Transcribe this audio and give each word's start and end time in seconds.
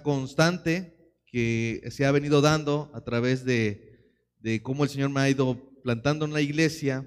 constante 0.00 1.12
que 1.26 1.82
se 1.90 2.06
ha 2.06 2.12
venido 2.12 2.40
dando 2.40 2.90
a 2.94 3.02
través 3.02 3.44
de, 3.44 4.14
de 4.38 4.62
cómo 4.62 4.84
el 4.84 4.90
Señor 4.90 5.10
me 5.10 5.20
ha 5.20 5.28
ido 5.28 5.58
plantando 5.82 6.24
en 6.24 6.32
la 6.32 6.40
iglesia 6.40 7.06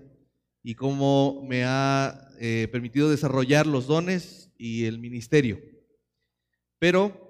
y 0.61 0.75
cómo 0.75 1.45
me 1.47 1.63
ha 1.63 2.27
eh, 2.39 2.67
permitido 2.71 3.09
desarrollar 3.09 3.65
los 3.65 3.87
dones 3.87 4.51
y 4.57 4.85
el 4.85 4.99
ministerio. 4.99 5.59
Pero 6.79 7.25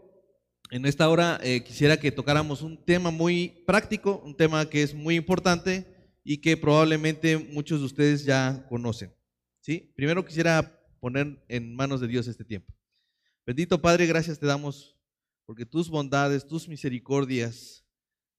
en 0.71 0.86
esta 0.86 1.09
hora 1.09 1.39
eh, 1.44 1.63
quisiera 1.63 1.99
que 1.99 2.12
tocáramos 2.12 2.62
un 2.62 2.84
tema 2.84 3.12
muy 3.12 3.63
práctico, 3.67 4.22
un 4.26 4.35
tema 4.35 4.70
que 4.70 4.84
es 4.84 4.94
muy 4.94 5.16
importante 5.16 5.85
y 6.23 6.38
que 6.38 6.58
probablemente 6.58 7.38
muchos 7.38 7.81
de 7.81 7.85
ustedes 7.85 8.26
ya 8.26 8.66
conocen. 8.70 9.13
¿sí? 9.59 9.94
Primero 9.95 10.26
quisiera 10.26 10.81
poner 10.99 11.44
en 11.48 11.76
manos 11.76 12.02
de 12.02 12.08
Dios 12.08 12.27
este 12.27 12.45
tiempo. 12.45 12.73
Bendito 13.45 13.80
Padre, 13.81 14.08
gracias 14.08 14.40
te 14.40 14.48
damos 14.48 14.95
porque 15.45 15.66
tus 15.66 15.90
bondades, 15.90 16.45
tus 16.45 16.67
misericordias 16.67 17.85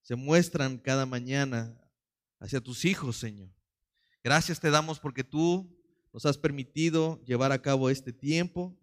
se 0.01 0.15
muestran 0.15 0.77
cada 0.77 1.05
mañana 1.05 1.77
hacia 2.39 2.61
tus 2.61 2.85
hijos, 2.85 3.17
Señor. 3.17 3.49
Gracias 4.23 4.59
te 4.59 4.69
damos 4.69 4.99
porque 4.99 5.23
tú 5.23 5.73
nos 6.13 6.25
has 6.25 6.37
permitido 6.37 7.23
llevar 7.25 7.51
a 7.51 7.61
cabo 7.61 7.89
este 7.89 8.11
tiempo 8.11 8.77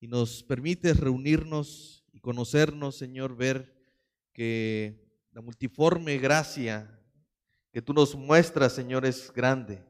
y 0.00 0.06
nos 0.06 0.42
permites 0.42 0.98
reunirnos 0.98 2.04
y 2.12 2.20
conocernos, 2.20 2.96
Señor, 2.96 3.36
ver 3.36 3.74
que 4.32 5.06
la 5.32 5.40
multiforme 5.40 6.18
gracia 6.18 6.92
que 7.72 7.82
tú 7.82 7.92
nos 7.92 8.14
muestras, 8.14 8.72
Señor, 8.72 9.04
es 9.04 9.32
grande. 9.32 9.84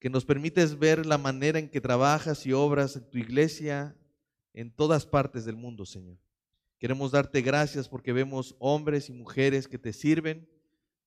Que 0.00 0.10
nos 0.10 0.24
permites 0.24 0.78
ver 0.78 1.06
la 1.06 1.18
manera 1.18 1.58
en 1.58 1.68
que 1.68 1.80
trabajas 1.80 2.44
y 2.46 2.52
obras 2.52 2.96
en 2.96 3.08
tu 3.08 3.18
iglesia 3.18 3.96
en 4.52 4.70
todas 4.70 5.06
partes 5.06 5.44
del 5.44 5.56
mundo, 5.56 5.86
Señor. 5.86 6.18
Queremos 6.78 7.12
darte 7.12 7.40
gracias 7.42 7.88
porque 7.88 8.12
vemos 8.12 8.56
hombres 8.58 9.08
y 9.08 9.12
mujeres 9.12 9.68
que 9.68 9.78
te 9.78 9.92
sirven, 9.92 10.48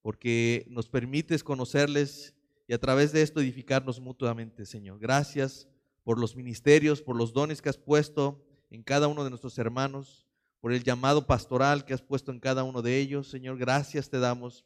porque 0.01 0.65
nos 0.69 0.87
permites 0.89 1.43
conocerles 1.43 2.33
y 2.67 2.73
a 2.73 2.79
través 2.79 3.11
de 3.11 3.21
esto 3.21 3.39
edificarnos 3.39 3.99
mutuamente, 3.99 4.65
Señor. 4.65 4.99
Gracias 4.99 5.67
por 6.03 6.19
los 6.19 6.35
ministerios, 6.35 7.01
por 7.01 7.15
los 7.15 7.33
dones 7.33 7.61
que 7.61 7.69
has 7.69 7.77
puesto 7.77 8.43
en 8.69 8.83
cada 8.83 9.07
uno 9.07 9.23
de 9.23 9.29
nuestros 9.29 9.57
hermanos, 9.57 10.25
por 10.59 10.73
el 10.73 10.83
llamado 10.83 11.27
pastoral 11.27 11.85
que 11.85 11.93
has 11.93 12.01
puesto 12.01 12.31
en 12.31 12.39
cada 12.39 12.63
uno 12.63 12.81
de 12.81 12.97
ellos. 12.97 13.29
Señor, 13.29 13.57
gracias 13.57 14.09
te 14.09 14.19
damos 14.19 14.65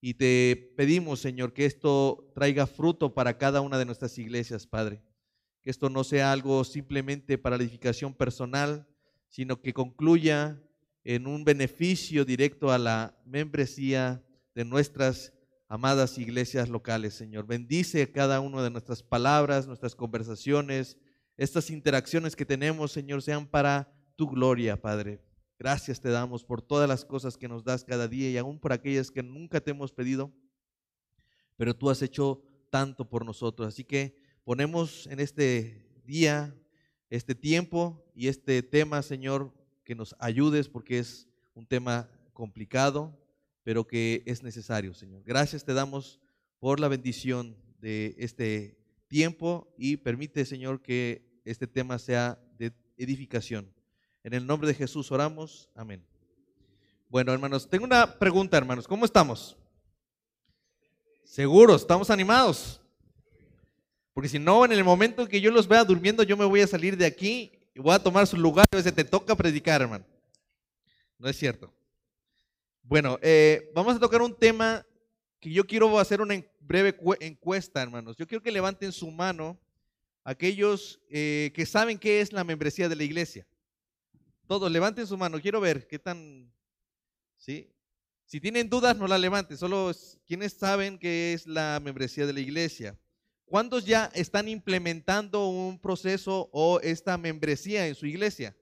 y 0.00 0.14
te 0.14 0.72
pedimos, 0.76 1.20
Señor, 1.20 1.52
que 1.52 1.66
esto 1.66 2.30
traiga 2.34 2.66
fruto 2.66 3.14
para 3.14 3.38
cada 3.38 3.60
una 3.60 3.78
de 3.78 3.84
nuestras 3.84 4.18
iglesias, 4.18 4.66
Padre. 4.66 5.02
Que 5.62 5.70
esto 5.70 5.90
no 5.90 6.04
sea 6.04 6.32
algo 6.32 6.62
simplemente 6.64 7.38
para 7.38 7.56
la 7.56 7.64
edificación 7.64 8.14
personal, 8.14 8.86
sino 9.28 9.60
que 9.60 9.72
concluya 9.72 10.62
en 11.04 11.26
un 11.26 11.44
beneficio 11.44 12.24
directo 12.24 12.70
a 12.70 12.78
la 12.78 13.16
membresía 13.24 14.24
de 14.54 14.64
nuestras 14.64 15.32
amadas 15.68 16.18
iglesias 16.18 16.68
locales, 16.68 17.14
Señor. 17.14 17.46
Bendice 17.46 18.10
cada 18.10 18.40
una 18.40 18.62
de 18.62 18.70
nuestras 18.70 19.02
palabras, 19.02 19.66
nuestras 19.66 19.94
conversaciones, 19.94 20.96
estas 21.36 21.70
interacciones 21.70 22.34
que 22.34 22.46
tenemos, 22.46 22.92
Señor, 22.92 23.22
sean 23.22 23.46
para 23.46 23.92
tu 24.16 24.28
gloria, 24.28 24.80
Padre. 24.80 25.20
Gracias 25.58 26.00
te 26.00 26.10
damos 26.10 26.44
por 26.44 26.62
todas 26.62 26.88
las 26.88 27.04
cosas 27.04 27.36
que 27.36 27.48
nos 27.48 27.64
das 27.64 27.84
cada 27.84 28.08
día 28.08 28.30
y 28.30 28.36
aún 28.36 28.58
por 28.58 28.72
aquellas 28.72 29.10
que 29.10 29.22
nunca 29.22 29.60
te 29.60 29.70
hemos 29.70 29.92
pedido, 29.92 30.32
pero 31.56 31.74
tú 31.74 31.88
has 31.88 32.02
hecho 32.02 32.42
tanto 32.70 33.08
por 33.08 33.24
nosotros. 33.24 33.68
Así 33.68 33.84
que 33.84 34.18
ponemos 34.44 35.06
en 35.06 35.20
este 35.20 36.02
día, 36.04 36.54
este 37.10 37.34
tiempo 37.34 38.05
y 38.16 38.28
este 38.28 38.62
tema, 38.62 39.02
Señor, 39.02 39.52
que 39.84 39.94
nos 39.94 40.16
ayudes 40.18 40.70
porque 40.70 40.98
es 40.98 41.28
un 41.54 41.66
tema 41.66 42.08
complicado, 42.32 43.14
pero 43.62 43.86
que 43.86 44.22
es 44.24 44.42
necesario, 44.42 44.94
Señor. 44.94 45.22
Gracias 45.22 45.66
te 45.66 45.74
damos 45.74 46.18
por 46.58 46.80
la 46.80 46.88
bendición 46.88 47.54
de 47.78 48.14
este 48.16 48.78
tiempo 49.06 49.70
y 49.76 49.98
permite, 49.98 50.46
Señor, 50.46 50.80
que 50.80 51.42
este 51.44 51.66
tema 51.66 51.98
sea 51.98 52.40
de 52.58 52.72
edificación. 52.96 53.70
En 54.24 54.32
el 54.32 54.46
nombre 54.46 54.66
de 54.66 54.74
Jesús 54.74 55.12
oramos. 55.12 55.68
Amén. 55.74 56.02
Bueno, 57.10 57.34
hermanos, 57.34 57.68
tengo 57.68 57.84
una 57.84 58.18
pregunta, 58.18 58.56
hermanos. 58.56 58.88
¿Cómo 58.88 59.04
estamos? 59.04 59.58
¿Seguros? 61.22 61.82
¿Estamos 61.82 62.08
animados? 62.08 62.80
Porque 64.14 64.30
si 64.30 64.38
no, 64.38 64.64
en 64.64 64.72
el 64.72 64.82
momento 64.84 65.20
en 65.20 65.28
que 65.28 65.42
yo 65.42 65.50
los 65.50 65.68
vea 65.68 65.84
durmiendo, 65.84 66.22
yo 66.22 66.38
me 66.38 66.46
voy 66.46 66.62
a 66.62 66.66
salir 66.66 66.96
de 66.96 67.04
aquí 67.04 67.55
y 67.76 67.78
voy 67.78 67.94
a 67.94 67.98
tomar 67.98 68.26
su 68.26 68.38
lugar. 68.38 68.64
A 68.72 68.76
veces 68.76 68.94
te 68.94 69.04
toca 69.04 69.36
predicar, 69.36 69.82
hermano. 69.82 70.06
No 71.18 71.28
es 71.28 71.36
cierto. 71.36 71.70
Bueno, 72.82 73.18
eh, 73.20 73.70
vamos 73.74 73.94
a 73.94 74.00
tocar 74.00 74.22
un 74.22 74.34
tema 74.34 74.86
que 75.38 75.50
yo 75.50 75.66
quiero 75.66 75.98
hacer 75.98 76.22
una 76.22 76.42
breve 76.58 76.96
encuesta, 77.20 77.82
hermanos. 77.82 78.16
Yo 78.16 78.26
quiero 78.26 78.42
que 78.42 78.50
levanten 78.50 78.92
su 78.92 79.10
mano 79.10 79.60
aquellos 80.24 81.02
eh, 81.10 81.52
que 81.54 81.66
saben 81.66 81.98
qué 81.98 82.22
es 82.22 82.32
la 82.32 82.44
membresía 82.44 82.88
de 82.88 82.96
la 82.96 83.04
iglesia. 83.04 83.46
Todos, 84.46 84.72
levanten 84.72 85.06
su 85.06 85.18
mano. 85.18 85.38
Quiero 85.38 85.60
ver 85.60 85.86
qué 85.86 85.98
tan... 85.98 86.50
¿sí? 87.36 87.70
Si 88.24 88.40
tienen 88.40 88.70
dudas, 88.70 88.96
no 88.96 89.06
la 89.06 89.18
levanten. 89.18 89.58
Solo 89.58 89.92
quienes 90.26 90.54
saben 90.54 90.98
qué 90.98 91.34
es 91.34 91.46
la 91.46 91.78
membresía 91.84 92.26
de 92.26 92.32
la 92.32 92.40
iglesia. 92.40 92.98
¿Cuántos 93.46 93.86
ya 93.86 94.10
están 94.12 94.48
implementando 94.48 95.48
un 95.48 95.78
proceso 95.78 96.50
o 96.52 96.80
esta 96.80 97.16
membresía 97.16 97.86
en 97.86 97.94
su 97.94 98.04
iglesia? 98.06 98.56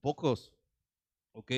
Pocos. 0.00 0.52
¿Ok? 1.32 1.52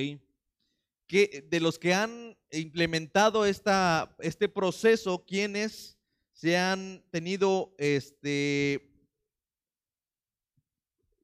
de 1.09 1.59
los 1.61 1.79
que 1.79 1.93
han 1.93 2.37
implementado 2.51 3.45
esta, 3.45 4.13
este 4.19 4.49
proceso, 4.49 5.23
quienes 5.25 5.97
se 6.33 6.57
han 6.57 7.01
tenido, 7.11 7.73
este, 7.77 8.91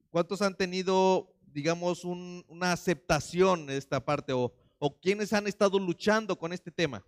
cuántos 0.08 0.40
han 0.40 0.56
tenido, 0.56 1.36
digamos, 1.52 2.04
una 2.04 2.72
aceptación 2.72 3.64
en 3.64 3.76
esta 3.76 4.02
parte 4.02 4.32
o, 4.32 4.54
o 4.78 4.98
quienes 4.98 5.34
han 5.34 5.46
estado 5.46 5.78
luchando 5.78 6.38
con 6.38 6.52
este 6.52 6.70
tema? 6.70 7.04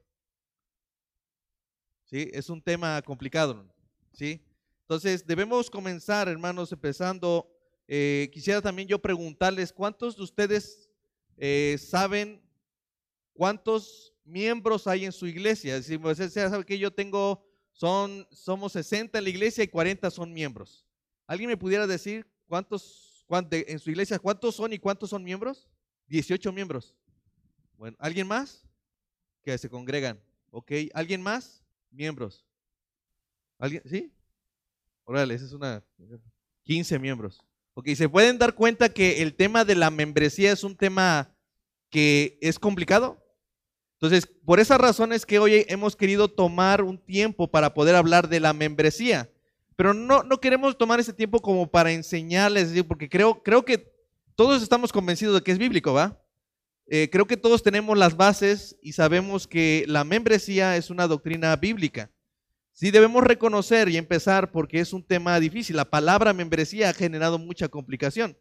¿Sí? 2.06 2.31
Es 2.33 2.49
un 2.49 2.62
tema 2.62 3.03
complicado, 3.03 3.65
¿sí? 4.12 4.41
Entonces, 4.83 5.27
debemos 5.27 5.69
comenzar, 5.69 6.28
hermanos, 6.28 6.72
empezando. 6.72 7.49
Eh, 7.87 8.31
quisiera 8.33 8.62
también 8.62 8.89
yo 8.89 8.99
preguntarles, 9.00 9.72
¿cuántos 9.72 10.16
de 10.16 10.22
ustedes 10.22 10.91
eh, 11.37 11.77
saben 11.78 12.41
¿Cuántos 13.37 14.15
miembros 14.25 14.87
hay 14.87 15.05
en 15.05 15.12
su 15.12 15.27
iglesia? 15.27 15.83
Si 15.83 15.97
usted 15.97 16.31
sabe 16.31 16.65
que 16.65 16.78
yo 16.78 16.91
tengo, 16.91 17.47
son, 17.71 18.27
somos 18.31 18.72
60 18.72 19.19
en 19.19 19.25
la 19.25 19.31
iglesia 19.31 19.62
y 19.62 19.69
40 19.69 20.11
son 20.11 20.33
miembros. 20.33 20.87
¿Alguien 21.27 21.50
me 21.50 21.56
pudiera 21.59 21.87
decir 21.87 22.27
cuántos, 22.49 23.25
cuántos 23.27 23.62
en 23.66 23.78
su 23.78 23.91
iglesia, 23.91 24.19
cuántos 24.19 24.55
son 24.55 24.72
y 24.72 24.78
cuántos 24.78 25.11
son 25.11 25.22
miembros? 25.22 25.69
18 26.09 26.50
miembros. 26.50 26.95
Bueno, 27.77 27.95
¿alguien 28.00 28.27
más? 28.27 28.65
Que 29.43 29.59
se 29.59 29.69
congregan. 29.69 30.19
¿Ok? 30.50 30.72
¿Alguien 30.95 31.21
más? 31.21 31.62
Miembros. 31.97 32.45
¿Alguien? 33.59 33.83
¿Sí? 33.87 34.12
Órale, 35.05 35.34
esa 35.34 35.47
es 35.47 35.53
una... 35.53 35.83
15 36.65 36.99
miembros. 36.99 37.41
Ok, 37.75 37.89
se 37.95 38.09
pueden 38.09 38.39
dar 38.39 38.55
cuenta 38.55 38.89
que 38.89 39.23
el 39.23 39.34
tema 39.34 39.65
de 39.65 39.77
la 39.77 39.91
membresía 39.91 40.53
es 40.53 40.62
un 40.65 40.77
tema 40.77 41.34
que 41.91 42.39
es 42.43 42.59
complicado. 42.59 43.23
Entonces, 43.95 44.27
por 44.45 44.60
esas 44.60 44.78
razones 44.78 45.25
que 45.25 45.39
hoy 45.39 45.65
hemos 45.69 45.97
querido 45.97 46.28
tomar 46.28 46.83
un 46.83 46.98
tiempo 46.98 47.51
para 47.51 47.72
poder 47.72 47.95
hablar 47.95 48.28
de 48.28 48.41
la 48.41 48.53
membresía. 48.53 49.31
Pero 49.77 49.95
no, 49.95 50.22
no 50.22 50.39
queremos 50.41 50.77
tomar 50.77 51.01
ese 51.01 51.13
tiempo 51.13 51.41
como 51.41 51.71
para 51.71 51.92
enseñarles, 51.92 52.83
porque 52.84 53.09
creo, 53.09 53.42
creo 53.42 53.65
que 53.65 53.91
todos 54.34 54.63
estamos 54.63 54.92
convencidos 54.92 55.34
de 55.34 55.42
que 55.42 55.53
es 55.53 55.59
bíblico, 55.59 55.95
¿va? 55.95 56.21
Eh, 56.88 57.09
creo 57.10 57.27
que 57.27 57.36
todos 57.36 57.62
tenemos 57.62 57.98
las 57.98 58.16
bases 58.16 58.77
y 58.80 58.92
sabemos 58.92 59.48
que 59.48 59.84
la 59.88 60.04
membresía 60.04 60.77
es 60.77 60.91
una 60.91 61.09
doctrina 61.09 61.56
bíblica. 61.56 62.10
Sí 62.72 62.91
debemos 62.91 63.24
reconocer 63.24 63.88
y 63.88 63.97
empezar 63.97 64.53
porque 64.53 64.80
es 64.80 64.92
un 64.92 65.03
tema 65.03 65.41
difícil. 65.41 65.77
La 65.77 65.91
palabra 65.91 66.33
membresía 66.33 66.91
ha 66.91 66.94
generado 66.94 67.38
mucha 67.38 67.68
complicación. 67.68 68.36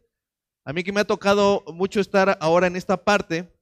A 0.64 0.72
mí 0.72 0.84
que 0.84 0.92
me 0.92 1.00
ha 1.00 1.04
tocado 1.04 1.64
mucho 1.74 2.00
estar 2.00 2.38
ahora 2.40 2.66
en 2.66 2.76
esta 2.76 3.02
parte, 3.02 3.52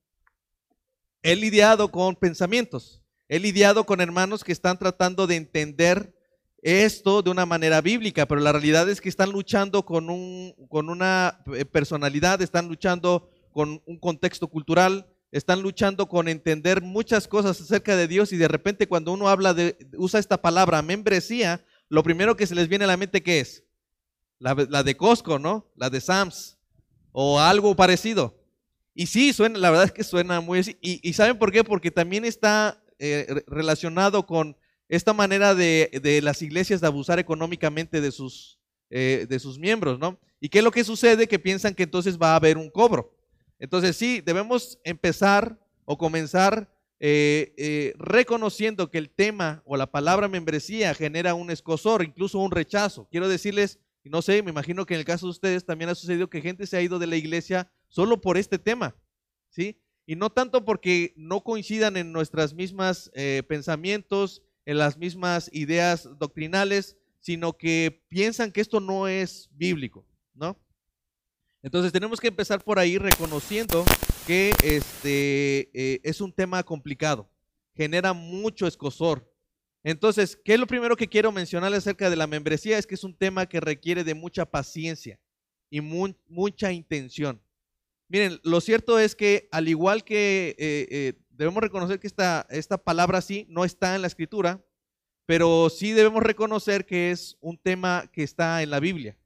he 1.22 1.36
lidiado 1.36 1.90
con 1.90 2.16
pensamientos, 2.16 3.02
he 3.28 3.38
lidiado 3.38 3.84
con 3.84 4.00
hermanos 4.00 4.42
que 4.42 4.52
están 4.52 4.78
tratando 4.78 5.26
de 5.26 5.36
entender 5.36 6.14
esto 6.62 7.22
de 7.22 7.30
una 7.30 7.44
manera 7.44 7.82
bíblica, 7.82 8.26
pero 8.26 8.40
la 8.40 8.52
realidad 8.52 8.88
es 8.88 9.02
que 9.02 9.10
están 9.10 9.30
luchando 9.30 9.84
con, 9.84 10.08
un, 10.08 10.54
con 10.68 10.88
una 10.88 11.42
eh, 11.54 11.66
personalidad, 11.66 12.40
están 12.40 12.68
luchando 12.68 13.28
con 13.54 13.80
un 13.86 13.98
contexto 13.98 14.48
cultural, 14.48 15.06
están 15.30 15.62
luchando 15.62 16.08
con 16.08 16.28
entender 16.28 16.82
muchas 16.82 17.28
cosas 17.28 17.60
acerca 17.60 17.96
de 17.96 18.08
Dios 18.08 18.32
y 18.32 18.36
de 18.36 18.48
repente 18.48 18.88
cuando 18.88 19.12
uno 19.12 19.28
habla 19.28 19.54
de, 19.54 19.78
usa 19.96 20.18
esta 20.18 20.42
palabra 20.42 20.82
membresía, 20.82 21.64
lo 21.88 22.02
primero 22.02 22.36
que 22.36 22.48
se 22.48 22.56
les 22.56 22.68
viene 22.68 22.84
a 22.84 22.88
la 22.88 22.96
mente 22.96 23.22
¿qué 23.22 23.40
es? 23.40 23.62
La, 24.40 24.54
de 24.54 24.96
Costco, 24.96 25.38
¿no? 25.38 25.70
La 25.76 25.88
de 25.88 26.00
Sams. 26.00 26.58
o 27.12 27.40
algo 27.40 27.74
parecido. 27.76 28.36
Y 28.92 29.06
sí, 29.06 29.32
suena, 29.32 29.58
la 29.58 29.70
verdad 29.70 29.86
es 29.86 29.92
que 29.92 30.04
suena 30.04 30.40
muy 30.40 30.58
así. 30.58 30.76
¿Y, 30.80 31.12
saben 31.12 31.38
por 31.38 31.52
qué? 31.52 31.64
Porque 31.64 31.90
también 31.90 32.24
está 32.24 32.82
eh, 32.98 33.42
relacionado 33.46 34.26
con 34.26 34.56
esta 34.88 35.12
manera 35.12 35.54
de, 35.54 36.20
las 36.22 36.42
iglesias 36.42 36.80
de 36.80 36.88
abusar 36.88 37.18
económicamente 37.20 38.00
de 38.00 38.10
sus, 38.10 38.58
eh, 38.90 39.26
de 39.28 39.38
sus 39.38 39.58
miembros, 39.58 39.98
¿no? 39.98 40.18
¿Y 40.40 40.48
qué 40.48 40.58
es 40.58 40.64
lo 40.64 40.72
que 40.72 40.84
sucede? 40.84 41.26
Que 41.26 41.38
piensan 41.38 41.74
que 41.74 41.84
entonces 41.84 42.18
va 42.18 42.32
a 42.32 42.36
haber 42.36 42.58
un 42.58 42.68
cobro. 42.68 43.14
Entonces 43.58 43.96
sí, 43.96 44.20
debemos 44.20 44.78
empezar 44.84 45.58
o 45.84 45.98
comenzar 45.98 46.70
eh, 47.00 47.92
reconociendo 47.98 48.90
que 48.90 48.98
el 48.98 49.10
tema 49.10 49.62
o 49.66 49.76
la 49.76 49.90
palabra 49.90 50.28
membresía 50.28 50.94
genera 50.94 51.34
un 51.34 51.50
escosor, 51.50 52.02
incluso 52.02 52.38
un 52.38 52.50
rechazo. 52.50 53.08
Quiero 53.10 53.28
decirles 53.28 53.78
no 54.04 54.22
sé, 54.22 54.42
me 54.42 54.50
imagino 54.50 54.84
que 54.84 54.94
en 54.94 55.00
el 55.00 55.06
caso 55.06 55.26
de 55.26 55.30
ustedes 55.30 55.64
también 55.64 55.90
ha 55.90 55.94
sucedido 55.94 56.28
que 56.28 56.42
gente 56.42 56.66
se 56.66 56.76
ha 56.76 56.82
ido 56.82 56.98
de 56.98 57.06
la 57.06 57.16
iglesia 57.16 57.70
solo 57.88 58.20
por 58.20 58.36
este 58.36 58.58
tema, 58.58 58.94
¿sí? 59.48 59.80
Y 60.06 60.16
no 60.16 60.30
tanto 60.30 60.64
porque 60.64 61.14
no 61.16 61.42
coincidan 61.42 61.96
en 61.96 62.12
nuestras 62.12 62.52
mismas 62.52 63.10
eh, 63.14 63.42
pensamientos, 63.48 64.42
en 64.66 64.78
las 64.78 64.98
mismas 64.98 65.48
ideas 65.52 66.08
doctrinales, 66.18 66.98
sino 67.20 67.56
que 67.56 68.04
piensan 68.08 68.52
que 68.52 68.60
esto 68.60 68.80
no 68.80 69.08
es 69.08 69.48
bíblico, 69.52 70.06
¿no? 70.34 70.58
Entonces 71.64 71.90
tenemos 71.90 72.20
que 72.20 72.28
empezar 72.28 72.62
por 72.62 72.78
ahí 72.78 72.96
reconociendo 72.96 73.84
que 74.24 74.54
este 74.62 75.70
eh, 75.74 76.00
es 76.04 76.20
un 76.20 76.32
tema 76.32 76.62
complicado, 76.62 77.28
genera 77.74 78.12
mucho 78.12 78.68
escosor, 78.68 79.28
entonces, 79.84 80.38
¿qué 80.42 80.54
es 80.54 80.58
lo 80.58 80.66
primero 80.66 80.96
que 80.96 81.08
quiero 81.08 81.30
mencionar 81.30 81.72
acerca 81.74 82.08
de 82.08 82.16
la 82.16 82.26
membresía? 82.26 82.78
Es 82.78 82.86
que 82.86 82.94
es 82.94 83.04
un 83.04 83.14
tema 83.14 83.46
que 83.46 83.60
requiere 83.60 84.02
de 84.02 84.14
mucha 84.14 84.46
paciencia 84.46 85.20
y 85.68 85.82
mucha 85.82 86.72
intención. 86.72 87.42
Miren, 88.08 88.40
lo 88.44 88.62
cierto 88.62 88.98
es 88.98 89.14
que 89.14 89.46
al 89.52 89.68
igual 89.68 90.02
que 90.02 90.56
eh, 90.58 90.86
eh, 90.90 91.12
debemos 91.28 91.62
reconocer 91.62 92.00
que 92.00 92.06
esta, 92.06 92.46
esta 92.48 92.78
palabra 92.78 93.20
sí 93.20 93.46
no 93.50 93.66
está 93.66 93.94
en 93.94 94.00
la 94.00 94.08
escritura, 94.08 94.64
pero 95.26 95.68
sí 95.68 95.92
debemos 95.92 96.22
reconocer 96.22 96.86
que 96.86 97.10
es 97.10 97.36
un 97.40 97.58
tema 97.58 98.10
que 98.10 98.22
está 98.22 98.62
en 98.62 98.70
la 98.70 98.80
Biblia. 98.80 99.18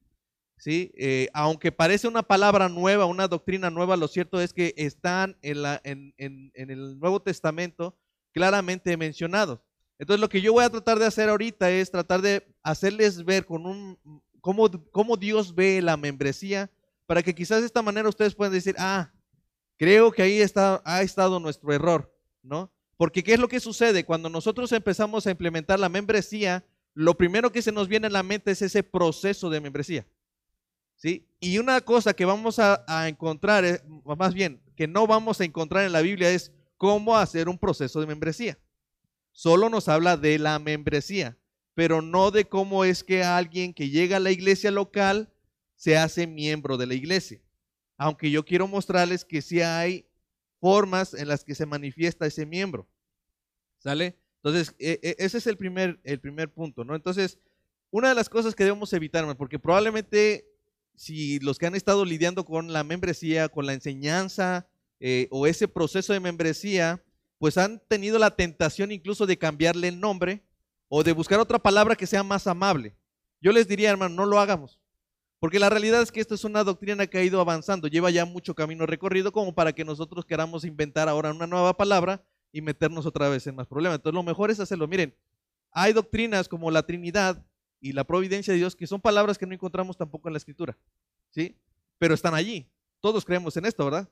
¿Sí? 0.59 0.93
Eh, 0.97 1.29
aunque 1.33 1.73
parece 1.73 2.09
una 2.09 2.23
palabra 2.23 2.69
nueva, 2.69 3.07
una 3.07 3.29
doctrina 3.29 3.71
nueva, 3.71 3.97
lo 3.97 4.09
cierto 4.09 4.41
es 4.41 4.53
que 4.53 4.75
están 4.77 5.37
en, 5.43 6.13
el 6.55 6.99
Nuevo 6.99 7.21
Testamento 7.21 7.97
claramente 8.33 8.97
mencionados. 8.97 9.61
Entonces 9.99 10.21
lo 10.21 10.29
que 10.29 10.41
yo 10.41 10.53
voy 10.53 10.65
a 10.65 10.71
tratar 10.71 10.99
de 10.99 11.07
hacer 11.07 11.29
ahorita 11.29 11.71
es 11.71 11.91
tratar 11.91 12.21
de 12.23 12.47
hacerles 12.63 13.25
ver 13.25 13.47
cómo, 13.47 15.17
Dios 15.19 15.55
ve 15.55 15.81
la 15.83 15.97
membresía, 15.97 16.71
para 17.07 17.23
que 17.23 17.35
quizás 17.35 17.61
de 17.61 17.67
esta 17.67 17.83
manera 17.83 18.09
ustedes 18.09 18.35
puedan 18.35 18.53
decir, 18.53 18.75
ah, 18.79 19.11
creo 19.77 20.13
que 20.13 20.23
ahí 20.23 20.41
ha 20.43 21.03
estado 21.03 21.41
nuestro 21.41 21.73
error, 21.73 22.15
¿no? 22.43 22.71
Porque 22.97 23.23
¿qué 23.23 23.35
es 23.35 23.39
lo 23.39 23.49
que 23.49 23.61
sucede? 23.61 24.05
Cuando 24.05 24.29
nosotros 24.29 24.73
empezamos 24.73 25.27
a 25.27 25.31
implementar 25.31 25.79
la 25.79 25.89
membresía, 25.89 26.65
lo 26.95 27.17
primero 27.17 27.53
que 27.53 27.63
se 27.63 27.71
nos 27.71 27.87
viene 27.87 28.09
a 28.09 28.11
la 28.11 28.25
mente 28.25 28.51
es 28.51 28.61
ese 28.61 28.83
proceso 28.83 29.49
de 29.51 29.61
membresía. 29.61 30.05
¿Sí? 30.99 31.27
Y 31.41 31.57
una 31.59 31.81
cosa 31.81 32.13
que 32.13 32.27
vamos 32.27 32.59
a, 32.59 33.09
encontrar, 33.09 33.65
eh, 33.65 33.81
más 34.05 34.35
bien, 34.35 34.61
que 34.77 34.87
no 34.87 35.07
vamos 35.07 35.41
a 35.41 35.45
encontrar 35.45 35.85
en 35.85 35.93
la 35.93 36.03
Biblia 36.03 36.31
es 36.31 36.53
cómo 36.77 37.17
hacer 37.17 37.49
un 37.49 37.57
proceso 37.57 38.01
de 38.01 38.07
membresía 38.07 38.59
solo 39.39 39.69
nos 39.69 39.87
habla 39.89 40.17
de 40.17 40.37
la 40.37 40.59
membresía, 40.59 41.39
pero 41.75 42.03
no 42.03 42.33
de 42.33 42.47
cómo 42.47 42.85
es 42.85 43.05
que 43.05 43.23
alguien 43.23 43.73
que 43.73 43.89
llega 43.89 44.17
a 44.17 44.21
la 44.21 44.33
iglesia 44.33 44.73
local 44.73 45.33
se 45.77 45.97
hace 45.97 46.27
miembro 46.27 46.77
de 46.77 46.89
la 46.89 46.95
iglesia. 46.95 47.41
Aunque 47.97 48.33
yo 48.33 48.45
quiero 48.45 48.67
mostrarles 48.67 49.25
que 49.25 49.41
sí 49.41 49.61
hay 49.61 50.09
formas 50.61 51.15
en 51.15 51.29
las 51.29 51.45
que 51.45 51.55
se 51.55 51.67
manifiesta 51.67 52.27
ese 52.27 52.47
miembro. 52.47 52.89
¿Sale? 53.79 54.19
Entonces, 54.43 54.75
e, 54.81 54.99
e, 55.05 55.15
ese 55.21 55.39
es 55.39 55.47
el 55.47 55.57
primer, 55.57 56.01
el 56.03 56.19
primer 56.19 56.53
punto, 56.53 56.83
¿no? 56.83 56.97
Entonces, 56.97 57.39
una 57.93 58.09
de 58.09 58.17
las 58.17 58.29
cosas 58.29 58.57
que 58.57 58.65
debemos 58.65 58.93
evitar, 58.93 59.37
porque 59.37 59.61
probablemente 59.61 60.49
si 60.99 61.39
los 61.39 61.59
que 61.59 61.67
han 61.67 61.77
estado 61.77 62.05
lidiando 62.05 62.45
con 62.45 62.73
la 62.73 62.83
membresía, 62.83 63.49
con 63.49 63.67
la 63.67 63.73
enseñanza 63.73 64.67
eh, 64.99 65.29
o 65.31 65.47
ese 65.47 65.69
proceso 65.69 66.13
de 66.13 66.21
membresía, 66.21 67.03
pues 67.39 67.57
han 67.57 67.81
tenido 67.87 68.19
la 68.19 68.35
tentación 68.35 68.91
incluso 68.91 69.25
de 69.25 69.39
cambiarle 69.39 69.89
el 69.89 70.01
nombre 70.01 70.43
o 70.89 71.05
de 71.05 71.13
buscar 71.13 71.39
otra 71.39 71.61
palabra 71.61 71.95
que 71.95 72.07
sea 72.07 72.25
más 72.25 72.49
amable. 72.49 72.97
Yo 73.41 73.53
les 73.53 73.69
diría, 73.69 73.91
hermano, 73.91 74.17
no 74.17 74.27
lo 74.27 74.41
hagamos. 74.41 74.81
Porque 75.39 75.61
la 75.61 75.71
realidad 75.71 76.03
es 76.03 76.11
que 76.11 76.21
esta 76.21 76.35
es 76.35 76.43
una 76.43 76.65
doctrina 76.65 77.07
que 77.07 77.19
ha 77.19 77.23
ido 77.23 77.41
avanzando, 77.41 77.87
lleva 77.87 78.11
ya 78.11 78.25
mucho 78.25 78.57
camino 78.57 78.85
recorrido 78.85 79.31
como 79.31 79.55
para 79.55 79.73
que 79.73 79.85
nosotros 79.85 80.25
queramos 80.25 80.65
inventar 80.65 81.09
ahora 81.09 81.31
una 81.31 81.47
nueva 81.47 81.77
palabra 81.77 82.25
y 82.51 82.61
meternos 82.61 83.07
otra 83.07 83.29
vez 83.29 83.47
en 83.47 83.55
más 83.55 83.69
problemas. 83.69 83.99
Entonces 83.99 84.17
lo 84.17 84.25
mejor 84.25 84.51
es 84.51 84.59
hacerlo. 84.59 84.89
Miren, 84.89 85.15
hay 85.71 85.93
doctrinas 85.93 86.49
como 86.49 86.73
la 86.73 86.83
Trinidad 86.83 87.47
y 87.81 87.93
la 87.93 88.05
providencia 88.05 88.53
de 88.53 88.59
Dios 88.59 88.77
que 88.77 88.87
son 88.87 89.01
palabras 89.01 89.39
que 89.39 89.47
no 89.47 89.55
encontramos 89.55 89.97
tampoco 89.97 90.29
en 90.29 90.35
la 90.35 90.39
Escritura, 90.39 90.77
¿sí? 91.31 91.57
Pero 91.99 92.15
están 92.15 92.35
allí. 92.35 92.69
Todos 93.01 93.25
creemos 93.25 93.57
en 93.57 93.67
esto, 93.67 93.85
¿verdad? 93.85 94.09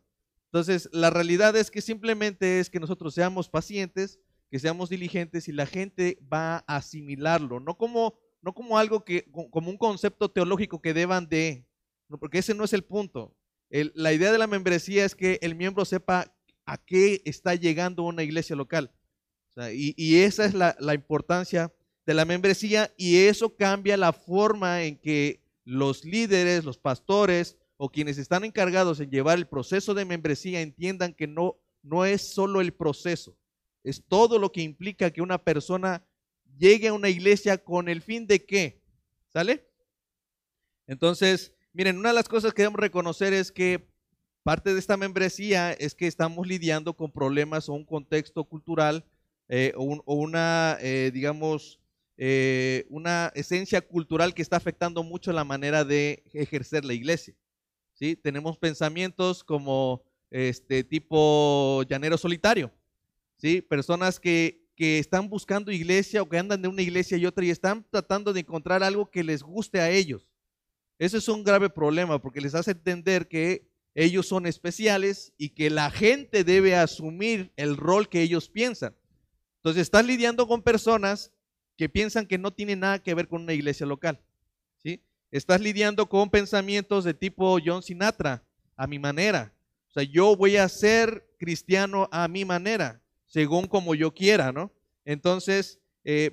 Entonces, 0.46 0.88
la 0.92 1.10
realidad 1.10 1.56
es 1.56 1.70
que 1.70 1.80
simplemente 1.80 2.60
es 2.60 2.70
que 2.70 2.80
nosotros 2.80 3.14
seamos 3.14 3.48
pacientes, 3.48 4.20
que 4.50 4.58
seamos 4.58 4.88
diligentes 4.88 5.48
y 5.48 5.52
la 5.52 5.66
gente 5.66 6.18
va 6.32 6.64
a 6.66 6.76
asimilarlo, 6.76 7.60
no 7.60 7.76
como, 7.76 8.18
no 8.42 8.54
como 8.54 8.78
algo 8.78 9.04
que, 9.04 9.30
como 9.50 9.70
un 9.70 9.76
concepto 9.76 10.30
teológico 10.30 10.80
que 10.80 10.94
deban 10.94 11.28
de, 11.28 11.66
porque 12.20 12.38
ese 12.38 12.54
no 12.54 12.64
es 12.64 12.72
el 12.72 12.84
punto. 12.84 13.36
la 13.70 14.12
idea 14.12 14.30
de 14.30 14.38
la 14.38 14.46
membresía 14.46 15.04
es 15.04 15.14
que 15.16 15.38
el 15.42 15.56
miembro 15.56 15.84
sepa 15.84 16.32
a 16.64 16.78
qué 16.78 17.22
está 17.24 17.54
llegando 17.54 18.04
una 18.04 18.22
iglesia 18.22 18.54
local. 18.54 18.92
y, 19.72 20.20
esa 20.20 20.44
es 20.44 20.54
la, 20.54 20.76
la 20.78 20.94
importancia 20.94 21.72
de 22.06 22.14
la 22.14 22.24
membresía 22.24 22.94
y 22.96 23.16
eso 23.16 23.56
cambia 23.56 23.96
la 23.96 24.12
forma 24.12 24.84
en 24.84 24.96
que 24.96 25.42
los 25.64 26.04
líderes, 26.04 26.64
los 26.64 26.78
pastores, 26.78 27.56
o 27.76 27.90
quienes 27.90 28.16
están 28.16 28.44
encargados 28.44 29.00
en 29.00 29.10
llevar 29.10 29.36
el 29.36 29.48
proceso 29.48 29.92
de 29.92 30.04
membresía 30.04 30.62
entiendan 30.62 31.12
que 31.12 31.26
no, 31.26 31.56
no 31.82 32.04
es 32.06 32.22
solo 32.22 32.60
el 32.60 32.72
proceso, 32.72 33.36
es 33.84 34.02
todo 34.06 34.38
lo 34.38 34.50
que 34.50 34.62
implica 34.62 35.10
que 35.10 35.20
una 35.20 35.38
persona 35.38 36.02
llegue 36.56 36.88
a 36.88 36.94
una 36.94 37.10
iglesia 37.10 37.58
con 37.58 37.88
el 37.88 38.00
fin 38.00 38.26
de 38.26 38.44
qué, 38.44 38.80
¿sale? 39.28 39.68
Entonces, 40.86 41.52
miren, 41.72 41.98
una 41.98 42.10
de 42.10 42.14
las 42.14 42.28
cosas 42.28 42.54
que 42.54 42.62
debemos 42.62 42.80
reconocer 42.80 43.34
es 43.34 43.52
que 43.52 43.90
parte 44.42 44.72
de 44.72 44.78
esta 44.78 44.96
membresía 44.96 45.72
es 45.72 45.94
que 45.94 46.06
estamos 46.06 46.46
lidiando 46.46 46.94
con 46.94 47.10
problemas 47.10 47.68
o 47.68 47.74
un 47.74 47.84
contexto 47.84 48.44
cultural 48.44 49.04
eh, 49.48 49.72
o, 49.76 50.14
una, 50.14 50.78
eh, 50.80 51.10
digamos, 51.12 51.80
eh, 52.18 52.86
una 52.88 53.30
esencia 53.34 53.80
cultural 53.80 54.32
que 54.32 54.42
está 54.42 54.56
afectando 54.56 55.02
mucho 55.02 55.32
la 55.32 55.44
manera 55.44 55.84
de 55.84 56.24
ejercer 56.32 56.84
la 56.84 56.94
iglesia. 56.94 57.34
¿sí? 57.94 58.16
Tenemos 58.16 58.56
pensamientos 58.56 59.44
como 59.44 60.02
este 60.30 60.82
tipo 60.82 61.82
llanero 61.88 62.18
solitario, 62.18 62.72
¿sí? 63.36 63.62
Personas 63.62 64.18
que, 64.18 64.66
que 64.74 64.98
están 64.98 65.28
buscando 65.28 65.70
iglesia 65.70 66.22
o 66.22 66.28
que 66.28 66.38
andan 66.38 66.62
de 66.62 66.68
una 66.68 66.82
iglesia 66.82 67.16
y 67.16 67.26
otra 67.26 67.44
y 67.44 67.50
están 67.50 67.86
tratando 67.90 68.32
de 68.32 68.40
encontrar 68.40 68.82
algo 68.82 69.10
que 69.10 69.22
les 69.22 69.42
guste 69.42 69.80
a 69.80 69.90
ellos. 69.90 70.26
Eso 70.98 71.18
es 71.18 71.28
un 71.28 71.44
grave 71.44 71.70
problema 71.70 72.20
porque 72.20 72.40
les 72.40 72.54
hace 72.54 72.72
entender 72.72 73.28
que 73.28 73.68
ellos 73.94 74.26
son 74.26 74.46
especiales 74.46 75.32
y 75.38 75.50
que 75.50 75.70
la 75.70 75.90
gente 75.90 76.44
debe 76.44 76.76
asumir 76.76 77.52
el 77.56 77.76
rol 77.76 78.08
que 78.08 78.22
ellos 78.22 78.48
piensan. 78.48 78.94
Entonces 79.56 79.82
están 79.82 80.06
lidiando 80.06 80.46
con 80.46 80.62
personas 80.62 81.32
que 81.76 81.88
piensan 81.88 82.26
que 82.26 82.38
no 82.38 82.52
tienen 82.52 82.80
nada 82.80 83.02
que 83.02 83.14
ver 83.14 83.28
con 83.28 83.42
una 83.42 83.52
iglesia 83.52 83.86
local. 83.86 84.20
¿sí? 84.82 85.02
Estás 85.30 85.60
lidiando 85.60 86.08
con 86.08 86.30
pensamientos 86.30 87.04
de 87.04 87.14
tipo 87.14 87.58
John 87.64 87.82
Sinatra, 87.82 88.42
a 88.76 88.86
mi 88.86 88.98
manera. 88.98 89.52
O 89.88 89.92
sea, 89.92 90.02
yo 90.02 90.36
voy 90.36 90.56
a 90.56 90.68
ser 90.68 91.26
cristiano 91.38 92.08
a 92.12 92.28
mi 92.28 92.44
manera, 92.44 93.00
según 93.26 93.66
como 93.66 93.94
yo 93.94 94.12
quiera, 94.12 94.52
¿no? 94.52 94.70
Entonces, 95.04 95.80
eh, 96.04 96.30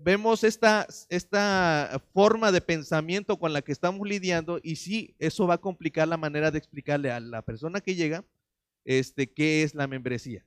vemos 0.00 0.44
esta, 0.44 0.86
esta 1.08 2.02
forma 2.12 2.52
de 2.52 2.60
pensamiento 2.60 3.38
con 3.38 3.52
la 3.52 3.62
que 3.62 3.72
estamos 3.72 4.06
lidiando 4.06 4.60
y 4.62 4.76
sí, 4.76 5.14
eso 5.18 5.46
va 5.46 5.54
a 5.54 5.60
complicar 5.60 6.08
la 6.08 6.16
manera 6.16 6.50
de 6.50 6.58
explicarle 6.58 7.10
a 7.10 7.20
la 7.20 7.42
persona 7.42 7.80
que 7.80 7.94
llega 7.94 8.24
este, 8.84 9.30
qué 9.30 9.62
es 9.62 9.74
la 9.74 9.86
membresía. 9.86 10.44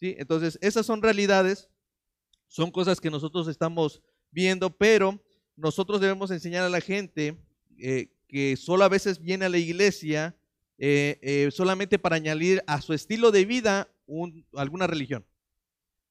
¿Sí? 0.00 0.16
Entonces, 0.18 0.58
esas 0.60 0.84
son 0.84 1.00
realidades, 1.00 1.70
son 2.54 2.70
cosas 2.70 3.00
que 3.00 3.10
nosotros 3.10 3.48
estamos 3.48 4.00
viendo, 4.30 4.70
pero 4.70 5.20
nosotros 5.56 6.00
debemos 6.00 6.30
enseñar 6.30 6.62
a 6.62 6.68
la 6.68 6.80
gente 6.80 7.36
eh, 7.78 8.12
que 8.28 8.56
solo 8.56 8.84
a 8.84 8.88
veces 8.88 9.20
viene 9.20 9.44
a 9.44 9.48
la 9.48 9.58
iglesia 9.58 10.36
eh, 10.78 11.18
eh, 11.20 11.50
solamente 11.50 11.98
para 11.98 12.14
añadir 12.14 12.62
a 12.68 12.80
su 12.80 12.92
estilo 12.92 13.32
de 13.32 13.44
vida 13.44 13.88
alguna 14.54 14.86
religión. 14.86 15.26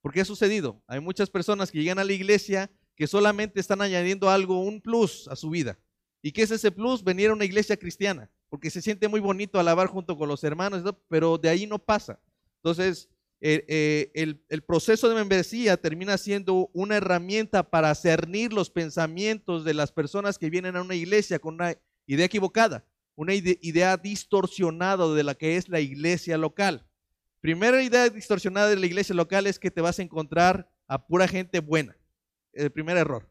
Porque 0.02 0.20
ha 0.20 0.26
sucedido. 0.26 0.84
Hay 0.88 1.00
muchas 1.00 1.30
personas 1.30 1.72
que 1.72 1.80
llegan 1.80 2.00
a 2.00 2.04
la 2.04 2.12
iglesia 2.12 2.70
que 2.98 3.08
solamente 3.08 3.62
están 3.62 3.82
añadiendo 3.82 4.30
algo, 4.30 4.60
un 4.60 4.82
plus 4.82 5.30
a 5.30 5.38
su 5.38 5.50
vida. 5.50 5.80
¿Y 6.22 6.34
qué 6.34 6.42
es 6.42 6.52
ese 6.52 6.72
plus? 6.74 7.06
Venir 7.06 7.30
a 7.30 7.34
una 7.34 7.46
iglesia 7.46 7.78
cristiana 7.78 8.30
porque 8.50 8.70
se 8.70 8.82
siente 8.82 9.08
muy 9.08 9.22
bonito 9.22 9.62
alabar 9.62 9.88
junto 9.88 10.18
con 10.18 10.28
los 10.28 10.44
hermanos, 10.44 10.84
pero 11.08 11.38
de 11.38 11.48
ahí 11.48 11.66
no 11.66 11.80
pasa. 11.80 12.20
Entonces, 12.58 13.08
eh, 13.46 13.66
eh, 14.16 14.38
el, 14.48 14.62
proceso 14.62 15.10
de 15.10 15.16
membresía 15.16 15.76
termina 15.76 16.18
siendo 16.18 16.70
una 16.72 16.96
herramienta 16.96 17.70
para 17.70 17.94
cernir 17.94 18.54
los 18.54 18.70
pensamientos 18.70 19.66
de 19.66 19.74
las 19.74 19.92
personas 19.92 20.38
que 20.38 20.50
vienen 20.50 20.78
a 20.78 20.82
una 20.82 20.96
iglesia 20.96 21.40
con 21.40 21.56
una 21.56 21.76
idea 22.06 22.26
equivocada, 22.26 22.86
una 23.16 23.34
idea 23.34 23.98
distorsionada 23.98 25.14
de 25.14 25.24
la 25.26 25.36
que 25.36 25.58
es 25.58 25.68
la 25.68 25.82
iglesia 25.82 26.38
local. 26.38 26.86
Primera 27.42 27.84
idea 27.84 28.08
distorsionada 28.08 28.70
de 28.70 28.78
la 28.78 28.86
iglesia 28.86 29.14
local 29.14 29.46
es 29.46 29.60
que 29.60 29.70
te 29.70 29.82
vas 29.82 30.00
a 30.00 30.04
encontrar 30.04 30.70
a 30.88 31.06
pura 31.06 31.28
gente 31.28 31.60
buena. 31.60 31.98
El 32.54 32.72
primer 32.72 32.96
error. 32.96 33.30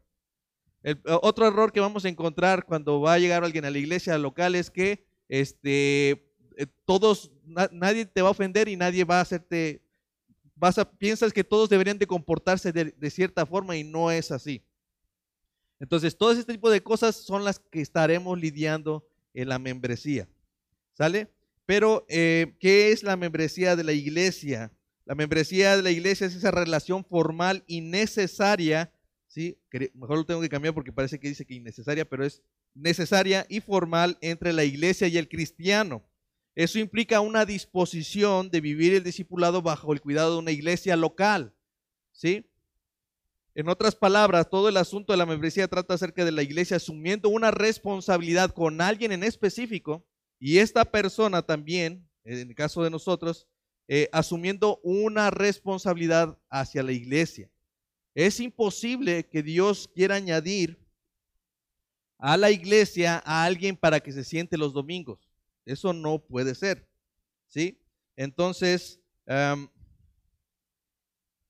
El, 0.83 1.01
otro 1.23 1.47
error 1.47 1.71
que 1.71 1.79
vamos 1.79 2.05
a 2.05 2.09
encontrar 2.09 2.67
cuando 2.67 3.01
va 3.01 3.13
a 3.13 3.19
llegar 3.19 3.43
alguien 3.43 3.65
a 3.65 3.71
la 3.71 3.79
iglesia 3.79 4.15
local 4.19 4.53
es 4.53 4.69
que 4.69 5.07
este, 5.27 6.11
eh, 6.55 6.67
todos, 6.85 7.31
nadie 7.71 8.05
te 8.05 8.21
va 8.21 8.27
a 8.27 8.31
ofender 8.31 8.67
y 8.67 8.75
nadie 8.75 9.05
va 9.05 9.17
a 9.17 9.21
hacerte 9.21 9.81
piensas 10.97 11.33
que 11.33 11.43
todos 11.43 11.69
deberían 11.69 11.97
de 11.97 12.07
comportarse 12.07 12.71
de, 12.71 13.09
cierta 13.09 13.45
forma 13.45 13.75
y 13.75 13.83
no 13.83 14.11
es 14.11 14.31
así. 14.31 14.63
Entonces, 15.79 16.17
todo 16.17 16.31
este 16.31 16.53
tipo 16.53 16.69
de 16.69 16.81
cosas 16.81 17.15
son 17.15 17.43
las 17.43 17.59
que 17.59 17.81
estaremos 17.81 18.39
lidiando 18.39 19.05
en 19.33 19.49
la 19.49 19.59
membresía. 19.59 20.27
¿Sale? 20.93 21.27
Pero, 21.65 22.05
eh, 22.07 22.55
¿qué 22.59 22.91
es 22.91 23.03
la 23.03 23.17
membresía 23.17 23.75
de 23.75 23.83
la 23.83 23.93
iglesia? 23.93 24.71
La 25.05 25.15
membresía 25.15 25.75
de 25.75 25.81
la 25.81 25.91
iglesia 25.91 26.27
es 26.27 26.35
esa 26.35 26.51
relación 26.51 27.03
formal 27.03 27.63
y 27.67 27.81
necesaria, 27.81 28.93
¿sí? 29.27 29.57
Mejor 29.95 30.17
lo 30.17 30.25
tengo 30.25 30.41
que 30.41 30.49
cambiar 30.49 30.73
porque 30.73 30.93
parece 30.93 31.19
que 31.19 31.27
dice 31.27 31.45
que 31.45 31.55
innecesaria, 31.55 32.05
pero 32.05 32.25
es 32.25 32.41
necesaria 32.73 33.45
y 33.49 33.59
formal 33.59 34.17
entre 34.21 34.53
la 34.53 34.63
iglesia 34.63 35.07
y 35.07 35.17
el 35.17 35.27
cristiano. 35.27 36.03
Eso 36.55 36.79
implica 36.79 37.19
una 37.19 37.45
disposición 37.45 38.49
de 38.49 38.61
vivir 38.61 38.93
el 38.93 39.03
discipulado 39.03 39.61
bajo 39.61 39.93
el 39.93 40.01
cuidado 40.01 40.33
de 40.33 40.39
una 40.39 40.51
iglesia 40.51 40.95
local. 40.95 41.53
¿Sí? 42.11 42.45
En 43.55 43.69
otras 43.69 43.95
palabras, 43.95 44.49
todo 44.49 44.69
el 44.69 44.77
asunto 44.77 45.13
de 45.13 45.17
la 45.17 45.25
membresía 45.25 45.67
trata 45.67 45.93
acerca 45.93 46.25
de 46.25 46.31
la 46.31 46.41
iglesia 46.41 46.77
asumiendo 46.77 47.29
una 47.29 47.51
responsabilidad 47.51 48.51
con 48.51 48.81
alguien 48.81 49.11
en 49.11 49.23
específico 49.23 50.05
y 50.39 50.57
esta 50.57 50.85
persona 50.85 51.43
también, 51.43 52.07
en 52.23 52.49
el 52.49 52.55
caso 52.55 52.83
de 52.83 52.89
nosotros, 52.89 53.47
eh, 53.87 54.09
asumiendo 54.11 54.79
una 54.83 55.29
responsabilidad 55.29 56.37
hacia 56.49 56.81
la 56.83 56.93
iglesia. 56.93 57.49
Es 58.15 58.39
imposible 58.39 59.27
que 59.27 59.43
Dios 59.43 59.89
quiera 59.93 60.15
añadir 60.15 60.79
a 62.17 62.37
la 62.37 62.49
iglesia 62.51 63.21
a 63.25 63.43
alguien 63.43 63.75
para 63.75 63.99
que 63.99 64.11
se 64.11 64.23
siente 64.23 64.57
los 64.57 64.73
domingos. 64.73 65.22
Eso 65.65 65.93
no 65.93 66.19
puede 66.19 66.55
ser. 66.55 66.87
¿Sí? 67.47 67.79
Entonces, 68.15 68.99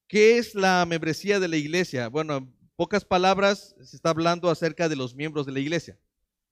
¿qué 0.08 0.38
es 0.38 0.56
la 0.56 0.86
membresía 0.86 1.40
de 1.40 1.48
la 1.48 1.58
iglesia? 1.58 2.08
Bueno, 2.10 2.38
en 2.38 2.54
pocas 2.76 3.06
palabras 3.06 3.76
se 3.82 3.96
está 3.96 4.10
hablando 4.10 4.50
acerca 4.50 4.90
de 4.90 4.96
los 4.96 5.16
miembros 5.16 5.46
de 5.46 5.52
la 5.52 5.60
iglesia. 5.60 6.00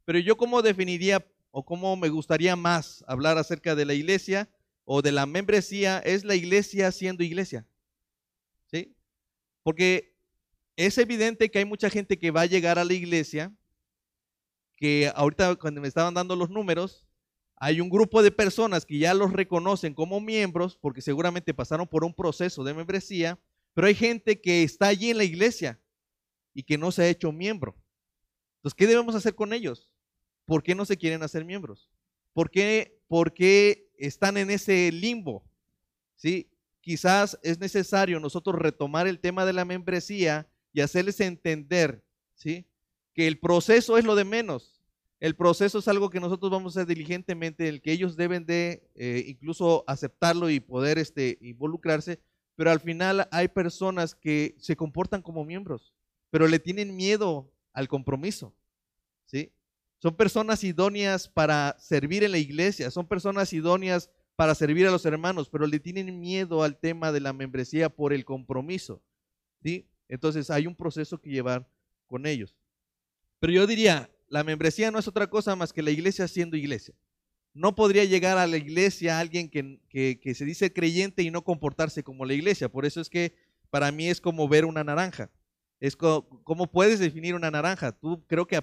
Pero 0.05 0.19
yo 0.19 0.37
cómo 0.37 0.61
definiría 0.61 1.25
o 1.51 1.65
cómo 1.65 1.95
me 1.95 2.09
gustaría 2.09 2.55
más 2.55 3.03
hablar 3.07 3.37
acerca 3.37 3.75
de 3.75 3.85
la 3.85 3.93
iglesia 3.93 4.49
o 4.85 5.01
de 5.01 5.11
la 5.11 5.25
membresía 5.25 5.99
es 5.99 6.23
la 6.23 6.35
iglesia 6.35 6.91
siendo 6.91 7.23
iglesia. 7.23 7.67
¿Sí? 8.65 8.95
Porque 9.63 10.17
es 10.75 10.97
evidente 10.97 11.51
que 11.51 11.59
hay 11.59 11.65
mucha 11.65 11.89
gente 11.89 12.17
que 12.17 12.31
va 12.31 12.41
a 12.41 12.45
llegar 12.45 12.79
a 12.79 12.85
la 12.85 12.93
iglesia 12.93 13.53
que 14.77 15.11
ahorita 15.13 15.55
cuando 15.57 15.79
me 15.79 15.87
estaban 15.87 16.13
dando 16.13 16.35
los 16.35 16.49
números, 16.49 17.07
hay 17.63 17.79
un 17.79 17.91
grupo 17.91 18.23
de 18.23 18.31
personas 18.31 18.87
que 18.87 18.97
ya 18.97 19.13
los 19.13 19.31
reconocen 19.31 19.93
como 19.93 20.19
miembros 20.19 20.79
porque 20.81 20.99
seguramente 20.99 21.53
pasaron 21.53 21.87
por 21.87 22.03
un 22.03 22.11
proceso 22.11 22.63
de 22.63 22.73
membresía, 22.73 23.37
pero 23.75 23.85
hay 23.85 23.93
gente 23.93 24.41
que 24.41 24.63
está 24.63 24.87
allí 24.87 25.11
en 25.11 25.17
la 25.17 25.25
iglesia 25.25 25.79
y 26.55 26.63
que 26.63 26.79
no 26.79 26.91
se 26.91 27.03
ha 27.03 27.07
hecho 27.07 27.31
miembro. 27.31 27.75
Entonces, 28.55 28.75
¿qué 28.75 28.87
debemos 28.87 29.13
hacer 29.13 29.35
con 29.35 29.53
ellos? 29.53 29.91
¿Por 30.45 30.63
qué 30.63 30.73
no 30.73 30.85
se 30.85 30.97
quieren 30.97 31.21
hacer 31.21 31.45
miembros? 31.45 31.87
¿Por 32.33 32.49
qué, 32.49 32.99
por 33.07 33.31
qué 33.31 33.91
están 33.95 34.37
en 34.37 34.49
ese 34.49 34.91
limbo? 34.91 35.45
¿Sí? 36.15 36.49
Quizás 36.79 37.37
es 37.43 37.59
necesario 37.59 38.19
nosotros 38.19 38.55
retomar 38.55 39.05
el 39.05 39.19
tema 39.19 39.45
de 39.45 39.53
la 39.53 39.65
membresía 39.65 40.47
y 40.73 40.81
hacerles 40.81 41.19
entender, 41.19 42.03
¿sí? 42.33 42.65
Que 43.13 43.27
el 43.27 43.39
proceso 43.39 43.99
es 43.99 44.03
lo 44.05 44.15
de 44.15 44.25
menos. 44.25 44.80
El 45.21 45.35
proceso 45.35 45.77
es 45.77 45.87
algo 45.87 46.09
que 46.09 46.19
nosotros 46.19 46.51
vamos 46.51 46.75
a 46.75 46.81
hacer 46.81 46.87
diligentemente, 46.87 47.69
el 47.69 47.83
que 47.83 47.91
ellos 47.91 48.17
deben 48.17 48.43
de 48.43 48.89
eh, 48.95 49.23
incluso 49.27 49.83
aceptarlo 49.85 50.49
y 50.49 50.59
poder 50.59 50.97
este, 50.97 51.37
involucrarse, 51.41 52.19
pero 52.55 52.71
al 52.71 52.79
final 52.79 53.27
hay 53.31 53.47
personas 53.47 54.15
que 54.15 54.55
se 54.57 54.75
comportan 54.75 55.21
como 55.21 55.45
miembros, 55.45 55.93
pero 56.31 56.47
le 56.47 56.57
tienen 56.57 56.95
miedo 56.95 57.53
al 57.71 57.87
compromiso. 57.87 58.55
¿sí? 59.25 59.53
Son 59.99 60.15
personas 60.15 60.63
idóneas 60.63 61.27
para 61.27 61.77
servir 61.77 62.23
en 62.23 62.31
la 62.31 62.39
iglesia, 62.39 62.89
son 62.89 63.07
personas 63.07 63.53
idóneas 63.53 64.09
para 64.35 64.55
servir 64.55 64.87
a 64.87 64.91
los 64.91 65.05
hermanos, 65.05 65.49
pero 65.49 65.67
le 65.67 65.79
tienen 65.79 66.19
miedo 66.19 66.63
al 66.63 66.79
tema 66.79 67.11
de 67.11 67.19
la 67.19 67.31
membresía 67.31 67.89
por 67.89 68.11
el 68.11 68.25
compromiso. 68.25 69.03
¿sí? 69.61 69.87
Entonces 70.09 70.49
hay 70.49 70.65
un 70.65 70.75
proceso 70.75 71.21
que 71.21 71.29
llevar 71.29 71.69
con 72.07 72.25
ellos. 72.25 72.57
Pero 73.39 73.53
yo 73.53 73.67
diría, 73.67 74.09
la 74.31 74.45
membresía 74.45 74.91
no 74.91 74.97
es 74.97 75.09
otra 75.09 75.27
cosa 75.27 75.57
más 75.57 75.73
que 75.73 75.83
la 75.83 75.91
iglesia 75.91 76.25
siendo 76.25 76.55
iglesia. 76.55 76.95
No 77.53 77.75
podría 77.75 78.05
llegar 78.05 78.37
a 78.37 78.47
la 78.47 78.55
iglesia 78.55 79.19
alguien 79.19 79.49
que, 79.49 80.33
se 80.33 80.45
dice 80.45 80.71
creyente 80.71 81.21
y 81.21 81.29
no 81.29 81.43
comportarse 81.43 82.01
como 82.01 82.23
la 82.23 82.33
iglesia. 82.33 82.69
Por 82.69 82.85
eso 82.85 83.01
es 83.01 83.09
que 83.09 83.35
para 83.69 83.91
mí 83.91 84.07
es 84.07 84.21
como 84.21 84.47
ver 84.47 84.63
una 84.63 84.85
naranja. 84.85 85.29
Es 85.81 85.97
como, 85.97 86.71
puedes 86.71 86.99
definir 86.99 87.35
una 87.35 87.51
naranja. 87.51 87.91
Tú 87.91 88.25
creo 88.25 88.47
que 88.47 88.57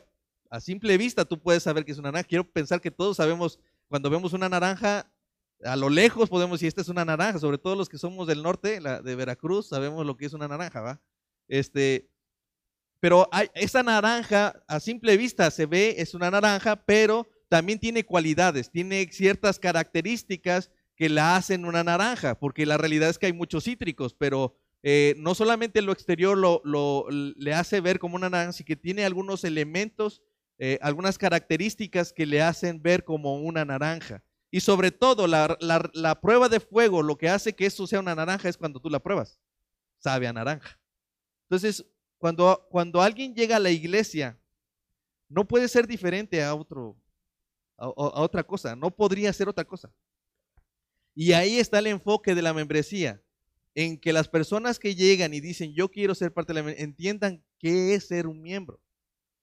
a, 0.50 0.60
simple 0.60 0.96
vista 0.96 1.26
tú 1.26 1.38
puedes 1.38 1.64
saber 1.64 1.84
que 1.84 1.92
es 1.92 1.98
una 1.98 2.12
naranja. 2.12 2.28
Quiero 2.28 2.50
pensar 2.50 2.80
que 2.80 2.90
todos 2.90 3.18
sabemos, 3.18 3.60
cuando 3.88 4.08
vemos 4.08 4.32
una 4.32 4.48
naranja, 4.48 5.12
a 5.64 5.76
lo 5.76 5.90
lejos 5.90 6.30
podemos 6.30 6.60
decir, 6.60 6.68
esta 6.68 6.80
es 6.80 6.88
una 6.88 7.04
naranja, 7.04 7.38
sobre 7.40 7.58
todo 7.58 7.76
los 7.76 7.90
que 7.90 7.98
somos 7.98 8.26
del 8.26 8.42
norte, 8.42 8.80
la, 8.80 9.02
de 9.02 9.14
Veracruz, 9.14 9.68
sabemos 9.68 10.06
lo 10.06 10.16
que 10.16 10.24
es 10.24 10.32
una 10.32 10.48
naranja, 10.48 10.80
¿va? 10.80 11.02
Este, 11.46 12.08
pero 13.00 13.28
esa 13.54 13.82
naranja 13.82 14.62
a 14.66 14.80
simple 14.80 15.16
vista 15.16 15.50
se 15.50 15.66
ve, 15.66 15.96
es 15.98 16.14
una 16.14 16.30
naranja, 16.30 16.76
pero 16.84 17.26
también 17.48 17.78
tiene 17.78 18.04
cualidades, 18.04 18.70
tiene 18.70 19.08
ciertas 19.12 19.58
características 19.58 20.70
que 20.96 21.08
la 21.08 21.36
hacen 21.36 21.64
una 21.64 21.84
naranja, 21.84 22.38
porque 22.38 22.66
la 22.66 22.76
realidad 22.76 23.08
es 23.08 23.18
que 23.18 23.26
hay 23.26 23.32
muchos 23.32 23.64
cítricos, 23.64 24.14
pero 24.14 24.56
eh, 24.82 25.14
no 25.18 25.34
solamente 25.34 25.82
lo 25.82 25.92
exterior 25.92 26.36
lo, 26.36 27.06
le 27.08 27.54
hace 27.54 27.80
ver 27.80 27.98
como 27.98 28.16
una 28.16 28.30
naranja, 28.30 28.52
sino 28.52 28.66
que 28.66 28.76
tiene 28.76 29.04
algunos 29.04 29.44
elementos, 29.44 30.22
eh, 30.58 30.78
algunas 30.82 31.18
características 31.18 32.12
que 32.12 32.26
le 32.26 32.42
hacen 32.42 32.82
ver 32.82 33.04
como 33.04 33.36
una 33.36 33.64
naranja. 33.64 34.24
Y 34.50 34.60
sobre 34.60 34.90
todo, 34.90 35.26
la, 35.26 35.56
la, 35.60 36.20
prueba 36.20 36.48
de 36.48 36.60
fuego, 36.60 37.02
lo 37.02 37.18
que 37.18 37.28
hace 37.28 37.54
que 37.54 37.66
eso 37.66 37.86
sea 37.86 38.00
una 38.00 38.14
naranja 38.14 38.48
es 38.48 38.56
cuando 38.56 38.80
tú 38.80 38.88
la 38.88 38.98
pruebas. 38.98 39.38
Sabe 39.98 40.26
a 40.26 40.32
naranja. 40.32 40.80
Entonces, 41.50 41.84
cuando, 42.18 42.66
cuando 42.70 43.00
alguien 43.00 43.34
llega 43.34 43.56
a 43.56 43.60
la 43.60 43.70
iglesia, 43.70 44.38
no 45.28 45.46
puede 45.46 45.68
ser 45.68 45.86
diferente 45.86 46.42
a, 46.42 46.54
otro, 46.54 46.96
a, 47.76 47.88
otra 47.88 48.42
cosa, 48.42 48.74
no 48.74 48.90
podría 48.90 49.32
ser 49.32 49.48
otra 49.48 49.64
cosa. 49.64 49.92
Y 51.14 51.32
ahí 51.32 51.58
está 51.58 51.78
el 51.78 51.86
enfoque 51.88 52.34
de 52.34 52.42
la 52.42 52.52
membresía, 52.54 53.22
en 53.74 53.98
que 53.98 54.12
las 54.12 54.28
personas 54.28 54.78
que 54.78 54.94
llegan 54.94 55.32
y 55.34 55.40
dicen, 55.40 55.72
yo 55.74 55.88
quiero 55.88 56.14
ser 56.14 56.32
parte 56.32 56.52
de 56.52 56.54
la 56.54 56.62
membresía, 56.62 56.84
entiendan 56.84 57.44
qué 57.58 57.94
es 57.94 58.08
ser 58.08 58.26
un 58.26 58.42
miembro. 58.42 58.80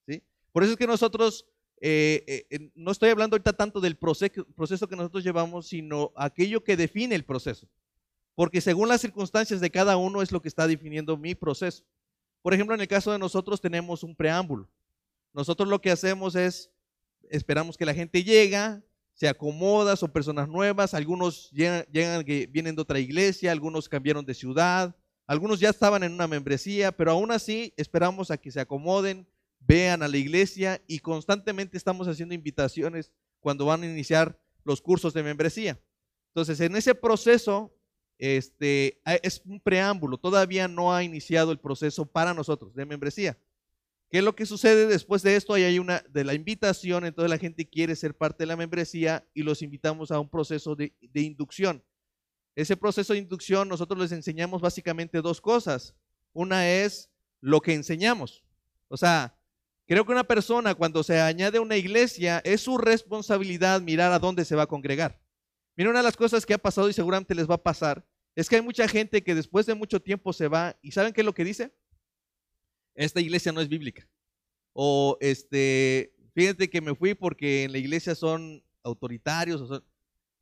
¿sí? 0.08 0.24
Por 0.52 0.64
eso 0.64 0.74
es 0.74 0.78
que 0.78 0.88
nosotros, 0.88 1.48
eh, 1.80 2.46
eh, 2.50 2.72
no 2.76 2.92
estoy 2.92 3.10
hablando 3.10 3.36
ahorita 3.36 3.54
tanto 3.54 3.80
del 3.80 3.98
proceso, 3.98 4.46
proceso 4.56 4.88
que 4.88 4.96
nosotros 4.98 5.24
llevamos, 5.24 5.68
sino 5.68 6.12
aquello 6.18 6.64
que 6.64 6.76
define 6.76 7.16
el 7.16 7.24
proceso. 7.24 7.70
Porque 8.34 8.60
según 8.60 8.90
las 8.90 9.00
circunstancias 9.00 9.62
de 9.62 9.72
cada 9.72 9.96
uno 9.96 10.22
es 10.22 10.34
lo 10.34 10.42
que 10.42 10.50
está 10.50 10.68
definiendo 10.68 11.16
mi 11.16 11.36
proceso. 11.36 11.86
Por 12.46 12.54
ejemplo, 12.54 12.76
en 12.76 12.82
el 12.82 12.88
caso 12.88 13.12
de 13.12 13.18
nosotros 13.18 13.60
tenemos 13.60 14.04
un 14.04 14.16
preámbulo. 14.16 14.70
Nosotros 15.34 15.68
lo 15.68 15.82
que 15.82 15.90
hacemos 15.90 16.36
es, 16.36 16.70
esperamos 17.32 17.76
que 17.76 17.88
la 17.88 17.94
gente 17.96 18.24
llega, 18.24 18.84
se 19.16 19.28
acomoda, 19.28 19.96
son 19.96 20.12
personas 20.12 20.48
nuevas, 20.48 20.94
algunos 20.94 21.50
llegan, 21.50 21.86
llegan, 21.92 22.24
vienen 22.24 22.76
de 22.76 22.84
otra 22.84 23.00
iglesia, 23.00 23.52
algunos 23.52 23.90
cambiaron 23.90 24.24
de 24.24 24.36
ciudad, 24.36 24.96
algunos 25.26 25.60
ya 25.60 25.72
estaban 25.72 26.04
en 26.04 26.12
una 26.12 26.28
membresía, 26.28 26.92
pero 26.92 27.10
aún 27.10 27.32
así 27.32 27.74
esperamos 27.78 28.30
a 28.30 28.38
que 28.38 28.52
se 28.52 28.60
acomoden, 28.60 29.28
vean 29.60 30.04
a 30.04 30.08
la 30.08 30.18
iglesia 30.18 30.84
y 30.86 31.00
constantemente 31.00 31.78
estamos 31.78 32.08
haciendo 32.08 32.36
invitaciones 32.36 33.12
cuando 33.40 33.66
van 33.66 33.82
a 33.82 33.88
iniciar 33.88 34.40
los 34.64 34.84
cursos 34.84 35.16
de 35.16 35.24
membresía. 35.24 35.80
Entonces, 36.28 36.60
en 36.60 36.76
ese 36.76 36.94
proceso 36.94 37.75
este, 38.18 39.02
es 39.24 39.42
un 39.46 39.60
preámbulo, 39.60 40.18
todavía 40.18 40.68
no 40.68 40.94
ha 40.94 41.04
iniciado 41.04 41.52
el 41.52 41.60
proceso 41.60 42.06
para 42.06 42.34
nosotros 42.34 42.74
de 42.76 42.86
membresía. 42.86 43.38
¿Qué 44.10 44.20
es 44.20 44.24
lo 44.24 44.36
que 44.36 44.46
sucede 44.46 44.88
después 44.88 45.24
de 45.24 45.36
esto? 45.36 45.54
Ahí 45.54 45.64
hay 45.64 45.80
una 45.80 46.04
de 46.10 46.24
la 46.24 46.34
invitación, 46.34 47.06
entonces 47.06 47.30
la 47.30 47.38
gente 47.38 47.68
quiere 47.68 47.96
ser 47.96 48.16
parte 48.16 48.44
de 48.44 48.48
la 48.48 48.56
membresía 48.56 49.28
y 49.34 49.44
los 49.44 49.62
invitamos 49.62 50.12
a 50.12 50.20
un 50.20 50.30
proceso 50.30 50.76
de, 50.76 50.94
de 51.02 51.22
inducción. 51.22 51.84
Ese 52.56 52.78
proceso 52.78 53.14
de 53.14 53.20
inducción 53.20 53.68
nosotros 53.68 54.00
les 54.00 54.12
enseñamos 54.12 54.62
básicamente 54.62 55.22
dos 55.22 55.42
cosas. 55.42 55.96
Una 56.32 56.70
es 56.70 57.10
lo 57.42 57.60
que 57.60 57.74
enseñamos. 57.74 58.44
O 58.88 58.96
sea, 58.96 59.38
creo 59.88 60.06
que 60.06 60.12
una 60.12 60.24
persona 60.24 60.76
cuando 60.76 61.04
se 61.04 61.20
añade 61.20 61.58
a 61.58 61.62
una 61.62 61.76
iglesia 61.76 62.42
es 62.46 62.62
su 62.62 62.78
responsabilidad 62.78 63.82
mirar 63.82 64.14
a 64.14 64.20
dónde 64.20 64.46
se 64.46 64.56
va 64.56 64.64
a 64.64 64.68
congregar. 64.68 65.20
Mira, 65.76 65.90
una 65.90 66.00
de 66.00 66.04
las 66.04 66.18
cosas 66.18 66.46
que 66.46 66.54
ha 66.54 66.58
pasado 66.58 66.90
y 66.90 66.94
seguramente 66.94 67.36
les 67.36 67.50
va 67.50 67.56
a 67.56 67.64
pasar 67.64 68.06
es 68.36 68.50
que 68.50 68.58
hay 68.58 68.62
mucha 68.62 68.88
gente 68.88 69.24
que 69.24 69.36
después 69.36 69.66
de 69.66 69.76
mucho 69.76 70.02
tiempo 70.02 70.34
se 70.34 70.48
va 70.48 70.78
y 70.82 70.92
¿saben 70.92 71.14
qué 71.14 71.22
es 71.22 71.26
lo 71.26 71.34
que 71.34 71.44
dice? 71.44 71.74
Esta 72.94 73.22
iglesia 73.22 73.52
no 73.52 73.62
es 73.62 73.70
bíblica. 73.70 74.08
O 74.74 75.18
este, 75.22 76.14
fíjate 76.34 76.70
que 76.70 76.82
me 76.82 76.96
fui 76.96 77.14
porque 77.14 77.64
en 77.64 77.72
la 77.72 77.78
iglesia 77.78 78.16
son 78.16 78.64
autoritarios 78.84 79.84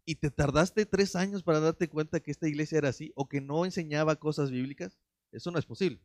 y 0.05 0.15
te 0.15 0.29
tardaste 0.31 0.85
tres 0.85 1.15
años 1.15 1.43
para 1.43 1.59
darte 1.59 1.87
cuenta 1.87 2.19
que 2.19 2.31
esta 2.31 2.47
iglesia 2.47 2.79
era 2.79 2.89
así 2.89 3.11
o 3.15 3.27
que 3.27 3.41
no 3.41 3.65
enseñaba 3.65 4.15
cosas 4.15 4.51
bíblicas. 4.51 4.97
Eso 5.31 5.51
no 5.51 5.59
es 5.59 5.65
posible. 5.65 5.99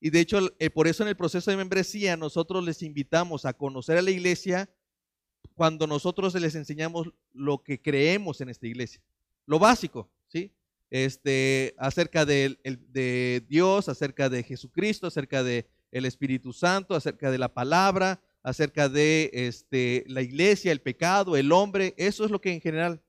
Y 0.00 0.10
de 0.10 0.20
hecho, 0.20 0.38
eh, 0.58 0.70
por 0.70 0.88
eso 0.88 1.02
en 1.02 1.10
el 1.10 1.16
proceso 1.16 1.50
de 1.50 1.56
membresía 1.56 2.16
nosotros 2.16 2.64
les 2.64 2.82
invitamos 2.82 3.44
a 3.44 3.52
conocer 3.52 3.98
a 3.98 4.02
la 4.02 4.10
iglesia 4.10 4.70
cuando 5.54 5.86
nosotros 5.86 6.34
les 6.34 6.54
enseñamos 6.54 7.10
lo 7.32 7.62
que 7.62 7.80
creemos 7.80 8.40
en 8.40 8.48
esta 8.48 8.66
iglesia. 8.66 9.02
Lo 9.46 9.58
básico, 9.58 10.08
¿sí? 10.28 10.52
Este, 10.90 11.74
acerca 11.78 12.24
de, 12.24 13.44
Dios, 13.48 13.88
acerca 13.88 14.28
de 14.28 14.42
Jesucristo, 14.42 15.06
acerca 15.06 15.42
de 15.42 15.66
el 15.92 16.04
Espíritu 16.04 16.52
Santo, 16.52 16.94
acerca 16.94 17.30
de 17.30 17.38
la 17.38 17.52
palabra, 17.52 18.20
acerca 18.42 18.88
de 18.88 19.30
este, 19.32 20.04
la 20.08 20.22
iglesia, 20.22 20.72
el 20.72 20.80
pecado, 20.80 21.36
el 21.36 21.52
hombre, 21.52 21.94
eso 21.96 22.24
es 22.24 22.30
lo 22.30 22.40
que 22.40 22.52
en 22.52 22.60
general, 22.60 23.02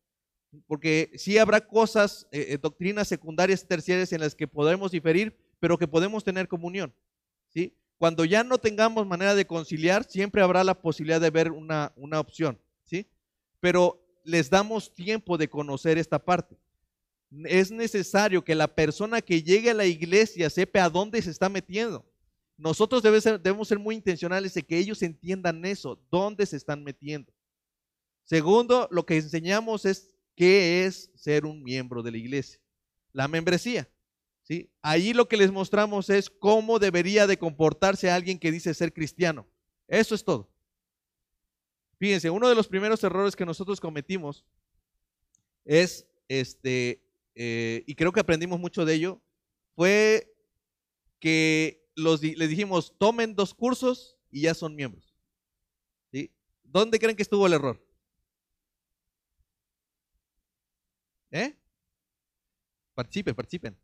porque 0.67 1.11
sí 1.15 1.37
habrá 1.37 1.65
cosas, 1.65 2.27
eh, 2.31 2.47
eh, 2.49 2.57
doctrinas 2.61 3.07
secundarias, 3.07 3.67
terciarias 3.67 4.11
en 4.13 4.21
las 4.21 4.35
que 4.35 4.47
podemos 4.47 4.91
diferir, 4.91 5.35
pero 5.59 5.77
que 5.77 5.87
podemos 5.87 6.23
tener 6.23 6.47
comunión, 6.47 6.93
¿sí? 7.49 7.73
Cuando 8.01 8.25
ya 8.25 8.43
no 8.43 8.57
tengamos 8.57 9.05
manera 9.05 9.35
de 9.35 9.45
conciliar, 9.45 10.03
siempre 10.09 10.41
habrá 10.41 10.63
la 10.63 10.73
posibilidad 10.73 11.21
de 11.21 11.29
ver 11.29 11.51
una, 11.51 11.93
una 11.95 12.19
opción, 12.19 12.59
¿sí? 12.83 13.05
Pero 13.59 14.03
les 14.23 14.49
damos 14.49 14.91
tiempo 14.95 15.37
de 15.37 15.47
conocer 15.47 15.99
esta 15.99 16.17
parte. 16.17 16.57
Es 17.45 17.69
necesario 17.69 18.43
que 18.43 18.55
la 18.55 18.67
persona 18.67 19.21
que 19.21 19.43
llegue 19.43 19.69
a 19.69 19.75
la 19.75 19.85
iglesia 19.85 20.49
sepa 20.49 20.83
a 20.83 20.89
dónde 20.89 21.21
se 21.21 21.29
está 21.29 21.47
metiendo. 21.47 22.03
Nosotros 22.57 23.03
debemos 23.03 23.21
ser, 23.23 23.39
debemos 23.39 23.67
ser 23.67 23.77
muy 23.77 23.93
intencionales 23.93 24.55
de 24.55 24.63
que 24.63 24.79
ellos 24.79 25.03
entiendan 25.03 25.63
eso, 25.63 26.03
dónde 26.09 26.47
se 26.47 26.57
están 26.57 26.83
metiendo. 26.83 27.31
Segundo, 28.23 28.87
lo 28.89 29.05
que 29.05 29.17
enseñamos 29.17 29.85
es 29.85 30.15
qué 30.35 30.87
es 30.87 31.11
ser 31.13 31.45
un 31.45 31.61
miembro 31.61 32.01
de 32.01 32.09
la 32.09 32.17
iglesia. 32.17 32.59
La 33.13 33.27
membresía. 33.27 33.87
¿Sí? 34.51 34.69
Ahí 34.81 35.13
lo 35.13 35.29
que 35.29 35.37
les 35.37 35.49
mostramos 35.49 36.09
es 36.09 36.29
cómo 36.29 36.77
debería 36.77 37.25
de 37.25 37.37
comportarse 37.37 38.11
alguien 38.11 38.37
que 38.37 38.51
dice 38.51 38.73
ser 38.73 38.91
cristiano. 38.91 39.47
Eso 39.87 40.13
es 40.13 40.25
todo. 40.25 40.51
Fíjense, 41.97 42.29
uno 42.29 42.49
de 42.49 42.55
los 42.55 42.67
primeros 42.67 43.01
errores 43.05 43.33
que 43.33 43.45
nosotros 43.45 43.79
cometimos 43.79 44.43
es, 45.63 46.05
este, 46.27 47.01
eh, 47.33 47.85
y 47.87 47.95
creo 47.95 48.11
que 48.11 48.19
aprendimos 48.19 48.59
mucho 48.59 48.83
de 48.83 48.93
ello, 48.95 49.21
fue 49.73 50.35
que 51.21 51.87
los, 51.95 52.21
les 52.21 52.49
dijimos, 52.49 52.93
tomen 52.97 53.35
dos 53.35 53.53
cursos 53.53 54.17
y 54.31 54.41
ya 54.41 54.53
son 54.53 54.75
miembros. 54.75 55.15
¿Sí? 56.11 56.29
¿Dónde 56.63 56.99
creen 56.99 57.15
que 57.15 57.23
estuvo 57.23 57.47
el 57.47 57.53
error? 57.53 57.81
¿Eh? 61.31 61.55
Participen, 62.93 63.33
participen. 63.33 63.77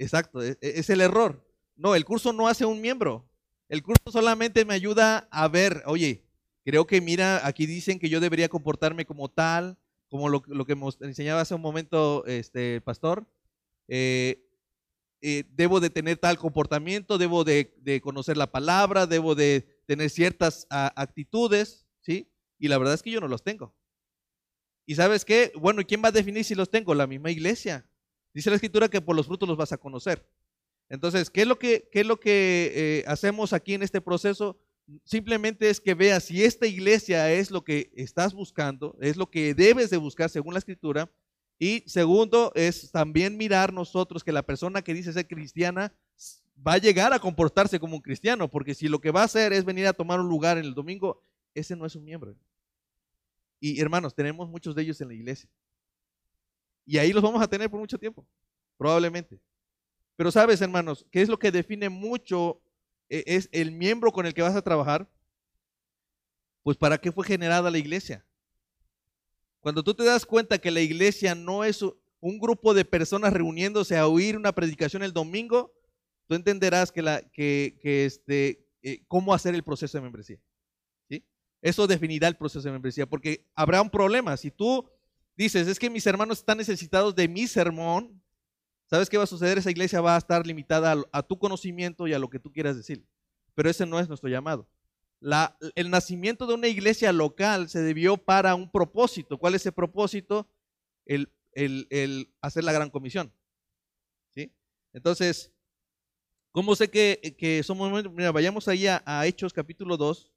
Exacto, 0.00 0.42
e, 0.42 0.56
e, 0.62 0.80
es 0.80 0.88
el 0.88 1.02
error. 1.02 1.46
No, 1.76 1.94
el 1.94 2.04
curso 2.04 2.32
no 2.32 2.48
hace 2.48 2.64
un 2.64 2.80
miembro. 2.80 3.28
El 3.68 3.82
curso 3.82 4.10
solamente 4.10 4.64
me 4.64 4.74
ayuda 4.74 5.28
a 5.30 5.46
ver, 5.46 5.82
oye, 5.86 6.24
creo 6.64 6.86
que 6.86 7.00
mira, 7.00 7.46
aquí 7.46 7.66
dicen 7.66 7.98
que 7.98 8.08
yo 8.08 8.18
debería 8.18 8.48
comportarme 8.48 9.04
como 9.04 9.28
tal, 9.28 9.78
como 10.08 10.28
lo, 10.28 10.42
que 10.42 10.74
me 10.74 10.88
enseñaba 11.02 11.42
hace 11.42 11.54
un 11.54 11.60
momento 11.60 12.24
este, 12.26 12.80
pastor. 12.80 13.26
Eh, 13.88 14.42
eh, 15.20 15.44
debo 15.50 15.80
de 15.80 15.90
tener 15.90 16.16
tal 16.16 16.38
comportamiento, 16.38 17.18
debo 17.18 17.44
de, 17.44 18.00
conocer 18.02 18.38
la 18.38 18.50
palabra, 18.50 19.06
debo 19.06 19.34
de 19.34 19.82
tener 19.86 20.08
ciertas 20.08 20.66
actitudes, 20.70 21.86
¿sí? 22.00 22.32
Y 22.58 22.68
la 22.68 22.78
verdad 22.78 22.94
es 22.94 23.02
que 23.02 23.10
yo 23.10 23.20
no 23.20 23.28
los 23.28 23.42
tengo. 23.42 23.74
¿Y 24.86 24.94
sabes 24.94 25.26
qué? 25.26 25.52
Bueno, 25.56 25.82
¿y 25.82 25.84
quién 25.84 26.02
va 26.02 26.08
a 26.08 26.12
definir 26.12 26.44
si 26.44 26.54
los 26.54 26.70
tengo? 26.70 26.94
La 26.94 27.06
misma 27.06 27.30
iglesia. 27.30 27.89
Dice 28.32 28.50
la 28.50 28.56
escritura 28.56 28.88
que 28.88 29.00
por 29.00 29.16
los 29.16 29.26
frutos 29.26 29.48
los 29.48 29.58
vas 29.58 29.72
a 29.72 29.78
conocer. 29.78 30.26
Entonces, 30.88 31.30
¿qué 31.30 31.42
es 31.42 31.46
lo 31.46 31.58
que, 31.58 31.88
es 31.92 32.06
lo 32.06 32.18
que 32.18 32.72
eh, 32.74 33.04
hacemos 33.06 33.52
aquí 33.52 33.74
en 33.74 33.82
este 33.82 34.00
proceso? 34.00 34.58
Simplemente 35.04 35.70
es 35.70 35.80
que 35.80 35.94
veas 35.94 36.24
si 36.24 36.42
esta 36.42 36.66
iglesia 36.66 37.30
es 37.32 37.50
lo 37.50 37.62
que 37.62 37.92
estás 37.94 38.34
buscando, 38.34 38.96
es 39.00 39.16
lo 39.16 39.30
que 39.30 39.54
debes 39.54 39.90
de 39.90 39.96
buscar 39.96 40.30
según 40.30 40.54
la 40.54 40.58
escritura. 40.58 41.10
Y 41.58 41.84
segundo, 41.86 42.52
es 42.54 42.90
también 42.90 43.36
mirar 43.36 43.72
nosotros 43.72 44.24
que 44.24 44.32
la 44.32 44.42
persona 44.42 44.82
que 44.82 44.94
dice 44.94 45.12
ser 45.12 45.28
cristiana 45.28 45.92
va 46.66 46.74
a 46.74 46.78
llegar 46.78 47.12
a 47.12 47.20
comportarse 47.20 47.78
como 47.78 47.96
un 47.96 48.02
cristiano, 48.02 48.50
porque 48.50 48.74
si 48.74 48.88
lo 48.88 49.00
que 49.00 49.10
va 49.10 49.22
a 49.22 49.24
hacer 49.24 49.52
es 49.52 49.64
venir 49.64 49.86
a 49.86 49.92
tomar 49.92 50.20
un 50.20 50.28
lugar 50.28 50.58
en 50.58 50.64
el 50.64 50.74
domingo, 50.74 51.22
ese 51.54 51.76
no 51.76 51.86
es 51.86 51.94
un 51.94 52.04
miembro. 52.04 52.34
Y 53.60 53.80
hermanos, 53.80 54.14
tenemos 54.14 54.48
muchos 54.48 54.74
de 54.74 54.82
ellos 54.82 55.00
en 55.00 55.08
la 55.08 55.14
iglesia. 55.14 55.48
Y 56.84 56.98
ahí 56.98 57.12
los 57.12 57.22
vamos 57.22 57.42
a 57.42 57.48
tener 57.48 57.70
por 57.70 57.80
mucho 57.80 57.98
tiempo, 57.98 58.26
probablemente. 58.76 59.40
Pero 60.16 60.30
sabes, 60.30 60.60
hermanos, 60.60 61.06
¿qué 61.10 61.22
es 61.22 61.28
lo 61.28 61.38
que 61.38 61.50
define 61.50 61.88
mucho 61.88 62.60
e, 63.08 63.24
es 63.26 63.48
el 63.52 63.72
miembro 63.72 64.12
con 64.12 64.26
el 64.26 64.34
que 64.34 64.42
vas 64.42 64.54
a 64.54 64.62
trabajar? 64.62 65.08
Pues 66.62 66.76
para 66.76 66.98
qué 66.98 67.10
fue 67.10 67.26
generada 67.26 67.70
la 67.70 67.78
iglesia. 67.78 68.26
Cuando 69.60 69.82
tú 69.82 69.94
te 69.94 70.04
das 70.04 70.26
cuenta 70.26 70.58
que 70.58 70.70
la 70.70 70.80
iglesia 70.80 71.34
no 71.34 71.64
es 71.64 71.82
un 72.20 72.38
grupo 72.38 72.74
de 72.74 72.84
personas 72.84 73.32
reuniéndose 73.32 73.96
a 73.96 74.06
oír 74.06 74.36
una 74.36 74.52
predicación 74.52 75.02
el 75.02 75.12
domingo, 75.12 75.72
tú 76.26 76.34
entenderás 76.34 76.92
que 76.92 77.02
la, 77.02 77.22
este, 77.34 78.66
eh, 78.82 79.02
cómo 79.08 79.34
hacer 79.34 79.54
el 79.54 79.64
proceso 79.64 79.98
de 79.98 80.02
membresía. 80.02 80.38
¿sí? 81.08 81.24
Eso 81.62 81.86
definirá 81.86 82.28
el 82.28 82.36
proceso 82.36 82.62
de 82.62 82.72
membresía, 82.72 83.06
porque 83.06 83.46
habrá 83.54 83.82
un 83.82 83.90
problema. 83.90 84.36
Si 84.36 84.50
tú 84.50 84.88
dices, 85.44 85.68
es 85.68 85.78
que 85.78 85.88
mis 85.88 86.06
hermanos 86.06 86.38
están 86.38 86.58
necesitados 86.58 87.14
de 87.14 87.26
mi 87.26 87.46
sermón, 87.46 88.22
¿sabes 88.84 89.08
qué 89.08 89.16
va 89.16 89.24
a 89.24 89.26
suceder? 89.26 89.56
Esa 89.56 89.70
iglesia 89.70 90.00
va 90.00 90.14
a 90.14 90.18
estar 90.18 90.46
limitada 90.46 91.02
a, 91.12 91.22
tu 91.22 91.38
conocimiento 91.38 92.06
y 92.06 92.12
a 92.12 92.18
lo 92.18 92.28
que 92.28 92.38
tú 92.38 92.52
quieras 92.52 92.76
decir. 92.76 93.06
Pero 93.54 93.70
ese 93.70 93.86
no 93.86 93.98
es 93.98 94.08
nuestro 94.08 94.28
llamado. 94.28 94.68
La, 95.18 95.56
el 95.74 95.90
nacimiento 95.90 96.46
de 96.46 96.54
una 96.54 96.68
iglesia 96.68 97.10
local 97.12 97.70
se 97.70 97.80
debió 97.80 98.18
para 98.18 98.54
un 98.54 98.70
propósito. 98.70 99.38
¿Cuál 99.38 99.54
es 99.54 99.62
ese 99.62 99.72
propósito? 99.72 100.46
El, 101.06 101.32
hacer 102.42 102.64
la 102.64 102.72
gran 102.72 102.90
comisión. 102.90 103.32
¿Sí? 104.34 104.52
Entonces, 104.92 105.52
¿cómo 106.52 106.76
sé 106.76 106.90
que, 106.90 107.34
que 107.38 107.62
somos? 107.62 107.90
Mira, 108.12 108.30
vayamos 108.30 108.68
ahí 108.68 108.86
a, 108.86 109.02
a 109.06 109.26
Hechos 109.26 109.52
capítulo 109.52 109.96
2, 109.96 110.32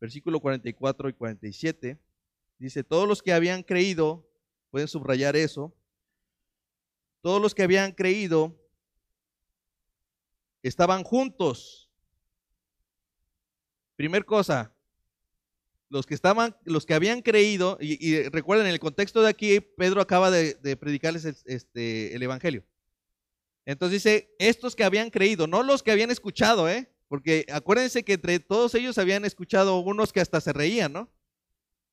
versículo 0.00 0.38
44 0.40 1.08
y 1.08 1.12
47. 1.14 1.98
Dice, 2.58 2.84
todos 2.84 3.08
los 3.08 3.22
que 3.22 3.32
habían 3.32 3.62
creído 3.62 4.30
Pueden 4.74 4.88
subrayar 4.88 5.36
eso. 5.36 5.72
Todos 7.22 7.40
los 7.40 7.54
que 7.54 7.62
habían 7.62 7.92
creído 7.92 8.60
estaban 10.64 11.04
juntos. 11.04 11.88
Primer 13.94 14.24
cosa, 14.24 14.74
los 15.88 16.06
que 16.06 16.14
estaban, 16.14 16.56
los 16.64 16.86
que 16.86 16.94
habían 16.94 17.22
creído, 17.22 17.78
y, 17.80 18.28
recuerden, 18.30 18.66
en 18.66 18.72
el 18.72 18.80
contexto 18.80 19.22
de 19.22 19.28
aquí, 19.28 19.60
Pedro 19.60 20.00
acaba 20.00 20.32
de, 20.32 20.76
predicarles 20.76 21.24
el, 21.24 21.36
este, 21.44 22.16
el 22.16 22.24
Evangelio. 22.24 22.64
Entonces 23.66 24.02
dice, 24.02 24.34
estos 24.40 24.74
que 24.74 24.82
habían 24.82 25.10
creído, 25.10 25.46
no 25.46 25.62
los 25.62 25.84
que 25.84 25.92
habían 25.92 26.10
escuchado, 26.10 26.68
¿eh? 26.68 26.92
Porque 27.06 27.46
acuérdense 27.52 28.02
que 28.02 28.14
entre 28.14 28.40
todos 28.40 28.74
ellos 28.74 28.98
habían 28.98 29.24
escuchado 29.24 29.78
unos 29.78 30.12
que 30.12 30.20
hasta 30.20 30.40
se 30.40 30.52
reían, 30.52 30.92
¿no? 30.92 31.12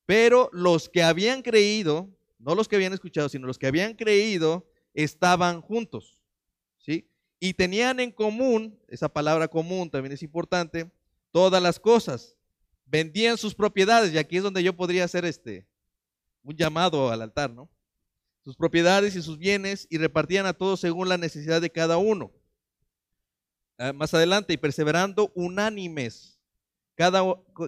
Pero 0.04 0.50
los 0.52 0.88
que 0.88 1.04
habían 1.04 1.42
creído 1.42 2.10
no 2.42 2.54
los 2.54 2.68
que 2.68 2.76
habían 2.76 2.92
escuchado, 2.92 3.28
sino 3.28 3.46
los 3.46 3.58
que 3.58 3.68
habían 3.68 3.94
creído, 3.94 4.68
estaban 4.94 5.60
juntos. 5.60 6.20
¿sí? 6.78 7.08
Y 7.38 7.54
tenían 7.54 8.00
en 8.00 8.10
común, 8.10 8.78
esa 8.88 9.08
palabra 9.08 9.48
común 9.48 9.90
también 9.90 10.12
es 10.12 10.22
importante, 10.22 10.90
todas 11.30 11.62
las 11.62 11.78
cosas. 11.78 12.36
Vendían 12.84 13.38
sus 13.38 13.54
propiedades, 13.54 14.12
y 14.12 14.18
aquí 14.18 14.36
es 14.36 14.42
donde 14.42 14.62
yo 14.62 14.76
podría 14.76 15.04
hacer 15.04 15.24
este, 15.24 15.66
un 16.42 16.56
llamado 16.56 17.10
al 17.10 17.22
altar, 17.22 17.50
¿no? 17.50 17.70
Sus 18.44 18.56
propiedades 18.56 19.14
y 19.14 19.22
sus 19.22 19.38
bienes 19.38 19.86
y 19.88 19.98
repartían 19.98 20.46
a 20.46 20.52
todos 20.52 20.80
según 20.80 21.08
la 21.08 21.16
necesidad 21.16 21.60
de 21.60 21.70
cada 21.70 21.96
uno. 21.96 22.32
ah, 23.78 23.92
más 23.92 24.12
adelante, 24.14 24.52
y 24.52 24.56
perseverando 24.56 25.30
unánimes 25.34 26.31
cada, 26.94 27.22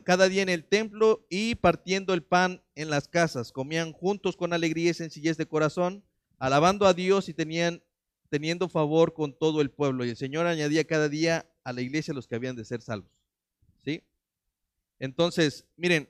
cada 0.04 0.28
día 0.28 0.42
en 0.42 0.48
el 0.48 0.64
templo 0.64 1.26
y 1.30 1.54
partiendo 1.54 2.14
el 2.14 2.22
pan 2.22 2.62
en 2.74 2.90
las 2.90 3.08
casas. 3.08 3.52
Comían 3.52 3.92
juntos 3.92 4.37
con 4.37 4.52
alegría 4.52 4.90
y 4.90 4.94
sencillez 4.94 5.37
de 5.37 5.46
corazón, 5.46 6.04
alabando 6.38 6.87
a 6.87 6.94
Dios 6.94 7.28
y 7.28 7.34
tenían, 7.34 7.82
teniendo 8.28 8.68
favor 8.68 9.14
con 9.14 9.37
todo 9.37 9.60
el 9.60 9.70
pueblo. 9.70 10.04
Y 10.04 10.10
el 10.10 10.16
Señor 10.16 10.46
añadía 10.46 10.84
cada 10.84 11.08
día 11.08 11.50
a 11.64 11.72
la 11.72 11.80
iglesia 11.80 12.14
los 12.14 12.26
que 12.26 12.34
habían 12.34 12.56
de 12.56 12.64
ser 12.64 12.82
salvos. 12.82 13.10
¿Sí? 13.84 14.02
Entonces, 14.98 15.66
miren, 15.76 16.08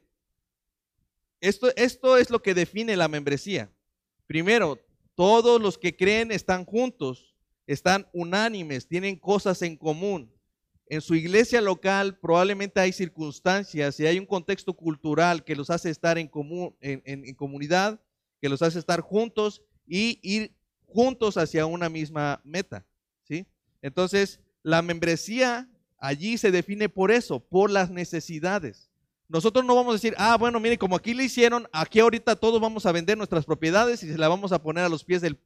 esto, 1.40 1.74
esto 1.76 2.16
es 2.16 2.30
lo 2.30 2.42
que 2.42 2.54
define 2.54 2.96
la 2.96 3.08
membresía. 3.08 3.70
Primero, 4.26 4.78
todos 5.14 5.60
los 5.60 5.78
que 5.78 5.94
creen 5.94 6.32
están 6.32 6.64
juntos, 6.64 7.34
están 7.66 8.08
unánimes, 8.12 8.88
tienen 8.88 9.16
cosas 9.16 9.62
en 9.62 9.76
común. 9.76 10.33
En 10.86 11.00
su 11.00 11.14
iglesia 11.14 11.60
local 11.60 12.18
probablemente 12.18 12.80
hay 12.80 12.92
circunstancias 12.92 13.98
y 13.98 14.06
hay 14.06 14.18
un 14.18 14.26
contexto 14.26 14.74
cultural 14.74 15.44
que 15.44 15.56
los 15.56 15.70
hace 15.70 15.90
estar 15.90 16.18
en, 16.18 16.28
común, 16.28 16.76
en, 16.80 17.34
comunidad, 17.34 18.00
que 18.40 18.48
los 18.48 18.60
hace 18.60 18.78
estar 18.78 19.00
juntos 19.00 19.62
y 19.86 20.18
ir 20.22 20.54
juntos 20.86 21.36
hacia 21.36 21.66
una 21.66 21.88
misma 21.88 22.40
meta. 22.44 22.84
¿sí? 23.22 23.46
Entonces, 23.80 24.40
la 24.62 24.82
membresía 24.82 25.68
allí 25.98 26.36
se 26.36 26.50
define 26.50 26.88
por 26.88 27.10
eso, 27.10 27.40
por 27.40 27.70
las 27.70 27.90
necesidades. 27.90 28.90
Nosotros 29.28 29.64
no 29.64 29.74
vamos 29.74 29.92
a 29.92 29.96
decir, 29.96 30.14
ah, 30.18 30.36
bueno, 30.36 30.60
mire, 30.60 30.76
como 30.76 30.96
aquí 30.96 31.14
le 31.14 31.24
hicieron, 31.24 31.66
aquí 31.72 31.98
ahorita 32.00 32.36
todos 32.36 32.60
vamos 32.60 32.84
a 32.84 32.92
vender 32.92 33.16
nuestras 33.16 33.46
propiedades 33.46 34.02
y 34.02 34.12
se 34.12 34.18
la 34.18 34.28
vamos 34.28 34.52
a 34.52 34.62
poner 34.62 34.84
a 34.84 34.88
los 34.88 35.02
pies 35.02 35.22
del, 35.22 35.38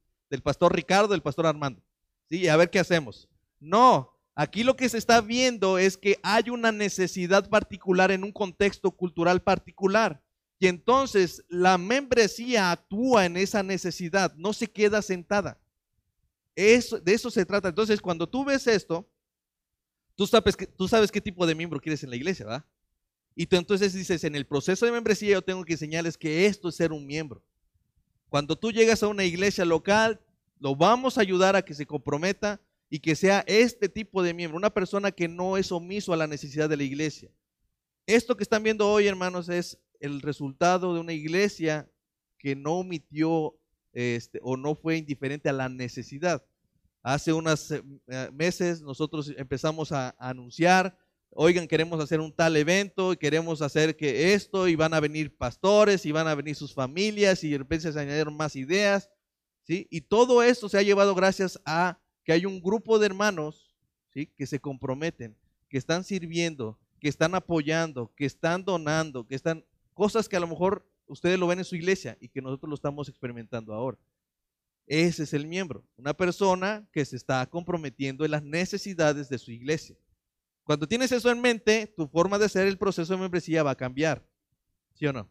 pastor 0.42 0.74
Ricardo, 0.74 1.08
del 1.08 1.22
pastor 1.22 1.46
Armando. 1.46 1.80
Sí, 2.28 2.48
a 2.48 2.56
ver 2.56 2.70
qué 2.70 2.80
hacemos. 2.80 3.28
No, 3.60 4.17
aquí 4.38 4.62
lo 4.62 4.76
que 4.76 4.88
se 4.88 4.98
está 4.98 5.20
viendo 5.20 5.78
es 5.78 5.96
que 5.96 6.20
hay 6.22 6.48
una 6.48 6.70
necesidad 6.70 7.48
particular 7.48 8.12
en 8.12 8.22
un 8.22 8.30
contexto 8.30 8.92
cultural 8.92 9.42
particular. 9.42 10.22
Y 10.60 10.68
entonces 10.68 11.44
la 11.48 11.76
membresía 11.76 12.70
actúa 12.70 13.26
en 13.26 13.36
esa 13.36 13.64
necesidad, 13.64 14.32
no 14.36 14.52
se 14.52 14.68
queda 14.68 15.02
sentada. 15.02 15.60
De 16.54 16.76
eso 16.76 17.30
se 17.30 17.44
trata. 17.44 17.68
Entonces, 17.68 18.00
cuando 18.00 18.28
tú 18.28 18.44
ves 18.44 18.68
esto, 18.68 19.08
tú 20.14 20.24
sabes, 20.24 20.56
tú 20.76 20.86
sabes 20.86 21.10
qué 21.10 21.20
tipo 21.20 21.44
de 21.44 21.56
miembro 21.56 21.80
quieres 21.80 22.04
en 22.04 22.10
la 22.10 22.16
iglesia, 22.16 22.46
¿verdad? 22.46 22.64
Y 23.34 23.46
tú 23.46 23.56
entonces 23.56 23.92
dices, 23.92 24.22
en 24.22 24.36
el 24.36 24.46
proceso 24.46 24.86
de 24.86 24.92
membresía 24.92 25.32
yo 25.32 25.42
tengo 25.42 25.64
que 25.64 25.72
enseñarles 25.72 26.16
que 26.16 26.46
esto 26.46 26.68
es 26.68 26.76
ser 26.76 26.92
un 26.92 27.04
miembro. 27.04 27.42
Cuando 28.28 28.54
tú 28.54 28.70
llegas 28.70 29.02
a 29.02 29.08
una 29.08 29.24
iglesia 29.24 29.64
local, 29.64 30.20
lo 30.60 30.76
vamos 30.76 31.18
a 31.18 31.22
ayudar 31.22 31.56
a 31.56 31.62
que 31.62 31.74
se 31.74 31.86
comprometa 31.86 32.60
y 32.90 33.00
que 33.00 33.14
sea 33.14 33.44
este 33.46 33.88
tipo 33.88 34.22
de 34.22 34.34
miembro, 34.34 34.56
una 34.56 34.70
persona 34.70 35.12
que 35.12 35.28
no 35.28 35.56
es 35.56 35.72
omiso 35.72 36.12
a 36.12 36.16
la 36.16 36.26
necesidad 36.26 36.68
de 36.68 36.76
la 36.76 36.84
iglesia. 36.84 37.30
Esto 38.06 38.36
que 38.36 38.42
están 38.42 38.62
viendo 38.62 38.88
hoy, 38.90 39.06
hermanos, 39.06 39.48
es 39.48 39.78
el 40.00 40.22
resultado 40.22 40.94
de 40.94 41.00
una 41.00 41.12
iglesia 41.12 41.90
que 42.38 42.56
no 42.56 42.78
omitió 42.78 43.58
este, 43.92 44.38
o 44.42 44.56
no 44.56 44.74
fue 44.74 44.96
indiferente 44.96 45.48
a 45.48 45.52
la 45.52 45.68
necesidad. 45.68 46.44
Hace 47.02 47.32
unos 47.32 47.70
eh, 47.70 47.82
meses 48.32 48.80
nosotros 48.80 49.32
empezamos 49.36 49.92
a 49.92 50.14
anunciar 50.18 50.96
oigan, 51.30 51.68
queremos 51.68 52.00
hacer 52.00 52.20
un 52.20 52.32
tal 52.32 52.56
evento, 52.56 53.12
y 53.12 53.16
queremos 53.16 53.62
hacer 53.62 53.96
que 53.96 54.34
esto, 54.34 54.68
y 54.68 54.74
van 54.74 54.94
a 54.94 55.00
venir 55.00 55.36
pastores, 55.36 56.06
y 56.06 56.12
van 56.12 56.28
a 56.28 56.34
venir 56.34 56.56
sus 56.56 56.74
familias, 56.74 57.44
y 57.44 57.50
de 57.50 57.58
repente 57.58 57.92
se 57.92 58.00
añadieron 58.00 58.36
más 58.36 58.56
ideas, 58.56 59.10
¿sí? 59.62 59.86
Y 59.90 60.02
todo 60.02 60.42
esto 60.42 60.68
se 60.68 60.78
ha 60.78 60.82
llevado 60.82 61.14
gracias 61.14 61.60
a 61.64 62.00
que 62.28 62.34
hay 62.34 62.44
un 62.44 62.60
grupo 62.60 62.98
de 62.98 63.06
hermanos, 63.06 63.74
¿sí? 64.12 64.26
Que 64.36 64.46
se 64.46 64.60
comprometen, 64.60 65.34
que 65.70 65.78
están 65.78 66.04
sirviendo, 66.04 66.78
que 67.00 67.08
están 67.08 67.34
apoyando, 67.34 68.12
que 68.14 68.26
están 68.26 68.66
donando, 68.66 69.26
que 69.26 69.34
están, 69.34 69.64
cosas 69.94 70.28
que 70.28 70.36
a 70.36 70.40
lo 70.40 70.46
mejor 70.46 70.86
ustedes 71.06 71.38
lo 71.38 71.46
ven 71.46 71.60
en 71.60 71.64
su 71.64 71.74
iglesia 71.74 72.18
y 72.20 72.28
que 72.28 72.42
nosotros 72.42 72.68
lo 72.68 72.74
estamos 72.74 73.08
experimentando 73.08 73.72
ahora. 73.72 73.96
Ese 74.86 75.22
es 75.22 75.32
el 75.32 75.46
miembro, 75.46 75.82
una 75.96 76.12
persona 76.12 76.86
que 76.92 77.02
se 77.06 77.16
está 77.16 77.46
comprometiendo 77.46 78.26
en 78.26 78.32
las 78.32 78.42
necesidades 78.42 79.30
de 79.30 79.38
su 79.38 79.50
iglesia. 79.50 79.96
Cuando 80.64 80.86
tienes 80.86 81.10
eso 81.12 81.30
en 81.30 81.40
mente, 81.40 81.86
tu 81.96 82.08
forma 82.08 82.38
de 82.38 82.44
hacer 82.44 82.66
el 82.66 82.76
proceso 82.76 83.14
de 83.14 83.20
membresía 83.20 83.62
va 83.62 83.70
a 83.70 83.74
cambiar. 83.74 84.22
¿Sí 84.92 85.06
o 85.06 85.14
no? 85.14 85.30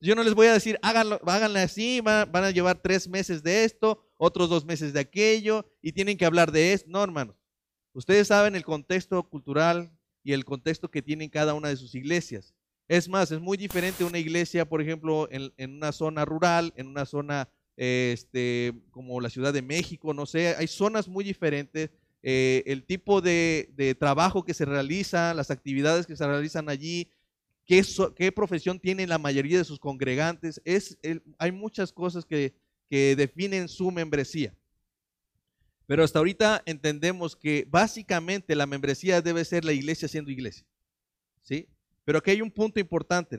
Yo 0.00 0.14
no 0.14 0.22
les 0.22 0.34
voy 0.34 0.46
a 0.46 0.52
decir, 0.52 0.78
háganlo, 0.82 1.20
háganlo 1.26 1.58
así, 1.58 2.00
van, 2.00 2.28
a 2.32 2.50
llevar 2.50 2.80
tres 2.80 3.08
meses 3.08 3.42
de 3.42 3.64
esto, 3.64 4.06
otros 4.16 4.48
dos 4.48 4.64
meses 4.64 4.92
de 4.92 5.00
aquello, 5.00 5.66
y 5.82 5.92
tienen 5.92 6.16
que 6.16 6.24
hablar 6.24 6.52
de 6.52 6.72
esto. 6.72 6.88
No, 6.90 7.02
hermanos. 7.02 7.36
Ustedes 7.92 8.28
saben 8.28 8.54
el 8.54 8.64
contexto 8.64 9.28
cultural 9.28 9.90
y 10.22 10.32
el 10.32 10.44
contexto 10.44 10.90
que 10.90 11.02
tienen 11.02 11.30
cada 11.30 11.54
una 11.54 11.68
de 11.68 11.76
sus 11.76 11.94
iglesias. 11.94 12.54
Es 12.86 13.08
más, 13.08 13.32
es 13.32 13.40
muy 13.40 13.56
diferente 13.56 14.04
una 14.04 14.18
iglesia, 14.18 14.68
por 14.68 14.80
ejemplo, 14.80 15.28
en, 15.30 15.52
una 15.74 15.90
zona 15.92 16.24
rural, 16.24 16.72
en 16.76 16.86
una 16.86 17.04
zona 17.04 17.48
este, 17.76 18.72
como 18.90 19.20
la 19.20 19.30
Ciudad 19.30 19.52
de 19.52 19.62
México, 19.62 20.14
no 20.14 20.26
sé, 20.26 20.54
hay 20.56 20.68
zonas 20.68 21.08
muy 21.08 21.24
diferentes 21.24 21.90
eh, 22.22 22.64
el 22.66 22.84
tipo 22.84 23.20
de, 23.20 23.96
trabajo 23.98 24.44
que 24.44 24.54
se 24.54 24.64
realiza, 24.64 25.34
las 25.34 25.50
actividades 25.50 26.06
que 26.06 26.16
se 26.16 26.26
realizan 26.26 26.68
allí, 26.68 27.10
qué, 27.68 28.32
profesión 28.32 28.80
tienen 28.80 29.10
la 29.10 29.18
mayoría 29.18 29.58
de 29.58 29.64
sus 29.64 29.78
congregantes. 29.78 30.60
Es, 30.64 30.98
hay 31.38 31.52
muchas 31.52 31.92
cosas 31.92 32.24
que, 32.24 32.54
definen 32.90 33.68
su 33.68 33.90
membresía. 33.90 34.54
Pero 35.86 36.02
hasta 36.02 36.18
ahorita 36.18 36.62
entendemos 36.64 37.36
que 37.36 37.66
básicamente 37.68 38.56
la 38.56 38.66
membresía 38.66 39.20
debe 39.20 39.44
ser 39.44 39.64
la 39.64 39.72
iglesia 39.72 40.08
siendo 40.08 40.30
iglesia. 40.30 40.66
¿Sí? 41.42 41.68
Pero 42.06 42.18
aquí 42.18 42.30
hay 42.30 42.40
un 42.40 42.50
punto 42.50 42.80
importante. 42.80 43.38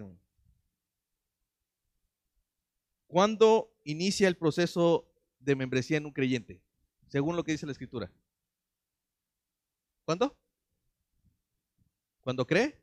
¿Cuándo 3.07 3.73
inicia 3.83 4.27
el 4.27 4.37
proceso 4.37 5.07
de 5.39 5.55
membresía 5.55 5.97
en 5.97 6.05
un 6.05 6.11
creyente? 6.11 6.61
Según 7.07 7.35
lo 7.35 7.43
que 7.43 7.53
dice 7.53 7.65
la 7.65 7.71
escritura. 7.71 8.11
¿Cuándo? 10.05 10.37
¿Cuándo 12.21 12.45
cree? 12.45 12.79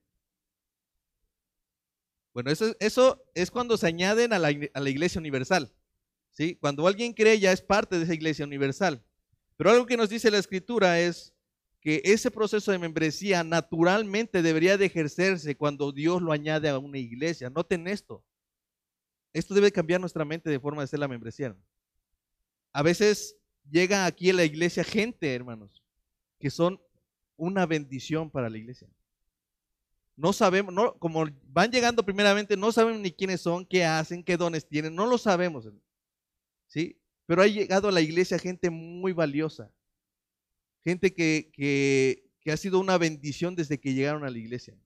Bueno, 2.37 2.51
eso, 2.51 2.77
eso 2.81 3.25
es 3.35 3.51
cuando 3.51 3.79
se 3.79 3.87
añaden 3.87 4.35
a 4.35 4.39
la, 4.39 4.51
iglesia 4.51 5.19
universal. 5.19 5.73
¿sí? 6.33 6.55
Cuando 6.57 6.87
alguien 6.87 7.15
cree 7.15 7.41
ya 7.41 7.51
es 7.51 7.63
parte 7.63 7.97
de 7.97 8.05
esa 8.05 8.13
iglesia 8.13 8.45
universal. 8.45 9.03
Pero 9.57 9.71
algo 9.71 9.87
que 9.87 9.97
nos 9.97 10.11
dice 10.11 10.31
la 10.31 10.37
escritura 10.37 11.01
es 11.01 11.35
que 11.81 12.03
ese 12.05 12.31
proceso 12.31 12.71
de 12.71 12.79
membresía 12.79 13.43
naturalmente 13.43 14.43
debería 14.43 14.77
de 14.77 14.85
ejercerse 14.85 15.57
cuando 15.57 15.93
Dios 15.93 16.21
lo 16.21 16.31
añade 16.31 16.69
a 16.69 16.77
una 16.77 16.99
iglesia. 16.99 17.49
Noten 17.49 17.89
esto. 17.89 18.23
Esto 19.33 19.55
debe 19.55 19.73
cambiar 19.73 19.99
nuestra 19.99 20.27
mente 20.27 20.51
de 20.51 20.61
forma 20.61 20.83
de 20.83 20.89
ser 20.89 20.99
la 20.99 21.09
membresía. 21.09 21.57
A 22.75 22.83
veces 22.83 23.39
llega 23.71 24.05
aquí 24.05 24.29
a 24.29 24.35
la 24.35 24.45
iglesia 24.45 24.85
gente, 24.85 25.35
hermanos, 25.35 25.83
que 26.39 26.51
son 26.51 26.83
una 27.39 27.65
bendición 27.65 28.31
para 28.31 28.51
la 28.51 28.59
iglesia. 28.59 28.89
No 30.17 30.33
sabemos, 30.33 30.73
no, 30.73 30.99
como 30.99 31.27
van 31.49 31.71
llegando 31.71 32.05
primeramente, 32.05 32.57
no 32.57 32.73
saben 32.73 33.03
ni 33.03 33.13
quiénes 33.13 33.43
son, 33.43 33.67
qué 33.67 33.85
hacen, 33.85 34.25
qué 34.25 34.39
dones 34.39 34.67
tienen, 34.67 34.95
no 34.95 35.07
lo 35.07 35.19
sabemos. 35.19 35.69
¿Sí? 36.67 36.99
Pero 37.27 37.43
ha 37.43 37.47
llegado 37.47 37.89
a 37.89 37.93
la 37.93 38.01
iglesia 38.01 38.39
gente 38.39 38.71
muy 38.71 39.13
valiosa, 39.13 39.71
gente 40.85 41.13
que, 41.13 41.51
que, 41.53 42.51
ha 42.51 42.57
sido 42.57 42.79
una 42.79 42.97
bendición 42.97 43.57
desde 43.57 43.79
que 43.79 43.93
llegaron 43.93 44.25
a 44.25 44.31
la 44.31 44.39
iglesia. 44.39 44.79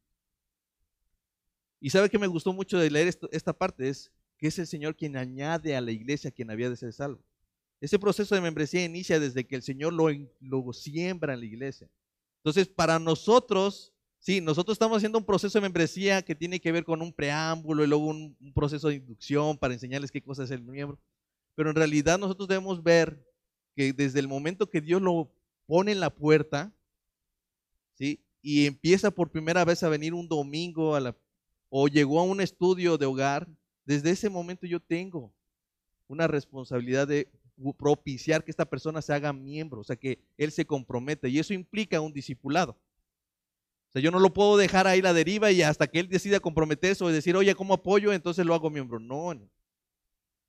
Y 1.78 1.90
sabe 1.90 2.08
que 2.08 2.18
me 2.18 2.26
gustó 2.26 2.52
mucho 2.52 2.78
de 2.78 2.90
leer 2.90 3.14
esta 3.30 3.52
parte, 3.52 3.88
es 3.88 4.10
que 4.38 4.48
es 4.48 4.58
el 4.58 4.66
Señor 4.66 4.96
quien 4.96 5.16
añade 5.16 5.76
a 5.76 5.80
la 5.82 5.92
iglesia 5.92 6.30
quien 6.30 6.50
había 6.50 6.70
de 6.70 6.76
ser 6.76 6.92
salvo. 6.94 7.22
Ese 7.80 7.98
proceso 7.98 8.34
de 8.34 8.40
membresía 8.40 8.84
inicia 8.84 9.20
desde 9.20 9.46
que 9.46 9.56
el 9.56 9.62
Señor 9.62 9.92
lo, 9.92 10.08
lo 10.40 10.72
siembra 10.72 11.34
en 11.34 11.40
la 11.40 11.46
iglesia. 11.46 11.90
Entonces, 12.38 12.68
para 12.68 12.98
nosotros, 12.98 13.92
sí, 14.20 14.40
nosotros 14.40 14.74
estamos 14.74 14.98
haciendo 14.98 15.18
un 15.18 15.24
proceso 15.24 15.58
de 15.58 15.62
membresía 15.62 16.22
que 16.22 16.34
tiene 16.34 16.60
que 16.60 16.70
ver 16.70 16.84
con 16.84 17.02
un 17.02 17.12
preámbulo 17.12 17.82
y 17.82 17.88
luego 17.88 18.06
un, 18.06 18.36
proceso 18.54 18.88
de 18.88 18.96
inducción 18.96 19.58
para 19.58 19.74
enseñarles 19.74 20.12
qué 20.12 20.22
cosa 20.22 20.44
es 20.44 20.50
el 20.50 20.62
miembro. 20.62 20.98
Pero 21.56 21.70
en 21.70 21.76
realidad 21.76 22.18
nosotros 22.18 22.46
debemos 22.46 22.82
ver 22.82 23.26
que 23.74 23.92
desde 23.92 24.20
el 24.20 24.28
momento 24.28 24.70
que 24.70 24.80
Dios 24.80 25.02
lo 25.02 25.32
pone 25.66 25.92
en 25.92 26.00
la 26.00 26.10
puerta, 26.10 26.72
¿sí? 27.94 28.20
Y 28.42 28.66
empieza 28.66 29.10
por 29.10 29.30
primera 29.30 29.64
vez 29.64 29.82
a 29.82 29.88
venir 29.88 30.14
un 30.14 30.28
domingo 30.28 30.94
a 30.94 31.00
la, 31.00 31.16
o 31.68 31.88
llegó 31.88 32.20
a 32.20 32.24
un 32.24 32.40
estudio 32.40 32.96
de 32.98 33.06
hogar, 33.06 33.48
desde 33.84 34.10
ese 34.10 34.30
momento 34.30 34.66
yo 34.66 34.80
tengo 34.80 35.32
una 36.08 36.26
responsabilidad 36.26 37.06
de 37.06 37.28
propiciar 37.76 38.42
que 38.42 38.50
esta 38.50 38.64
persona 38.64 39.02
se 39.02 39.12
haga 39.12 39.32
miembro, 39.32 39.80
o 39.80 39.84
sea, 39.84 39.96
que 39.96 40.18
él 40.38 40.50
se 40.50 40.64
comprometa. 40.64 41.28
Y 41.28 41.38
eso 41.38 41.52
implica 41.52 42.00
un 42.00 42.12
discipulado. 42.12 42.76
O 43.90 43.92
sea, 43.92 44.00
yo 44.00 44.12
no 44.12 44.20
lo 44.20 44.32
puedo 44.32 44.56
dejar 44.56 44.86
ahí 44.86 45.02
la 45.02 45.12
deriva 45.12 45.50
y 45.50 45.62
hasta 45.62 45.88
que 45.88 45.98
él 45.98 46.08
decida 46.08 46.38
comprometerse 46.38 47.02
o 47.02 47.08
decir, 47.08 47.34
oye, 47.34 47.52
¿cómo 47.56 47.74
apoyo? 47.74 48.12
Entonces 48.12 48.46
lo 48.46 48.54
hago 48.54 48.70
miembro. 48.70 49.00
No, 49.00 49.34
no. 49.34 49.50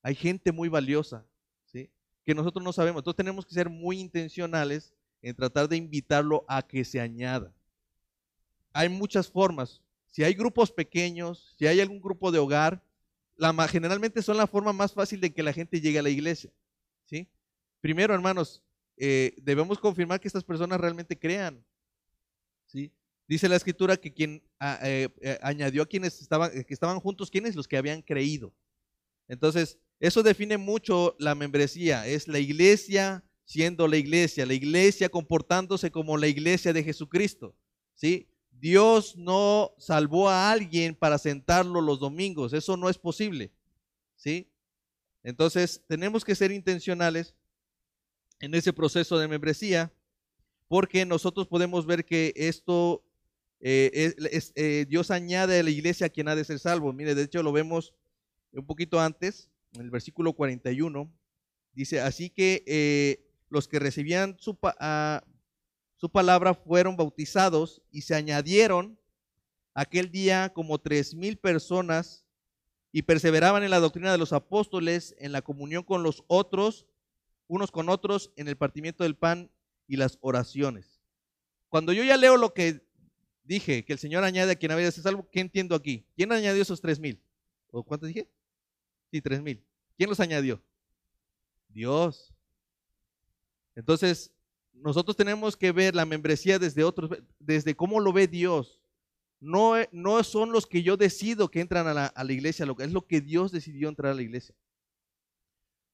Hay 0.04 0.14
gente 0.14 0.52
muy 0.52 0.70
valiosa, 0.70 1.26
¿sí? 1.66 1.90
Que 2.24 2.36
nosotros 2.36 2.64
no 2.64 2.72
sabemos. 2.72 3.00
Entonces 3.00 3.18
tenemos 3.18 3.44
que 3.44 3.56
ser 3.56 3.68
muy 3.68 4.00
intencionales 4.00 4.94
en 5.24 5.36
tratar 5.36 5.68
de 5.68 5.78
invitarlo 5.78 6.46
a 6.48 6.62
que 6.62 6.86
se 6.86 7.00
añada. 7.00 7.52
Hay 8.74 8.90
muchas 8.90 9.28
formas. 9.28 9.82
Si 10.06 10.24
hay 10.24 10.36
grupos 10.36 10.72
pequeños, 10.72 11.56
si 11.58 11.66
hay 11.66 11.80
algún 11.80 12.00
grupo 12.00 12.32
de 12.32 12.38
hogar, 12.38 12.84
generalmente 13.70 14.22
son 14.22 14.38
la 14.38 14.46
forma 14.46 14.72
más 14.72 14.94
fácil 14.94 15.20
de 15.20 15.34
que 15.34 15.42
la 15.42 15.52
gente 15.52 15.82
llegue 15.82 15.98
a 15.98 16.04
la 16.04 16.10
iglesia. 16.12 16.52
¿sí? 17.06 17.28
Primero, 17.80 18.14
hermanos, 18.14 18.62
eh, 18.98 19.34
debemos 19.42 19.80
confirmar 19.80 20.20
que 20.20 20.28
estas 20.28 20.44
personas 20.44 20.80
realmente 20.80 21.18
crean. 21.18 21.64
¿sí? 22.68 22.92
Dice 23.32 23.48
la 23.48 23.56
escritura 23.56 23.96
que 23.96 24.14
quien 24.14 24.44
eh, 24.84 25.08
eh, 25.22 25.40
añadió 25.42 25.84
a 25.84 25.86
quienes 25.86 26.20
estaban, 26.20 26.52
que 26.52 26.74
estaban 26.74 27.00
juntos, 27.00 27.32
¿quiénes? 27.32 27.56
Los 27.56 27.66
que 27.66 27.78
habían 27.78 28.02
creído. 28.02 28.54
Entonces, 29.30 29.80
eso 30.02 30.22
define 30.22 30.58
mucho 30.58 31.16
la 31.18 31.34
membresía. 31.34 32.06
Es 32.06 32.28
la 32.28 32.40
iglesia 32.40 33.24
siendo 33.46 33.88
la 33.88 33.96
iglesia, 33.96 34.46
la 34.46 34.54
iglesia 34.54 35.08
comportándose 35.08 35.92
como 35.92 36.18
la 36.18 36.28
iglesia 36.28 36.74
de 36.74 36.84
Jesucristo. 36.84 37.56
¿sí? 37.96 38.28
Dios 38.50 39.16
no 39.16 39.76
salvó 39.78 40.28
a 40.28 40.52
alguien 40.52 40.94
para 40.94 41.18
sentarlo 41.18 41.80
los 41.80 42.02
domingos, 42.02 42.52
eso 42.52 42.76
no 42.76 42.90
es 42.90 42.98
posible. 42.98 43.54
¿sí? 44.18 44.52
Entonces, 45.24 45.82
tenemos 45.88 46.26
que 46.26 46.36
ser 46.36 46.52
intencionales 46.52 47.34
en 48.42 48.56
ese 48.56 48.74
proceso 48.74 49.18
de 49.18 49.30
membresía, 49.30 49.94
porque 50.68 51.06
nosotros 51.06 51.48
podemos 51.48 51.86
ver 51.86 52.04
que 52.04 52.34
esto, 52.36 53.06
eh, 53.62 54.16
eh, 54.56 54.86
Dios 54.90 55.12
añade 55.12 55.60
a 55.60 55.64
la 55.64 55.70
iglesia 55.70 56.08
a 56.08 56.10
quien 56.10 56.28
ha 56.28 56.36
de 56.36 56.44
ser 56.44 56.60
salvo. 56.60 56.92
Mire, 56.94 57.16
de 57.16 57.24
hecho 57.24 57.44
lo 57.44 57.52
vemos 57.52 57.94
un 58.52 58.66
poquito 58.66 59.00
antes, 59.00 59.50
en 59.74 59.82
el 59.82 59.92
versículo 59.92 60.34
41, 60.34 61.12
dice, 61.74 62.02
así 62.02 62.30
que 62.30 62.64
eh, 62.68 63.24
los 63.50 63.68
que 63.68 63.80
recibían 63.80 64.38
ah, 64.80 65.24
su 65.96 66.10
palabra 66.10 66.54
fueron 66.54 66.98
bautizados 66.98 67.82
y 67.92 68.02
se 68.02 68.16
añadieron 68.16 69.00
aquel 69.74 70.12
día 70.12 70.52
como 70.54 70.80
tres 70.80 71.16
mil 71.16 71.38
personas 71.38 72.26
y 72.92 73.04
perseveraban 73.04 73.64
en 73.64 73.70
la 73.70 73.80
doctrina 73.80 74.12
de 74.12 74.18
los 74.18 74.34
apóstoles, 74.34 75.16
en 75.20 75.32
la 75.32 75.42
comunión 75.42 75.84
con 75.84 76.04
los 76.04 76.24
otros, 76.28 76.88
unos 77.48 77.72
con 77.72 77.90
otros, 77.90 78.32
en 78.36 78.48
el 78.48 78.58
partimiento 78.58 79.04
del 79.04 79.16
pan 79.16 79.50
y 79.88 79.96
las 79.96 80.18
oraciones. 80.22 81.02
Cuando 81.70 81.94
yo 81.94 82.04
ya 82.04 82.18
leo 82.18 82.36
lo 82.36 82.54
que 82.54 82.82
dije, 83.44 83.84
que 83.86 83.94
el 83.94 84.00
Señor 84.00 84.24
añade 84.24 84.52
a 84.52 84.56
quien 84.56 84.72
había 84.72 84.86
de 84.86 84.92
ser 84.92 85.04
salvo, 85.04 85.28
¿qué 85.32 85.40
entiendo 85.40 85.76
aquí? 85.76 86.06
¿Quién 86.16 86.32
añadió 86.32 86.62
esos 86.62 86.82
tres 86.82 87.00
mil? 87.00 87.20
¿O 87.72 87.84
cuántos 87.84 88.08
dije? 88.08 88.28
Sí, 89.12 89.22
tres 89.22 89.42
mil. 89.42 89.64
¿Quién 89.98 90.10
los 90.10 90.20
añadió? 90.20 90.62
Dios. 91.70 92.34
Entonces, 93.76 94.32
nosotros 94.74 95.16
tenemos 95.16 95.56
que 95.56 95.72
ver 95.72 95.96
la 95.96 96.06
membresía 96.06 96.60
desde 96.60 96.84
otros, 96.84 97.12
desde 97.40 97.76
cómo 97.76 98.00
lo 98.00 98.14
ve 98.14 98.28
Dios. 98.28 98.80
No, 99.40 99.74
no 99.92 100.24
son 100.24 100.52
los 100.52 100.68
que 100.68 100.84
yo 100.84 100.98
decido 100.98 101.50
que 101.50 101.62
entran 101.62 101.88
a 101.88 101.94
la, 101.94 102.06
a 102.08 102.24
la 102.24 102.34
iglesia, 102.34 102.66
es 102.80 102.92
lo 102.92 103.08
que 103.08 103.22
Dios 103.22 103.52
decidió 103.52 103.90
entrar 103.90 104.12
a 104.12 104.16
la 104.16 104.22
iglesia. 104.22 104.56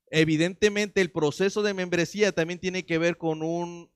Evidentemente, 0.10 1.02
el 1.02 1.12
proceso 1.12 1.62
de 1.64 1.74
membresía 1.74 2.32
también 2.32 2.60
tiene 2.60 2.86
que 2.86 2.98
ver 2.98 3.18
con, 3.18 3.42
un, 3.44 3.90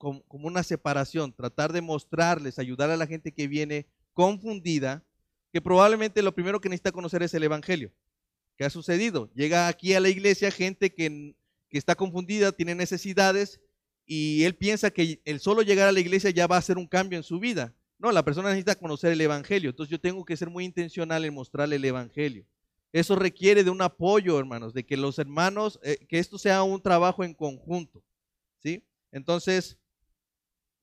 con, 0.00 0.24
una 0.28 0.62
separación, 0.62 1.32
tratar 1.32 1.72
de 1.72 1.82
mostrarles, 1.82 2.58
ayudar 2.58 2.90
a 2.90 2.96
la 2.96 3.06
gente 3.06 3.32
que 3.32 3.46
viene 3.46 3.86
confundida, 4.14 5.04
que 5.52 5.60
probablemente 5.60 6.22
lo 6.22 6.34
primero 6.34 6.60
que 6.60 6.70
necesita 6.70 6.90
conocer 6.90 7.22
es 7.22 7.34
el 7.34 7.44
Evangelio. 7.44 7.92
¿Qué 8.56 8.64
ha 8.64 8.70
sucedido? 8.70 9.30
Llega 9.34 9.68
aquí 9.68 9.94
a 9.94 10.00
la 10.00 10.08
iglesia 10.08 10.50
gente 10.50 10.92
que 10.92 11.34
que 11.70 11.78
está 11.78 11.94
confundida, 11.94 12.52
tiene 12.52 12.74
necesidades 12.74 13.60
y 14.04 14.42
él 14.42 14.56
piensa 14.56 14.90
que 14.90 15.20
el 15.24 15.40
solo 15.40 15.62
llegar 15.62 15.88
a 15.88 15.92
la 15.92 16.00
iglesia 16.00 16.30
ya 16.30 16.48
va 16.48 16.56
a 16.56 16.58
hacer 16.58 16.76
un 16.76 16.86
cambio 16.86 17.16
en 17.16 17.22
su 17.22 17.38
vida. 17.38 17.72
No, 17.98 18.10
la 18.10 18.24
persona 18.24 18.48
necesita 18.48 18.74
conocer 18.74 19.12
el 19.12 19.20
Evangelio. 19.20 19.70
Entonces 19.70 19.90
yo 19.90 20.00
tengo 20.00 20.24
que 20.24 20.36
ser 20.36 20.50
muy 20.50 20.64
intencional 20.64 21.24
en 21.24 21.32
mostrarle 21.32 21.76
el 21.76 21.84
Evangelio. 21.84 22.44
Eso 22.92 23.14
requiere 23.14 23.62
de 23.62 23.70
un 23.70 23.82
apoyo, 23.82 24.36
hermanos, 24.38 24.74
de 24.74 24.84
que 24.84 24.96
los 24.96 25.18
hermanos, 25.20 25.78
eh, 25.84 25.96
que 26.08 26.18
esto 26.18 26.38
sea 26.38 26.64
un 26.64 26.82
trabajo 26.82 27.22
en 27.22 27.34
conjunto. 27.34 28.02
¿Sí? 28.58 28.82
Entonces, 29.12 29.78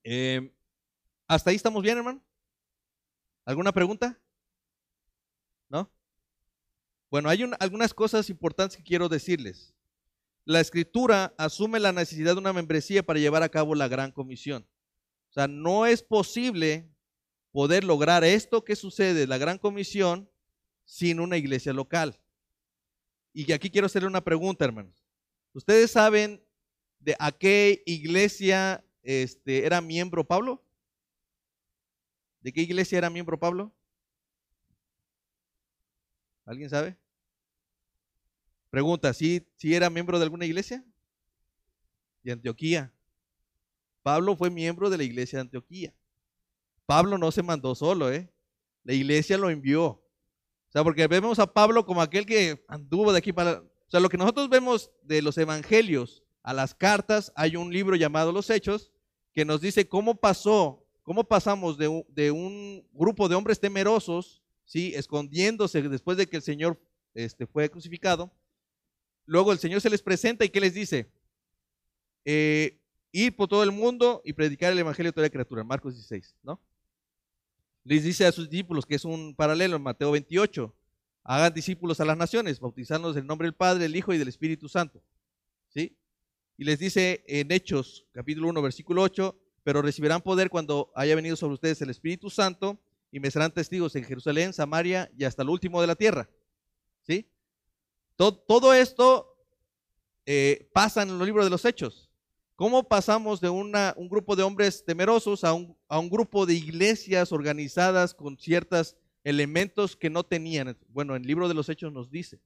em, 0.10 0.52
¿hasta 1.28 1.50
ahí 1.50 1.56
estamos 1.56 1.84
bien, 1.84 1.98
hermano? 1.98 2.24
¿Alguna 3.46 3.72
pregunta? 3.72 4.20
¿No? 5.70 5.92
Bueno, 7.10 7.30
hay 7.30 7.44
algunas 7.60 7.94
cosas 7.94 8.30
importantes 8.30 8.78
que 8.78 8.84
quiero 8.84 9.10
decirles 9.10 9.78
la 10.48 10.62
escritura 10.62 11.36
asume 11.38 11.78
la 11.78 11.92
necesidad 11.92 12.32
de 12.32 12.40
una 12.40 12.54
membresía 12.54 13.04
para 13.04 13.20
llevar 13.20 13.44
a 13.44 13.50
cabo 13.50 13.76
la 13.76 13.90
gran 13.90 14.14
comisión. 14.14 14.66
O 15.30 15.34
sea, 15.34 15.46
no 15.46 15.86
es 15.86 16.02
posible 16.02 16.90
poder 17.52 17.84
lograr 17.84 18.24
esto 18.24 18.64
que 18.64 18.78
sucede, 18.78 19.28
la 19.28 19.38
gran 19.38 19.58
comisión, 19.58 20.32
sin 20.86 21.20
una 21.20 21.36
iglesia 21.36 21.74
local. 21.74 22.18
Y 23.34 23.52
aquí 23.52 23.70
quiero 23.70 23.88
hacerle 23.88 24.08
una 24.08 24.24
pregunta, 24.24 24.64
hermanos. 24.64 25.06
¿Ustedes 25.52 25.92
saben 25.92 26.42
de 27.00 27.18
a 27.20 27.34
qué 27.34 27.84
iglesia 27.86 28.86
este, 29.08 29.66
era 29.66 29.80
miembro 29.80 30.26
Pablo? 30.26 30.62
¿De 32.42 32.52
qué 32.52 32.62
iglesia 32.62 32.98
era 32.98 33.10
miembro 33.10 33.40
Pablo? 33.40 33.74
¿Alguien 36.46 36.70
sabe? 36.70 36.98
Pregunta, 38.70 39.14
¿sí, 39.14 39.48
era 39.62 39.90
miembro 39.90 40.20
de 40.20 40.24
alguna 40.26 40.46
iglesia? 40.46 40.84
De 42.22 42.34
Antioquía. 42.34 42.94
Pablo 44.04 44.36
fue 44.36 44.50
miembro 44.50 44.90
de 44.90 44.98
la 44.98 45.06
iglesia 45.06 45.38
de 45.38 45.42
Antioquía. 45.44 45.94
Pablo 46.86 47.18
no 47.18 47.32
se 47.32 47.44
mandó 47.44 47.76
solo, 47.76 48.12
¿eh? 48.12 48.30
La 48.84 48.92
iglesia 48.92 49.38
lo 49.38 49.50
envió. 49.50 49.86
O 49.86 50.72
sea, 50.72 50.84
porque 50.84 51.08
vemos 51.08 51.40
a 51.40 51.54
Pablo 51.54 51.86
como 51.86 52.02
aquel 52.02 52.26
que 52.26 52.66
anduvo 52.68 53.14
de 53.14 53.20
aquí 53.20 53.32
para... 53.32 53.62
O 53.62 53.90
sea, 53.90 54.02
lo 54.02 54.10
que 54.10 54.18
nosotros 54.18 54.50
vemos 54.50 54.92
de 55.02 55.22
los 55.22 55.38
evangelios 55.38 56.26
a 56.44 56.54
las 56.54 56.76
cartas, 56.76 57.32
hay 57.38 57.56
un 57.56 57.72
libro 57.72 57.96
llamado 57.96 58.34
Los 58.34 58.50
Hechos, 58.50 58.92
que 59.38 59.46
nos 59.46 59.62
dice 59.62 59.88
cómo 59.88 60.16
pasó, 60.16 60.84
cómo 61.04 61.24
pasamos 61.24 61.78
de 61.78 61.88
un, 61.88 62.04
de 62.10 62.32
un 62.32 62.84
grupo 62.92 63.30
de 63.30 63.36
hombres 63.36 63.60
temerosos, 63.60 64.42
¿sí? 64.66 64.96
Escondiéndose 64.96 65.84
después 65.84 66.18
de 66.18 66.26
que 66.26 66.38
el 66.38 66.42
Señor 66.42 66.82
este, 67.14 67.46
fue 67.46 67.70
crucificado, 67.70 68.32
Luego 69.28 69.52
el 69.52 69.60
Señor 69.60 69.80
se 69.80 69.92
les 69.92 70.02
presenta 70.02 70.44
y 70.44 70.50
¿qué 70.50 70.60
les 70.60 70.74
dice? 70.74 71.08
Eh, 72.26 72.80
ir 73.12 73.36
por 73.36 73.48
todo 73.48 73.62
el 73.62 73.72
mundo 73.72 74.24
y 74.26 74.34
predicar 74.34 74.72
el 74.72 74.80
Evangelio 74.80 75.12
a 75.12 75.14
toda 75.14 75.28
la 75.28 75.30
criatura, 75.30 75.64
Marcos 75.64 75.94
16, 75.94 76.36
¿no? 76.42 76.60
Les 77.84 78.04
dice 78.04 78.26
a 78.26 78.32
sus 78.32 78.50
discípulos, 78.50 78.88
que 78.88 78.96
es 78.96 79.06
un 79.06 79.36
paralelo 79.36 79.76
en 79.76 79.84
Mateo 79.84 80.10
28, 80.10 80.74
hagan 81.26 81.54
discípulos 81.54 82.00
a 82.00 82.06
las 82.06 82.18
naciones, 82.18 82.60
bautizándolos 82.60 83.18
en 83.18 83.22
el 83.22 83.28
nombre 83.28 83.46
del 83.46 83.54
Padre, 83.54 83.84
del 83.84 83.96
Hijo 83.96 84.14
y 84.14 84.18
del 84.18 84.30
Espíritu 84.30 84.68
Santo. 84.68 85.00
Y 86.58 86.64
les 86.64 86.80
dice 86.80 87.24
en 87.28 87.52
Hechos, 87.52 88.08
capítulo 88.12 88.50
1, 88.50 88.62
versículo 88.64 89.04
8, 89.04 89.40
pero 89.64 89.84
recibirán 89.84 90.22
poder 90.22 90.50
cuando 90.50 90.92
haya 90.96 91.16
venido 91.16 91.36
sobre 91.36 91.54
ustedes 91.54 91.80
el 91.84 91.92
Espíritu 91.92 92.32
Santo 92.32 92.80
y 93.12 93.20
me 93.20 93.30
serán 93.30 93.54
testigos 93.54 93.96
en 93.96 94.04
Jerusalén, 94.04 94.54
Samaria 94.54 95.12
y 95.16 95.24
hasta 95.24 95.44
el 95.44 95.50
último 95.50 95.80
de 95.82 95.88
la 95.88 95.96
tierra, 95.96 96.28
¿sí? 97.04 97.30
Todo, 98.16 98.74
esto 98.74 99.38
eh, 100.26 100.68
pasa 100.74 101.04
en 101.04 101.16
los 101.16 101.28
libros 101.28 101.46
de 101.46 101.52
los 101.52 101.64
hechos. 101.64 102.10
¿Cómo 102.56 102.88
pasamos 102.88 103.40
de 103.40 103.50
un 103.50 103.72
grupo 104.10 104.36
de 104.36 104.42
hombres 104.42 104.84
temerosos 104.84 105.44
a 105.44 105.54
un, 105.54 106.10
grupo 106.10 106.48
de 106.48 106.56
iglesias 106.56 107.32
organizadas 107.32 108.16
con 108.16 108.36
ciertos 108.40 108.96
elementos 109.24 109.96
que 109.96 110.10
no 110.10 110.24
tenían? 110.24 110.76
Bueno, 110.88 111.16
el 111.16 111.22
libro 111.22 111.48
de 111.48 111.54
los 111.54 111.70
hechos 111.70 111.94
nos 111.94 112.10
dice, 112.10 112.42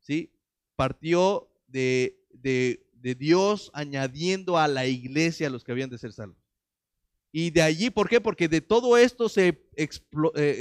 ¿sí? 0.00 0.32
Partió 0.74 1.48
de, 1.68 2.18
Dios 3.02 3.70
añadiendo 3.74 4.58
a 4.58 4.68
la 4.68 4.86
iglesia 4.86 5.46
a 5.46 5.50
los 5.50 5.64
que 5.64 5.72
habían 5.72 5.90
de 5.90 5.98
ser 5.98 6.12
salvos. 6.12 6.38
Y 7.32 7.50
de 7.50 7.62
allí, 7.62 7.90
¿por 7.90 8.08
qué? 8.08 8.20
Porque 8.20 8.48
de 8.48 8.60
todo 8.60 8.96
esto 8.96 9.28
se 9.28 9.48
eh, 9.76 9.88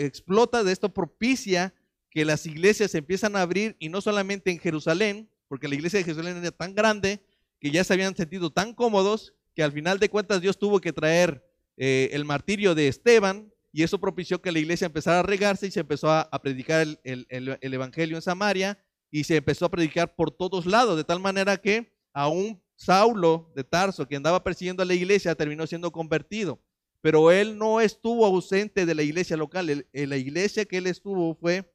explota, 0.06 0.64
de 0.64 0.72
esto 0.72 0.94
propicia 0.94 1.74
que 2.10 2.26
las 2.26 2.46
iglesias 2.46 2.92
se 2.92 2.98
empiezan 2.98 3.36
a 3.36 3.42
abrir 3.42 3.76
y 3.80 3.90
no 3.90 4.02
solamente 4.02 4.52
en 4.52 4.60
Jerusalén, 4.60 5.30
porque 5.48 5.68
la 5.68 5.76
iglesia 5.76 6.00
de 6.00 6.06
Jerusalén 6.06 6.38
era 6.38 6.52
tan 6.52 6.76
grande 6.76 7.22
que 7.60 7.72
ya 7.72 7.84
se 7.84 7.94
habían 7.94 8.16
sentido 8.16 8.50
tan 8.52 8.74
cómodos 8.74 9.34
que 9.54 9.64
al 9.64 9.72
final 9.72 10.00
de 10.00 10.10
cuentas 10.10 10.42
Dios 10.42 10.58
tuvo 10.58 10.82
que 10.82 10.94
traer 10.94 11.44
eh, 11.78 12.10
el 12.12 12.26
martirio 12.26 12.76
de 12.76 12.88
Esteban 12.88 13.52
y 13.72 13.84
eso 13.84 14.00
propició 14.00 14.42
que 14.42 14.52
la 14.52 14.60
iglesia 14.60 14.88
empezara 14.88 15.20
a 15.20 15.24
regarse 15.24 15.68
y 15.68 15.72
se 15.72 15.82
empezó 15.82 16.10
a, 16.12 16.30
predicar 16.42 16.88
el, 17.04 17.26
el, 17.30 17.74
evangelio 17.74 18.16
en 18.16 18.22
Samaria 18.22 18.80
y 19.12 19.26
se 19.26 19.38
empezó 19.38 19.66
a 19.66 19.72
predicar 19.72 20.16
por 20.16 20.32
todos 20.32 20.66
lados, 20.66 20.96
de 20.96 21.04
tal 21.04 21.20
manera 21.20 21.58
que 21.58 21.95
a 22.16 22.30
un 22.30 22.60
Saulo 22.78 23.52
de 23.56 23.64
Tarso 23.66 24.08
que 24.08 24.16
andaba 24.16 24.42
persiguiendo 24.42 24.82
a 24.82 24.86
la 24.86 24.94
iglesia 24.94 25.36
terminó 25.36 25.68
siendo 25.68 25.92
convertido. 25.92 26.62
Pero 27.02 27.30
él 27.30 27.58
no 27.58 27.82
estuvo 27.82 28.26
ausente 28.26 28.86
de 28.86 28.96
la 28.96 29.04
iglesia 29.04 29.38
local. 29.38 29.86
la 29.92 30.18
iglesia 30.18 30.66
que 30.66 30.78
él 30.78 30.88
estuvo 30.88 31.36
fue 31.36 31.72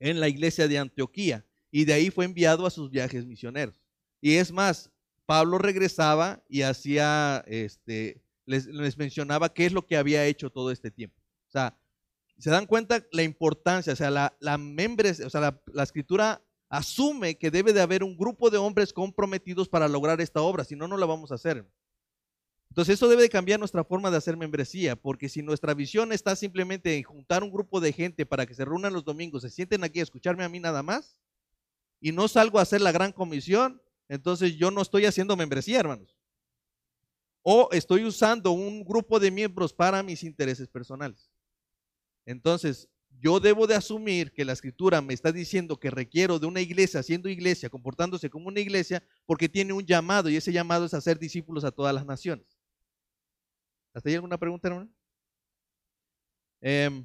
en 0.00 0.18
la 0.18 0.28
iglesia 0.28 0.66
de 0.66 0.78
Antioquía 0.78 1.46
y 1.70 1.84
de 1.84 1.92
ahí 1.92 2.10
fue 2.10 2.24
enviado 2.24 2.66
a 2.66 2.70
sus 2.70 2.90
viajes 2.90 3.24
misioneros. 3.26 3.80
Y 4.20 4.34
es 4.34 4.50
más, 4.50 4.90
Pablo 5.24 5.58
regresaba 5.58 6.42
y 6.48 6.62
hacía, 6.62 7.44
este, 7.46 8.20
les, 8.44 8.98
mencionaba 8.98 9.54
qué 9.54 9.66
es 9.66 9.72
lo 9.72 9.86
que 9.86 9.96
había 9.96 10.26
hecho 10.26 10.50
todo 10.50 10.72
este 10.72 10.90
tiempo. 10.90 11.16
O 11.46 11.50
sea, 11.52 11.78
se 12.38 12.50
dan 12.50 12.66
cuenta 12.66 13.06
la 13.12 13.22
importancia, 13.22 13.92
o 13.92 13.96
sea, 13.96 14.10
la, 14.10 14.36
la 14.40 14.58
membres, 14.58 15.20
o 15.20 15.30
sea, 15.30 15.40
la, 15.40 15.62
la 15.72 15.84
escritura 15.84 16.42
asume 16.68 17.38
que 17.38 17.50
debe 17.50 17.72
de 17.72 17.80
haber 17.80 18.04
un 18.04 18.16
grupo 18.16 18.50
de 18.50 18.58
hombres 18.58 18.92
comprometidos 18.92 19.68
para 19.68 19.88
lograr 19.88 20.20
esta 20.20 20.42
obra, 20.42 20.64
si 20.64 20.76
no, 20.76 20.86
no 20.88 20.96
la 20.96 21.06
vamos 21.06 21.32
a 21.32 21.36
hacer. 21.36 21.66
Entonces 22.70 22.94
eso 22.94 23.08
debe 23.08 23.22
de 23.22 23.28
cambiar 23.30 23.58
nuestra 23.58 23.82
forma 23.84 24.10
de 24.10 24.18
hacer 24.18 24.36
membresía, 24.36 24.94
porque 24.94 25.28
si 25.28 25.42
nuestra 25.42 25.74
visión 25.74 26.12
está 26.12 26.36
simplemente 26.36 26.96
en 26.96 27.02
juntar 27.02 27.42
un 27.42 27.50
grupo 27.50 27.80
de 27.80 27.92
gente 27.92 28.26
para 28.26 28.46
que 28.46 28.54
se 28.54 28.64
reúnan 28.64 28.92
los 28.92 29.04
domingos, 29.04 29.42
se 29.42 29.50
sienten 29.50 29.84
aquí 29.84 30.00
a 30.00 30.02
escucharme 30.02 30.44
a 30.44 30.48
mí 30.48 30.60
nada 30.60 30.82
más, 30.82 31.18
y 32.00 32.12
no 32.12 32.28
salgo 32.28 32.58
a 32.58 32.62
hacer 32.62 32.80
la 32.80 32.92
gran 32.92 33.12
comisión, 33.12 33.82
entonces 34.08 34.56
yo 34.56 34.70
no 34.70 34.82
estoy 34.82 35.06
haciendo 35.06 35.36
membresía, 35.36 35.80
hermanos. 35.80 36.16
O 37.42 37.68
estoy 37.72 38.04
usando 38.04 38.52
un 38.52 38.84
grupo 38.84 39.18
de 39.18 39.30
miembros 39.30 39.72
para 39.72 40.02
mis 40.02 40.22
intereses 40.22 40.68
personales. 40.68 41.30
Entonces, 42.26 42.88
yo 43.20 43.40
debo 43.40 43.66
de 43.66 43.74
asumir 43.74 44.32
que 44.32 44.44
la 44.44 44.52
escritura 44.52 45.00
me 45.00 45.14
está 45.14 45.32
diciendo 45.32 45.78
que 45.78 45.90
requiero 45.90 46.38
de 46.38 46.46
una 46.46 46.60
iglesia, 46.60 47.02
siendo 47.02 47.28
iglesia, 47.28 47.68
comportándose 47.68 48.30
como 48.30 48.48
una 48.48 48.60
iglesia, 48.60 49.02
porque 49.26 49.48
tiene 49.48 49.72
un 49.72 49.84
llamado 49.84 50.28
y 50.28 50.36
ese 50.36 50.52
llamado 50.52 50.86
es 50.86 50.94
hacer 50.94 51.18
discípulos 51.18 51.64
a 51.64 51.70
todas 51.70 51.94
las 51.94 52.06
naciones. 52.06 52.58
¿Hasta 53.92 54.08
ahí 54.08 54.14
alguna 54.14 54.38
pregunta, 54.38 54.68
hermano? 54.68 54.90
Em, 56.60 57.04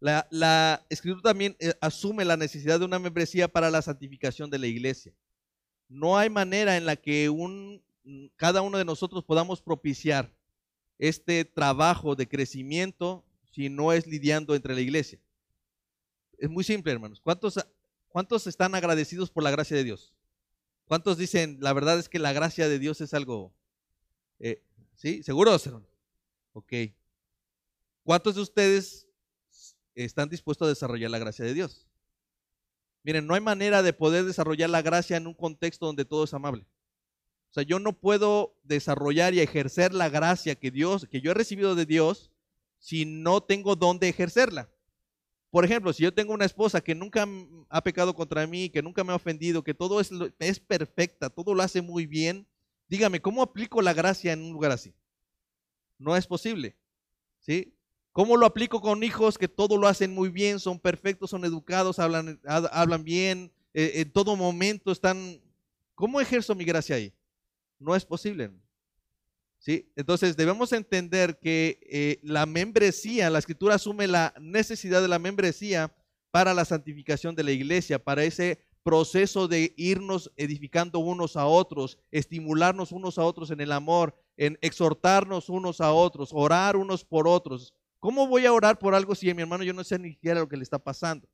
la, 0.00 0.26
la, 0.30 0.84
escritura 0.90 1.22
también 1.22 1.56
eh, 1.60 1.72
asume 1.80 2.24
la 2.24 2.36
necesidad 2.36 2.80
de 2.80 2.84
una 2.84 2.98
membresía 2.98 3.46
para 3.46 3.70
la 3.70 3.82
santificación 3.82 4.50
de 4.50 4.58
la 4.58 4.66
iglesia. 4.66 5.12
No 5.88 6.18
hay 6.18 6.28
manera 6.28 6.76
en 6.76 6.86
la 6.86 6.96
que 6.96 7.28
un, 7.28 7.82
cada 8.36 8.62
uno 8.62 8.78
de 8.78 8.84
nosotros 8.84 9.24
podamos 9.24 9.62
propiciar 9.62 10.32
este 11.02 11.44
trabajo 11.44 12.14
de 12.14 12.28
crecimiento 12.28 13.24
si 13.50 13.68
no 13.68 13.92
es 13.92 14.06
lidiando 14.06 14.54
entre 14.54 14.72
la 14.72 14.80
iglesia. 14.80 15.18
Es 16.38 16.48
muy 16.48 16.62
simple, 16.62 16.92
hermanos. 16.92 17.20
¿Cuántos, 17.20 17.58
cuántos 18.06 18.46
están 18.46 18.76
agradecidos 18.76 19.28
por 19.28 19.42
la 19.42 19.50
gracia 19.50 19.76
de 19.76 19.82
Dios? 19.82 20.14
¿Cuántos 20.84 21.18
dicen, 21.18 21.58
la 21.60 21.72
verdad 21.72 21.98
es 21.98 22.08
que 22.08 22.20
la 22.20 22.32
gracia 22.32 22.68
de 22.68 22.78
Dios 22.78 23.00
es 23.00 23.14
algo... 23.14 23.52
Eh, 24.38 24.62
¿Sí? 24.94 25.24
¿Seguros? 25.24 25.68
Ok. 26.52 26.72
¿Cuántos 28.04 28.36
de 28.36 28.42
ustedes 28.42 29.08
están 29.96 30.28
dispuestos 30.28 30.66
a 30.66 30.68
desarrollar 30.68 31.10
la 31.10 31.18
gracia 31.18 31.44
de 31.44 31.54
Dios? 31.54 31.84
Miren, 33.02 33.26
no 33.26 33.34
hay 33.34 33.40
manera 33.40 33.82
de 33.82 33.92
poder 33.92 34.24
desarrollar 34.24 34.70
la 34.70 34.82
gracia 34.82 35.16
en 35.16 35.26
un 35.26 35.34
contexto 35.34 35.84
donde 35.84 36.04
todo 36.04 36.22
es 36.22 36.32
amable. 36.32 36.64
O 37.52 37.54
sea, 37.54 37.64
yo 37.64 37.78
no 37.78 37.92
puedo 37.92 38.56
desarrollar 38.62 39.34
y 39.34 39.40
ejercer 39.40 39.92
la 39.92 40.08
gracia 40.08 40.54
que 40.54 40.70
Dios, 40.70 41.06
que 41.10 41.20
yo 41.20 41.32
he 41.32 41.34
recibido 41.34 41.74
de 41.74 41.84
Dios, 41.84 42.30
si 42.78 43.04
no 43.04 43.42
tengo 43.42 43.76
dónde 43.76 44.08
ejercerla. 44.08 44.70
Por 45.50 45.66
ejemplo, 45.66 45.92
si 45.92 46.02
yo 46.02 46.14
tengo 46.14 46.32
una 46.32 46.46
esposa 46.46 46.80
que 46.80 46.94
nunca 46.94 47.28
ha 47.68 47.84
pecado 47.84 48.14
contra 48.14 48.46
mí, 48.46 48.70
que 48.70 48.80
nunca 48.80 49.04
me 49.04 49.12
ha 49.12 49.16
ofendido, 49.16 49.62
que 49.62 49.74
todo 49.74 50.00
es, 50.00 50.10
es 50.38 50.60
perfecta, 50.60 51.28
todo 51.28 51.54
lo 51.54 51.62
hace 51.62 51.82
muy 51.82 52.06
bien, 52.06 52.46
dígame, 52.88 53.20
¿cómo 53.20 53.42
aplico 53.42 53.82
la 53.82 53.92
gracia 53.92 54.32
en 54.32 54.40
un 54.40 54.52
lugar 54.54 54.72
así? 54.72 54.94
No 55.98 56.16
es 56.16 56.26
posible. 56.26 56.74
¿Sí? 57.40 57.74
¿Cómo 58.12 58.38
lo 58.38 58.46
aplico 58.46 58.80
con 58.80 59.02
hijos 59.02 59.36
que 59.36 59.48
todo 59.48 59.76
lo 59.76 59.88
hacen 59.88 60.14
muy 60.14 60.30
bien, 60.30 60.58
son 60.58 60.78
perfectos, 60.78 61.28
son 61.28 61.44
educados, 61.44 61.98
hablan, 61.98 62.40
hablan 62.46 63.04
bien, 63.04 63.52
eh, 63.74 63.92
en 63.96 64.10
todo 64.10 64.36
momento 64.36 64.90
están... 64.90 65.38
¿Cómo 65.94 66.18
ejerzo 66.18 66.54
mi 66.54 66.64
gracia 66.64 66.96
ahí? 66.96 67.12
No 67.82 67.96
es 67.96 68.04
posible. 68.04 68.50
¿Sí? 69.58 69.92
Entonces 69.94 70.36
debemos 70.36 70.72
entender 70.72 71.38
que 71.38 71.78
eh, 71.82 72.18
la 72.22 72.46
membresía, 72.46 73.30
la 73.30 73.38
escritura 73.38 73.76
asume 73.76 74.08
la 74.08 74.34
necesidad 74.40 75.00
de 75.02 75.08
la 75.08 75.18
membresía 75.18 75.94
para 76.32 76.54
la 76.54 76.64
santificación 76.64 77.36
de 77.36 77.44
la 77.44 77.52
iglesia, 77.52 78.02
para 78.02 78.24
ese 78.24 78.58
proceso 78.82 79.46
de 79.46 79.72
irnos 79.76 80.32
edificando 80.36 80.98
unos 80.98 81.36
a 81.36 81.46
otros, 81.46 81.98
estimularnos 82.10 82.90
unos 82.90 83.18
a 83.18 83.24
otros 83.24 83.50
en 83.50 83.60
el 83.60 83.70
amor, 83.70 84.16
en 84.36 84.58
exhortarnos 84.60 85.48
unos 85.48 85.80
a 85.80 85.92
otros, 85.92 86.30
orar 86.32 86.76
unos 86.76 87.04
por 87.04 87.28
otros. 87.28 87.74
¿Cómo 88.00 88.26
voy 88.26 88.46
a 88.46 88.52
orar 88.52 88.78
por 88.78 88.94
algo 88.94 89.14
si 89.14 89.30
a 89.30 89.34
mi 89.34 89.42
hermano 89.42 89.62
yo 89.62 89.72
no 89.72 89.84
sé 89.84 89.98
ni 89.98 90.10
siquiera 90.10 90.40
lo 90.40 90.48
que 90.48 90.56
le 90.56 90.64
está 90.64 90.78
pasando? 90.78 91.28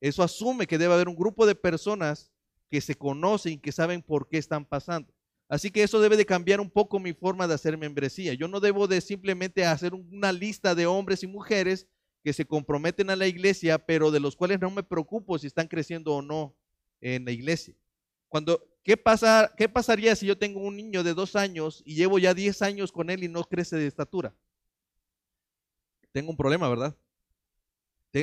Eso 0.00 0.24
asume 0.24 0.66
que 0.66 0.78
debe 0.78 0.94
haber 0.94 1.08
un 1.08 1.14
grupo 1.14 1.46
de 1.46 1.54
personas 1.54 2.32
que 2.68 2.80
se 2.80 2.96
conocen 2.96 3.52
y 3.52 3.58
que 3.58 3.70
saben 3.70 4.02
por 4.02 4.28
qué 4.28 4.38
están 4.38 4.64
pasando. 4.64 5.12
Así 5.52 5.70
que 5.70 5.82
eso 5.82 6.00
debe 6.00 6.16
de 6.16 6.24
cambiar 6.24 6.62
un 6.62 6.70
poco 6.70 6.98
mi 6.98 7.12
forma 7.12 7.46
de 7.46 7.52
hacer 7.52 7.76
membresía. 7.76 8.32
Yo 8.32 8.48
no 8.48 8.58
debo 8.58 8.88
de 8.88 9.02
simplemente 9.02 9.66
hacer 9.66 9.92
una 9.92 10.32
lista 10.32 10.74
de 10.74 10.86
hombres 10.86 11.22
y 11.22 11.26
mujeres 11.26 11.86
que 12.24 12.32
se 12.32 12.46
comprometen 12.46 13.10
a 13.10 13.16
la 13.16 13.26
iglesia, 13.26 13.76
pero 13.84 14.10
de 14.10 14.18
los 14.18 14.34
cuales 14.34 14.58
no 14.60 14.70
me 14.70 14.82
preocupo 14.82 15.38
si 15.38 15.46
están 15.46 15.68
creciendo 15.68 16.14
o 16.14 16.22
no 16.22 16.56
en 17.02 17.26
la 17.26 17.32
iglesia. 17.32 17.76
Cuando, 18.30 18.66
¿qué, 18.82 18.98
¿Qué 19.58 19.68
pasaría 19.68 20.16
si 20.16 20.24
yo 20.24 20.38
tengo 20.38 20.58
un 20.58 20.74
niño 20.74 21.02
de 21.02 21.12
dos 21.12 21.36
años 21.36 21.82
y 21.84 21.96
llevo 21.96 22.18
ya 22.18 22.32
diez 22.32 22.62
años 22.62 22.90
con 22.90 23.10
él 23.10 23.22
y 23.22 23.28
no 23.28 23.44
crece 23.44 23.76
de 23.76 23.86
estatura? 23.86 24.34
Tengo 26.12 26.30
un 26.30 26.36
problema, 26.38 26.66
¿verdad? 26.66 26.96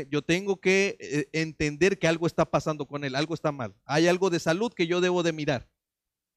Yo 0.10 0.24
tengo 0.24 0.60
que 0.60 0.98
eh, 1.00 1.30
entender 1.32 2.00
que 2.00 2.08
algo 2.08 2.26
está 2.26 2.50
pasando 2.50 2.88
con 2.88 3.04
él, 3.04 3.14
algo 3.14 3.36
está 3.36 3.52
mal. 3.52 3.76
Hay 3.86 4.08
algo 4.08 4.32
de 4.32 4.40
salud 4.40 4.74
que 4.74 4.88
yo 4.88 5.00
debo 5.00 5.22
de 5.22 5.32
mirar 5.32 5.70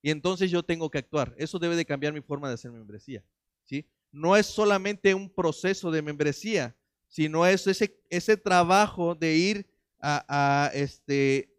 y 0.03 0.11
entonces 0.11 0.51
yo 0.51 0.63
tengo 0.65 0.91
que 0.91 0.99
actuar. 0.99 1.35
Eso 1.39 1.59
debe 1.59 1.77
de 1.77 1.87
cambiar 1.87 2.13
mi 2.13 2.21
forma 2.21 2.49
de 2.49 2.55
hacer 2.55 2.73
membresía. 2.73 3.25
¿sí? 3.65 3.87
No 4.11 4.37
es 4.37 4.47
solamente 4.47 5.15
un 5.15 5.31
proceso 5.31 5.91
de 5.93 6.03
membresía, 6.03 6.77
sino 7.07 7.47
es 7.47 7.67
ese, 7.67 7.97
ese 8.11 8.37
trabajo 8.37 9.15
de 9.15 9.37
ir 9.37 9.67
a, 10.01 10.71
este, 10.75 11.55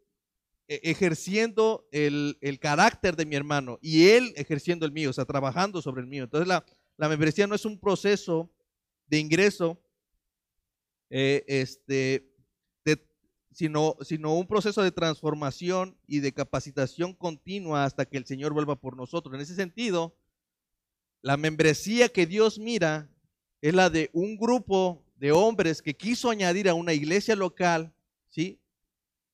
e, 0.68 0.82
ejerciendo 0.84 1.88
el, 1.92 2.38
carácter 2.60 3.16
de 3.16 3.26
mi 3.26 3.38
hermano 3.38 3.80
y 3.82 4.10
él 4.10 4.34
ejerciendo 4.36 4.86
el 4.86 4.92
mío, 4.92 5.12
o 5.12 5.14
sea, 5.14 5.24
trabajando 5.24 5.82
sobre 5.82 6.02
el 6.02 6.08
mío. 6.08 6.26
Entonces 6.26 6.48
la, 6.48 6.66
la 6.98 7.08
membresía 7.08 7.48
no 7.48 7.56
es 7.56 7.64
un 7.64 7.80
proceso 7.80 8.52
de 9.08 9.20
ingreso 9.20 9.80
eh, 11.10 11.46
este, 11.48 12.33
sino, 13.54 13.96
sino 14.02 14.34
un 14.34 14.48
proceso 14.48 14.82
de 14.82 14.92
transformación 14.92 15.96
y 16.08 16.20
de 16.20 16.34
capacitación 16.34 17.14
continua 17.14 17.86
hasta 17.86 18.06
que 18.06 18.18
el 18.18 18.26
Señor 18.26 18.54
vuelva 18.54 18.76
por 18.76 18.98
nosotros. 18.98 19.34
En 19.34 19.42
ese 19.42 19.56
sentido, 19.56 20.16
la 21.22 21.38
membresía 21.38 22.10
que 22.10 22.26
Dios 22.26 22.60
mira 22.60 23.10
es 23.62 23.74
la 23.74 23.90
de 23.90 24.10
un 24.12 24.38
grupo 24.38 25.04
de 25.16 25.32
hombres 25.32 25.82
que 25.82 25.94
quiso 25.94 26.30
añadir 26.30 26.68
a 26.68 26.74
una 26.74 26.94
iglesia 26.94 27.36
local, 27.36 27.94
¿sí? 28.30 28.60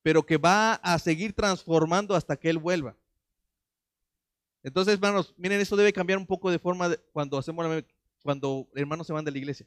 Pero 0.04 0.26
que 0.26 0.38
va 0.38 0.74
a 0.76 1.00
seguir 1.00 1.34
transformando 1.34 2.14
hasta 2.14 2.36
que 2.36 2.50
Él 2.50 2.58
vuelva. 2.58 2.96
Entonces, 4.62 4.96
hermanos, 4.96 5.34
miren, 5.38 5.62
eso 5.62 5.76
debe 5.76 5.94
cambiar 5.94 6.20
un 6.20 6.28
poco 6.28 6.52
de 6.52 6.60
forma 6.60 6.96
cuando 7.14 7.38
hacemos 7.38 7.84
cuando 8.22 8.68
hermanos 8.76 9.08
se 9.08 9.14
van 9.14 9.24
de 9.24 9.32
la 9.32 9.38
iglesia. 9.38 9.66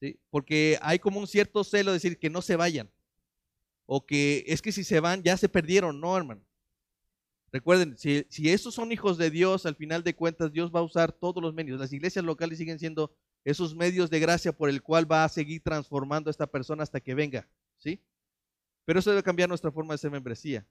¿Sí? 0.00 0.18
Porque 0.28 0.76
hay 0.82 0.98
como 0.98 1.20
un 1.20 1.28
cierto 1.28 1.62
celo 1.62 1.92
de 1.92 1.96
decir 1.96 2.18
que 2.18 2.28
no 2.28 2.42
se 2.42 2.56
vayan 2.56 2.90
o 3.86 4.04
que 4.04 4.44
es 4.46 4.62
que 4.62 4.72
si 4.72 4.84
se 4.84 5.00
van 5.00 5.22
ya 5.22 5.36
se 5.36 5.48
perdieron, 5.48 6.00
no, 6.00 6.16
hermano. 6.16 6.42
Recuerden, 7.52 7.96
si, 7.96 8.26
esos 8.48 8.74
son 8.74 8.90
hijos 8.90 9.16
de 9.16 9.30
Dios, 9.30 9.64
al 9.64 9.76
final 9.76 10.02
de 10.02 10.16
cuentas 10.16 10.52
Dios 10.52 10.72
va 10.74 10.80
a 10.80 10.84
usar 10.84 11.12
todos 11.12 11.40
los 11.40 11.54
medios. 11.54 11.78
Las 11.78 11.92
iglesias 11.92 12.24
locales 12.24 12.58
siguen 12.58 12.80
siendo 12.80 13.14
esos 13.44 13.76
medios 13.76 14.10
de 14.10 14.18
gracia 14.18 14.52
por 14.52 14.68
el 14.68 14.82
cual 14.82 15.10
va 15.10 15.24
a 15.24 15.28
seguir 15.28 15.62
transformando 15.62 16.28
a 16.28 16.32
esta 16.32 16.48
persona 16.48 16.82
hasta 16.82 16.98
que 16.98 17.14
venga, 17.14 17.48
¿sí? 17.76 18.00
Pero 18.84 18.98
eso 18.98 19.10
debe 19.10 19.22
cambiar 19.22 19.48
nuestra 19.48 19.70
forma 19.70 19.94
de 19.94 19.98
ser 19.98 20.10
membresía. 20.10 20.66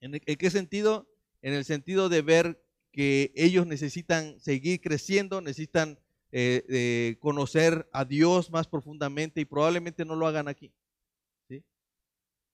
¿En, 0.00 0.18
qué 0.18 0.50
sentido? 0.50 1.06
En 1.42 1.52
el 1.52 1.64
sentido 1.64 2.08
de 2.08 2.22
ver 2.22 2.64
que 2.90 3.32
ellos 3.34 3.66
necesitan 3.66 4.40
seguir 4.40 4.80
creciendo, 4.80 5.42
necesitan 5.42 5.98
eh, 6.32 7.16
conocer 7.20 7.86
a 7.92 8.06
Dios 8.06 8.50
más 8.50 8.66
profundamente 8.66 9.42
y 9.42 9.44
probablemente 9.44 10.04
no 10.06 10.16
lo 10.16 10.26
hagan 10.26 10.48
aquí 10.48 10.72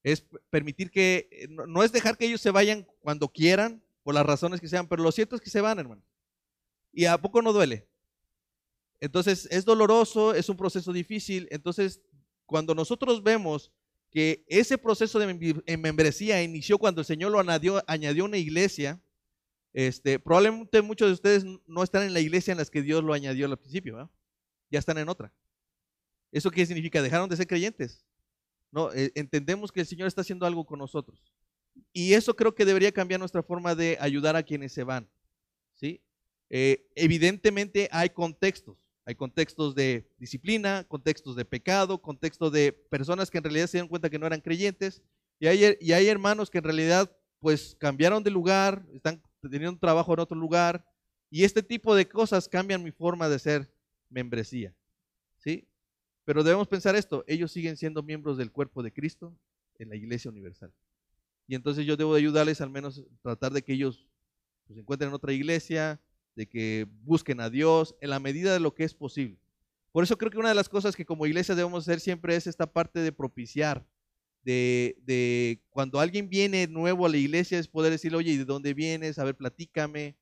es 0.03 0.25
permitir 0.51 0.91
que, 0.91 1.29
eh, 1.31 1.49
no 1.49 1.83
es 1.83 1.93
dejar 1.93 2.17
que 2.17 2.27
ellos 2.27 2.41
se 2.41 2.51
vayan 2.51 2.87
cuando 3.01 3.29
quieran, 3.29 3.83
por 4.03 4.15
las 4.15 4.27
razones 4.27 4.61
que 4.61 4.69
sean, 4.69 4.89
pero 4.89 5.03
lo 5.03 5.13
cierto 5.13 5.37
es 5.37 5.43
que 5.43 5.51
se 5.51 5.61
van, 5.61 5.79
hermano. 5.79 6.03
Y 6.93 7.05
a 7.05 7.19
poco 7.19 7.41
no 7.41 7.53
duele. 7.53 7.87
Entonces, 9.01 9.49
es 9.51 9.65
doloroso, 9.65 10.35
es 10.35 10.49
un 10.49 10.57
proceso 10.57 10.93
difícil. 10.93 11.49
Entonces, 11.51 12.01
cuando 12.47 12.75
nosotros 12.75 13.23
vemos 13.23 13.73
que 14.11 14.45
ese 14.47 14.77
proceso 14.77 15.19
de 15.19 15.77
membresía 15.79 16.43
inició 16.43 16.79
cuando 16.79 17.01
el 17.01 17.07
Señor 17.07 17.33
lo 17.33 17.41
añadió, 17.41 17.83
añadió 17.87 18.25
una 18.25 18.37
iglesia, 18.37 19.01
este, 19.73 20.19
probablemente 20.19 20.83
muchos 20.83 21.09
de 21.09 21.15
ustedes 21.15 21.45
no 21.67 21.83
están 21.83 22.03
en 22.03 22.13
la 22.13 22.21
iglesia 22.21 22.53
en 22.53 22.59
las 22.59 22.71
que 22.71 22.83
Dios 22.83 23.03
lo 23.03 23.15
añadió 23.15 23.47
al 23.47 23.57
principio, 23.57 24.11
ya 24.71 24.79
están 24.79 24.99
en 24.99 25.09
otra. 25.09 25.33
¿Eso 26.31 26.51
qué 26.51 26.67
significa? 26.67 27.01
Dejaron 27.01 27.29
de 27.29 27.37
ser 27.37 27.47
creyentes. 27.47 28.05
¿No? 28.73 28.93
Eh, 28.93 29.13
entendemos 29.15 29.71
que 29.71 29.81
el 29.81 29.87
Señor 29.87 30.09
está 30.09 30.23
haciendo 30.23 30.47
algo 30.47 30.65
con 30.65 30.79
nosotros. 30.79 31.23
Y 31.93 32.15
eso 32.15 32.35
creo 32.35 32.55
que 32.55 32.65
debería 32.65 32.91
cambiar 32.91 33.21
nuestra 33.21 33.43
forma 33.43 33.75
de 33.75 33.97
ayudar 34.01 34.35
a 34.35 34.43
quienes 34.43 34.73
se 34.73 34.83
van. 34.83 35.09
¿sí? 35.75 36.03
Eh, 36.51 36.91
evidentemente 36.95 37.89
hay 37.93 38.11
contextos. 38.11 38.89
Hay 39.05 39.15
contextos 39.15 39.75
de 39.75 40.09
disciplina, 40.19 40.85
contextos 40.89 41.35
de 41.37 41.45
pecado, 41.45 42.01
contextos 42.01 42.53
de 42.53 42.73
personas 42.73 43.31
que 43.31 43.39
en 43.39 43.45
realidad 43.45 43.67
se 43.67 43.79
dieron 43.79 43.89
cuenta 43.89 44.09
que 44.09 44.19
no 44.19 44.27
eran 44.27 44.41
creyentes. 44.41 45.03
Y 45.41 45.49
hay, 45.49 45.77
y 45.81 45.93
hay 45.93 46.07
hermanos 46.07 46.51
que 46.51 46.59
en 46.59 46.65
realidad 46.65 47.15
pues 47.41 47.75
cambiaron 47.79 48.23
de 48.23 48.31
lugar, 48.31 48.87
están 48.95 49.21
teniendo 49.41 49.71
un 49.71 49.79
trabajo 49.79 50.15
en 50.15 50.21
otro 50.21 50.37
lugar. 50.37 50.87
Y 51.31 51.45
este 51.45 51.63
tipo 51.63 51.95
de 51.95 52.09
cosas 52.09 52.49
cambian 52.49 52.83
mi 52.83 52.93
forma 52.93 53.29
de 53.29 53.39
ser 53.39 53.75
membresía. 54.09 54.75
Pero 56.25 56.45
debemos 56.45 56.69
pensar 56.69 56.95
esto, 56.95 57.25
ellos 57.27 57.51
siguen 57.51 57.77
siendo 57.77 58.03
miembros 58.03 58.39
del 58.39 58.53
cuerpo 58.53 58.83
de 58.83 58.93
Cristo 58.93 59.37
en 59.79 59.89
la 59.89 59.97
iglesia 59.97 60.31
universal. 60.31 60.73
Y 61.49 61.55
entonces 61.55 61.85
yo 61.85 61.97
debo 61.97 62.15
ayudarles 62.15 62.61
al 62.61 62.71
menos 62.71 63.03
tratar 63.23 63.53
de 63.53 63.63
que 63.63 63.73
ellos 63.73 64.07
pues, 64.67 64.79
encuentren 64.79 65.09
en 65.09 65.15
otra 65.15 65.33
iglesia, 65.33 66.01
de 66.37 66.49
que 66.49 66.87
busquen 67.03 67.41
a 67.41 67.51
Dios 67.51 67.95
en 68.01 68.11
la 68.11 68.21
medida 68.21 68.53
de 68.53 68.61
lo 68.61 68.75
que 68.75 68.85
es 68.85 68.95
posible. 68.95 69.39
Por 69.91 70.05
eso 70.05 70.17
creo 70.17 70.31
que 70.31 70.39
una 70.39 70.49
de 70.49 70.55
las 70.55 70.69
cosas 70.69 70.97
que 70.97 71.05
como 71.05 71.27
iglesia 71.27 71.55
debemos 71.55 71.85
hacer 71.85 72.01
siempre 72.01 72.35
es 72.35 72.47
esta 72.47 72.67
parte 72.67 73.01
de 73.01 73.13
propiciar, 73.13 73.85
de, 74.45 74.97
de 75.05 75.61
cuando 75.69 76.01
alguien 76.01 76.29
viene 76.29 76.67
nuevo 76.67 77.05
a 77.05 77.09
la 77.09 77.19
iglesia 77.19 77.59
es 77.59 77.69
poder 77.69 77.93
decirle, 77.93 78.19
oye, 78.19 78.33
¿y 78.33 78.37
de 78.39 78.45
dónde 78.45 78.73
vienes? 78.73 79.19
A 79.19 79.25
ver, 79.25 79.37
platícame. 79.37 80.17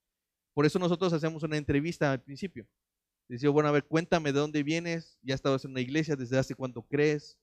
Por 0.52 0.66
eso 0.66 0.78
nosotros 0.78 1.12
hacemos 1.12 1.42
una 1.42 1.56
entrevista 1.56 2.10
al 2.10 2.20
principio. 2.20 2.66
Dice, 3.30 3.46
bueno, 3.46 3.68
a 3.68 3.72
ver, 3.72 3.84
cuéntame 3.84 4.32
de 4.32 4.40
dónde 4.40 4.64
vienes, 4.64 5.16
ya 5.22 5.36
estabas 5.36 5.64
en 5.64 5.70
una 5.70 5.80
iglesia, 5.80 6.16
desde 6.16 6.36
hace 6.36 6.56
cuánto 6.56 6.82
crees, 6.82 7.38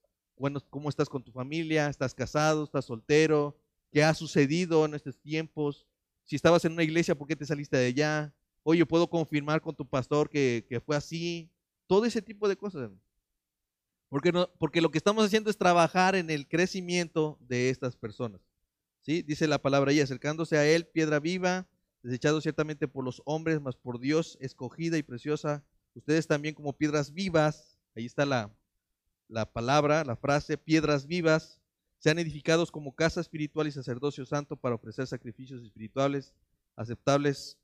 cómo 0.68 0.90
estás 0.90 1.08
con 1.08 1.24
tu 1.24 1.32
familia, 1.32 1.88
estás 1.88 2.14
casado, 2.14 2.64
estás 2.64 2.84
soltero, 2.84 3.58
qué 3.90 4.04
ha 4.04 4.12
sucedido 4.12 4.84
en 4.84 4.92
estos 4.92 5.18
tiempos, 5.18 5.86
si 6.24 6.36
estabas 6.36 6.62
en 6.66 6.72
una 6.72 6.82
iglesia, 6.82 7.14
¿por 7.14 7.26
qué 7.26 7.34
te 7.34 7.46
saliste 7.46 7.78
de 7.78 7.86
allá? 7.86 8.34
Oye, 8.64 8.84
puedo 8.84 9.08
confirmar 9.08 9.62
con 9.62 9.74
tu 9.74 9.88
pastor 9.88 10.28
que, 10.28 10.82
fue 10.84 10.94
así, 10.94 11.48
todo 11.86 12.04
ese 12.04 12.20
tipo 12.20 12.50
de 12.50 12.56
cosas. 12.56 12.90
Porque, 14.10 14.30
no, 14.30 14.46
porque 14.58 14.82
lo 14.82 14.90
que 14.90 14.98
estamos 14.98 15.24
haciendo 15.24 15.48
es 15.48 15.56
trabajar 15.56 16.16
en 16.16 16.28
el 16.28 16.46
crecimiento 16.46 17.38
de 17.40 17.70
estas 17.70 17.96
personas. 17.96 18.42
¿sí? 19.00 19.22
Dice 19.22 19.48
la 19.48 19.62
palabra 19.62 19.90
ahí, 19.90 20.00
acercándose 20.00 20.58
a 20.58 20.66
él, 20.66 20.86
piedra 20.86 21.18
viva, 21.18 21.66
desechado 22.02 22.42
ciertamente 22.42 22.88
por 22.88 23.06
los 23.06 23.22
hombres, 23.24 23.58
mas 23.62 23.74
por 23.74 23.98
Dios 23.98 24.36
escogida 24.42 24.98
y 24.98 25.02
preciosa 25.02 25.64
ustedes 25.98 26.26
también 26.26 26.54
como 26.54 26.72
piedras 26.72 27.12
vivas, 27.12 27.76
ahí 27.94 28.06
está 28.06 28.24
la, 28.24 28.50
la 29.28 29.44
palabra, 29.50 30.04
la 30.04 30.16
frase, 30.16 30.56
piedras 30.56 31.06
vivas, 31.06 31.60
sean 31.98 32.18
edificados 32.18 32.70
como 32.70 32.94
casa 32.94 33.20
espiritual 33.20 33.66
y 33.66 33.72
sacerdocio 33.72 34.24
santo 34.24 34.56
para 34.56 34.76
ofrecer 34.76 35.06
sacrificios 35.06 35.62
espirituales 35.62 36.32
aceptables 36.76 37.58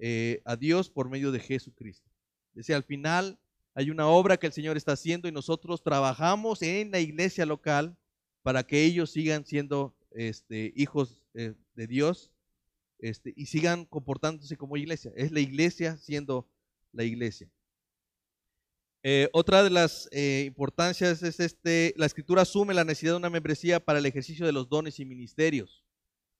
eh, 0.00 0.40
a 0.44 0.56
Dios 0.56 0.88
por 0.90 1.08
medio 1.10 1.30
de 1.30 1.40
Jesucristo. 1.40 2.10
Decía, 2.54 2.76
al 2.76 2.84
final 2.84 3.38
hay 3.74 3.90
una 3.90 4.08
obra 4.08 4.38
que 4.38 4.46
el 4.46 4.52
Señor 4.52 4.78
está 4.78 4.92
haciendo 4.92 5.28
y 5.28 5.32
nosotros 5.32 5.82
trabajamos 5.82 6.62
en 6.62 6.90
la 6.90 7.00
iglesia 7.00 7.44
local 7.44 7.96
para 8.42 8.62
que 8.62 8.84
ellos 8.84 9.10
sigan 9.10 9.44
siendo 9.44 9.94
este, 10.12 10.72
hijos 10.74 11.22
eh, 11.34 11.52
de 11.74 11.86
Dios 11.86 12.32
este, 12.98 13.34
y 13.36 13.46
sigan 13.46 13.84
comportándose 13.84 14.56
como 14.56 14.78
iglesia. 14.78 15.12
Es 15.14 15.30
la 15.32 15.40
iglesia 15.40 15.98
siendo 15.98 16.48
la 16.92 17.04
iglesia. 17.04 17.50
Eh, 19.08 19.28
otra 19.32 19.62
de 19.62 19.70
las 19.70 20.08
eh, 20.10 20.42
importancias 20.48 21.22
es 21.22 21.38
este, 21.38 21.94
la 21.96 22.06
escritura 22.06 22.42
asume 22.42 22.74
la 22.74 22.82
necesidad 22.82 23.12
de 23.12 23.18
una 23.18 23.30
membresía 23.30 23.78
para 23.78 24.00
el 24.00 24.06
ejercicio 24.06 24.44
de 24.44 24.50
los 24.50 24.68
dones 24.68 24.98
y 24.98 25.04
ministerios. 25.04 25.84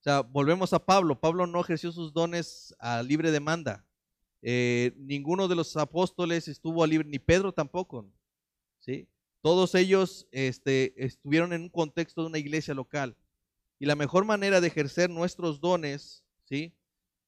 O 0.01 0.03
sea, 0.03 0.23
volvemos 0.23 0.73
a 0.73 0.85
Pablo. 0.85 1.21
Pablo 1.21 1.47
no 1.47 1.61
ejerció 1.61 1.93
sus 1.93 2.13
dones 2.13 2.75
a 2.81 3.05
libre 3.05 3.31
demanda. 3.31 3.87
Eh, 4.43 4.93
ninguno 4.97 5.47
de 5.47 5.55
los 5.55 5.77
apóstoles 5.77 6.49
estuvo 6.49 6.83
a 6.83 6.89
libre, 6.89 7.07
ni 7.07 7.21
Pedro 7.21 7.53
tampoco. 7.53 8.05
¿sí? 8.81 9.07
Todos 9.43 9.77
ellos 9.77 10.27
este, 10.33 10.93
estuvieron 10.97 11.53
en 11.53 11.63
un 11.63 11.69
contexto 11.69 12.23
de 12.23 12.27
una 12.27 12.39
iglesia 12.39 12.75
local. 12.75 13.17
Y 13.79 13.87
la 13.87 13.95
mejor 13.95 14.25
manera 14.25 14.61
de 14.61 14.67
ejercer 14.67 15.09
nuestros 15.09 15.61
dones 15.61 16.25
¿sí? 16.43 16.75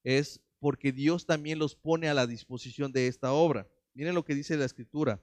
es 0.03 0.41
porque 0.59 0.91
Dios 0.91 1.27
también 1.27 1.61
los 1.61 1.77
pone 1.77 2.09
a 2.09 2.15
la 2.15 2.27
disposición 2.27 2.91
de 2.91 3.07
esta 3.07 3.31
obra. 3.31 3.69
Miren 3.95 4.17
lo 4.17 4.25
que 4.25 4.35
dice 4.35 4.57
la 4.57 4.65
escritura. 4.65 5.23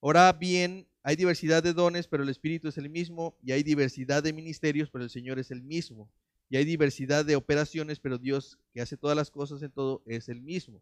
Ahora 0.00 0.32
bien, 0.32 0.86
hay 1.02 1.16
diversidad 1.16 1.62
de 1.62 1.72
dones, 1.72 2.06
pero 2.06 2.22
el 2.22 2.28
Espíritu 2.28 2.68
es 2.68 2.78
el 2.78 2.88
mismo, 2.88 3.36
y 3.42 3.52
hay 3.52 3.62
diversidad 3.62 4.22
de 4.22 4.32
ministerios, 4.32 4.90
pero 4.90 5.04
el 5.04 5.10
Señor 5.10 5.38
es 5.38 5.50
el 5.50 5.62
mismo. 5.62 6.08
Y 6.50 6.56
hay 6.56 6.64
diversidad 6.64 7.24
de 7.24 7.36
operaciones, 7.36 8.00
pero 8.00 8.18
Dios 8.18 8.58
que 8.72 8.80
hace 8.80 8.96
todas 8.96 9.16
las 9.16 9.30
cosas 9.30 9.62
en 9.62 9.70
todo 9.70 10.02
es 10.06 10.28
el 10.28 10.40
mismo. 10.40 10.80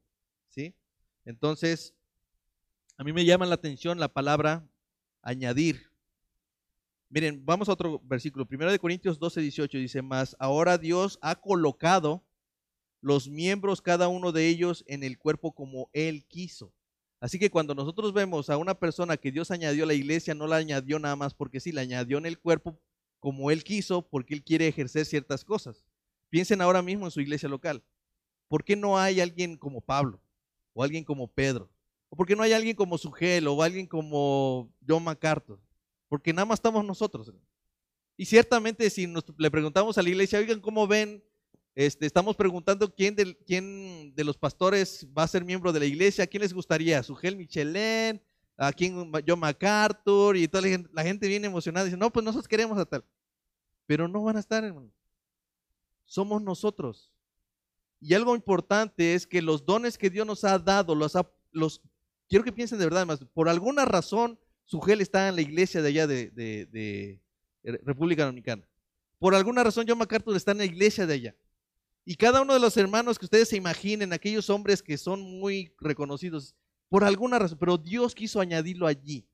¿Sí? 0.49 0.75
Entonces, 1.25 1.95
a 2.97 3.05
mí 3.05 3.13
me 3.13 3.25
llama 3.25 3.47
la 3.47 3.57
atención 3.57 3.99
la 3.99 4.09
palabra 4.09 4.67
añadir. 5.23 5.91
Miren, 7.09 7.45
vamos 7.45 7.69
a 7.69 7.73
otro 7.73 8.01
versículo. 8.05 8.47
Primero 8.47 8.71
de 8.71 8.79
Corintios 8.79 9.19
12, 9.19 9.41
18 9.41 9.79
dice, 9.79 10.03
más 10.03 10.37
ahora 10.39 10.79
Dios 10.79 11.19
ha 11.21 11.37
colocado 11.37 12.25
los 13.01 13.29
miembros, 13.29 13.83
cada 13.83 14.09
uno 14.09 14.33
de 14.33 14.49
ellos, 14.49 14.85
en 14.89 15.03
el 15.03 15.19
cuerpo 15.19 15.53
como 15.53 15.91
Él 15.93 16.25
quiso. 16.27 16.73
Así 17.27 17.41
que 17.41 17.51
cuando 17.51 17.75
nosotros 17.75 18.13
vemos 18.13 18.51
a 18.51 18.57
una 18.57 18.79
persona 18.79 19.17
que 19.17 19.33
Dios 19.33 19.51
añadió 19.51 19.83
a 19.83 19.89
la 19.89 19.95
iglesia, 19.95 20.33
no 20.33 20.47
la 20.47 20.59
añadió 20.59 20.97
nada 21.01 21.17
más 21.17 21.35
porque 21.35 21.59
sí, 21.59 21.73
la 21.73 21.81
añadió 21.81 22.19
en 22.19 22.27
el 22.27 22.39
cuerpo 22.39 22.79
como 23.19 23.51
Él 23.51 23.65
quiso, 23.65 24.01
porque 24.01 24.33
Él 24.33 24.45
quiere 24.45 24.69
ejercer 24.69 25.05
ciertas 25.07 25.45
cosas. 25.45 25.85
Piensen 26.31 26.61
ahora 26.63 26.83
mismo 26.83 27.05
en 27.05 27.11
su 27.11 27.21
iglesia 27.21 27.49
local. 27.49 27.83
¿Por 28.47 28.63
qué 28.63 28.77
no 28.77 28.97
hay 28.97 29.21
alguien 29.21 29.57
como 29.57 29.81
Pablo? 29.81 30.21
O 30.73 30.85
alguien 30.85 31.03
como 31.03 31.27
Pedro? 31.27 31.69
¿O 32.11 32.15
por 32.15 32.29
qué 32.29 32.37
no 32.37 32.45
hay 32.45 32.53
alguien 32.53 32.77
como 32.77 32.97
Sugel? 32.97 33.49
O 33.49 33.61
alguien 33.61 33.89
como 33.89 34.73
John 34.89 35.03
MacArthur? 35.03 35.59
Porque 36.09 36.33
nada 36.33 36.47
más 36.47 36.59
estamos 36.61 36.85
nosotros. 36.85 37.33
Y 38.17 38.25
ciertamente 38.25 38.89
si 38.89 39.09
nos, 39.09 39.25
le 39.37 39.51
preguntamos 39.51 39.99
a 39.99 40.03
la 40.05 40.11
iglesia, 40.11 40.39
oigan, 40.39 40.61
¿cómo 40.61 40.87
ven 40.87 41.25
este, 41.77 42.07
estamos 42.07 42.35
preguntando 42.37 42.93
quién 42.93 43.15
de, 43.15 43.37
quién 43.45 44.15
de 44.15 44.25
los 44.25 44.39
pastores 44.39 45.07
va 45.17 45.25
a 45.25 45.29
ser 45.29 45.45
miembro 45.45 45.75
de 45.75 45.81
la 45.81 45.85
iglesia, 45.85 46.25
¿a 46.25 46.27
quién 46.27 46.41
les 46.41 46.55
gustaría? 46.55 47.03
¿Sugel 47.03 47.37
Michelén? 47.37 48.23
¿A 48.57 48.73
quién? 48.73 49.13
John 49.29 49.39
MacArthur? 49.39 50.39
Y 50.39 50.49
toda 50.49 50.63
la 50.63 50.69
gente, 50.69 50.91
la 50.91 51.03
gente 51.03 51.29
viene 51.29 51.49
emocionada 51.49 51.85
y 51.87 51.91
dice, 51.91 51.99
no, 51.99 52.11
pues 52.11 52.25
nosotros 52.25 52.49
queremos 52.49 52.79
a 52.79 52.87
tal. 52.87 53.05
Pero 53.87 54.09
no 54.09 54.23
van 54.23 54.39
a 54.39 54.41
estar, 54.41 54.65
hermano. 54.65 54.91
Somos 56.07 56.41
nosotros. 56.41 57.13
Y 58.01 58.15
algo 58.15 58.35
importante 58.35 59.13
es 59.13 59.27
que 59.27 59.43
los 59.43 59.67
dones 59.67 59.99
que 59.99 60.09
Dios 60.09 60.27
nos 60.27 60.45
ha 60.45 60.59
dado, 60.59 60.95
los, 60.95 61.13
los 61.53 61.83
quiero 62.27 62.43
que 62.43 62.53
piensen 62.53 62.79
de 62.79 62.87
verdad, 62.87 63.01
además, 63.01 63.21
por 63.35 63.51
alguna 63.51 63.85
razón, 63.85 64.41
Sugel 64.65 65.03
está 65.03 65.29
en 65.29 65.35
la 65.35 65.43
iglesia 65.43 65.83
de 65.83 65.89
allá 65.89 66.07
de, 66.07 66.31
de, 66.31 66.65
de 66.65 67.21
República 67.85 68.25
Dominicana. 68.25 68.67
Por 69.19 69.35
alguna 69.35 69.63
razón, 69.63 69.85
John 69.87 69.99
MacArthur 69.99 70.35
está 70.37 70.53
en 70.53 70.59
la 70.59 70.65
iglesia 70.65 71.07
de 71.07 71.13
allá. 71.13 71.35
Y 72.09 72.15
cada 72.15 72.41
uno 72.41 72.55
de 72.55 72.61
los 72.61 72.77
hermanos 72.77 73.19
que 73.19 73.25
ustedes 73.25 73.49
se 73.49 73.57
imaginen, 73.57 74.13
aquellos 74.13 74.49
hombres 74.49 74.81
que 74.81 74.97
son 74.97 75.21
muy 75.21 75.75
reconocidos, 75.81 76.55
por 76.89 77.03
alguna 77.03 77.37
razón, 77.41 77.59
pero 77.59 77.77
Dios 77.77 78.15
quiso 78.15 78.41
añadirlo 78.41 78.87
allí 78.87 79.29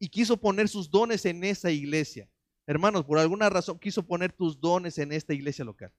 y 0.00 0.08
quiso 0.08 0.36
poner 0.36 0.68
sus 0.68 0.90
dones 0.90 1.24
en 1.26 1.44
esa 1.44 1.70
iglesia. 1.70 2.28
Hermanos, 2.66 3.04
por 3.04 3.20
alguna 3.20 3.48
razón 3.48 3.78
quiso 3.78 4.04
poner 4.04 4.32
tus 4.32 4.60
dones 4.60 4.98
en 4.98 5.12
esta 5.12 5.32
iglesia 5.32 5.64
local. 5.64 5.92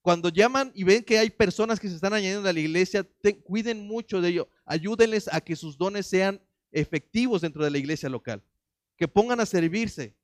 Cuando 0.00 0.30
llaman 0.30 0.72
y 0.74 0.84
ven 0.84 1.04
que 1.04 1.18
hay 1.18 1.28
personas 1.28 1.78
que 1.78 1.90
se 1.90 1.96
están 1.96 2.14
añadiendo 2.14 2.48
a 2.48 2.52
la 2.54 2.60
iglesia, 2.60 3.06
cuiden 3.44 3.86
mucho 3.86 4.22
de 4.22 4.30
ello. 4.30 4.48
Ayúdenles 4.64 5.28
a 5.30 5.42
que 5.42 5.54
sus 5.54 5.76
dones 5.76 6.06
sean 6.06 6.40
efectivos 6.72 7.42
dentro 7.42 7.62
de 7.62 7.70
la 7.70 7.76
iglesia 7.76 8.08
local. 8.08 8.42
Que 8.96 9.06
pongan 9.06 9.40
a 9.40 9.44
servirse. 9.44 10.16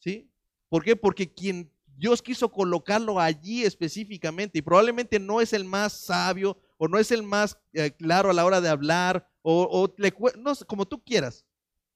¿Sí? 0.00 0.28
¿Por 0.68 0.82
qué? 0.82 0.96
Porque 0.96 1.32
quien 1.32 1.70
Dios 2.00 2.22
quiso 2.22 2.50
colocarlo 2.50 3.20
allí 3.20 3.62
específicamente 3.62 4.58
y 4.58 4.62
probablemente 4.62 5.18
no 5.20 5.42
es 5.42 5.52
el 5.52 5.66
más 5.66 5.92
sabio 5.92 6.58
o 6.78 6.88
no 6.88 6.98
es 6.98 7.10
el 7.10 7.22
más 7.22 7.58
eh, 7.74 7.90
claro 7.90 8.30
a 8.30 8.32
la 8.32 8.46
hora 8.46 8.62
de 8.62 8.70
hablar 8.70 9.28
o, 9.42 9.86
no, 10.38 10.56
como 10.66 10.88
tú 10.88 11.04
quieras. 11.04 11.44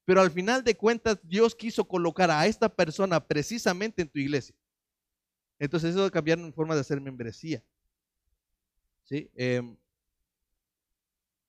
Pero 0.05 0.21
al 0.21 0.31
final 0.31 0.63
de 0.63 0.77
cuentas 0.77 1.19
Dios 1.23 1.55
quiso 1.55 1.89
colocar 1.89 2.31
a 2.31 2.47
esta 2.47 2.69
persona 2.69 3.19
precisamente 3.19 4.03
en 4.03 4.11
tu 4.11 4.19
iglesia. 4.19 4.55
Entonces 5.59 5.93
eso 5.93 6.01
va 6.01 6.09
a 6.09 6.11
cambiar 6.11 6.39
en 6.39 6.53
forma 6.53 6.75
de 6.75 6.83
hacer 6.83 7.01
membresía. 7.01 7.65
¿Sí? 9.05 9.31
Em, 9.35 9.75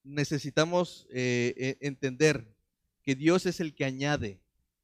necesitamos 0.01 1.05
eh, 1.09 1.77
e, 1.81 1.87
entender 1.87 2.47
que 3.03 3.15
Dios 3.15 3.45
es 3.47 3.59
el 3.59 3.75
que 3.75 3.83
añade 3.83 4.39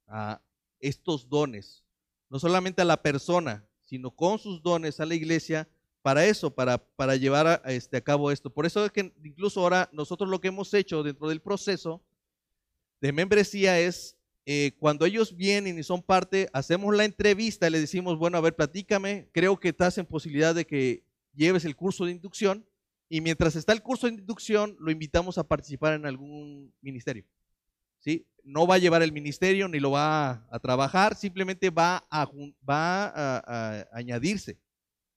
a 0.07 0.41
estos 0.81 1.29
dones 1.29 1.80
no 2.31 2.39
solamente 2.39 2.81
a 2.81 2.85
la 2.85 3.01
persona, 3.03 3.67
sino 3.81 4.09
con 4.09 4.39
sus 4.39 4.63
dones 4.63 5.01
a 5.01 5.05
la 5.05 5.15
iglesia 5.15 5.67
para 6.01 6.25
eso, 6.25 6.55
para, 6.55 6.77
para 6.77 7.17
llevar 7.17 7.45
a, 7.45 7.55
este, 7.65 7.97
a 7.97 8.01
cabo 8.01 8.31
esto. 8.31 8.49
Por 8.49 8.65
eso 8.65 8.85
es 8.85 8.91
que 8.91 9.13
incluso 9.21 9.59
ahora 9.59 9.89
nosotros 9.91 10.29
lo 10.29 10.39
que 10.39 10.47
hemos 10.47 10.73
hecho 10.73 11.03
dentro 11.03 11.27
del 11.27 11.41
proceso 11.41 12.01
de 13.01 13.11
membresía 13.11 13.79
es 13.81 14.17
eh, 14.45 14.71
cuando 14.79 15.05
ellos 15.05 15.35
vienen 15.35 15.77
y 15.77 15.83
son 15.83 16.01
parte, 16.01 16.49
hacemos 16.53 16.95
la 16.95 17.03
entrevista 17.03 17.67
y 17.67 17.71
le 17.71 17.81
decimos, 17.81 18.17
bueno, 18.17 18.37
a 18.37 18.41
ver, 18.41 18.55
platícame, 18.55 19.27
creo 19.33 19.59
que 19.59 19.69
estás 19.69 19.97
en 19.97 20.05
posibilidad 20.05 20.55
de 20.55 20.65
que 20.65 21.03
lleves 21.35 21.65
el 21.65 21.75
curso 21.75 22.05
de 22.05 22.13
inducción 22.13 22.65
y 23.09 23.19
mientras 23.19 23.57
está 23.57 23.73
el 23.73 23.83
curso 23.83 24.07
de 24.07 24.13
inducción, 24.13 24.77
lo 24.79 24.89
invitamos 24.89 25.37
a 25.37 25.45
participar 25.45 25.95
en 25.95 26.05
algún 26.05 26.73
ministerio. 26.81 27.25
¿Sí? 28.01 28.27
No 28.43 28.67
va 28.67 28.75
a 28.75 28.79
llevar 28.79 29.01
el 29.01 29.13
ministerio 29.13 29.67
ni 29.67 29.79
lo 29.79 29.91
va 29.91 30.45
a, 30.49 30.59
trabajar, 30.59 31.15
simplemente 31.15 31.69
va, 31.69 32.05
a, 32.09 32.27
a, 32.67 33.87
añadirse. 33.93 34.59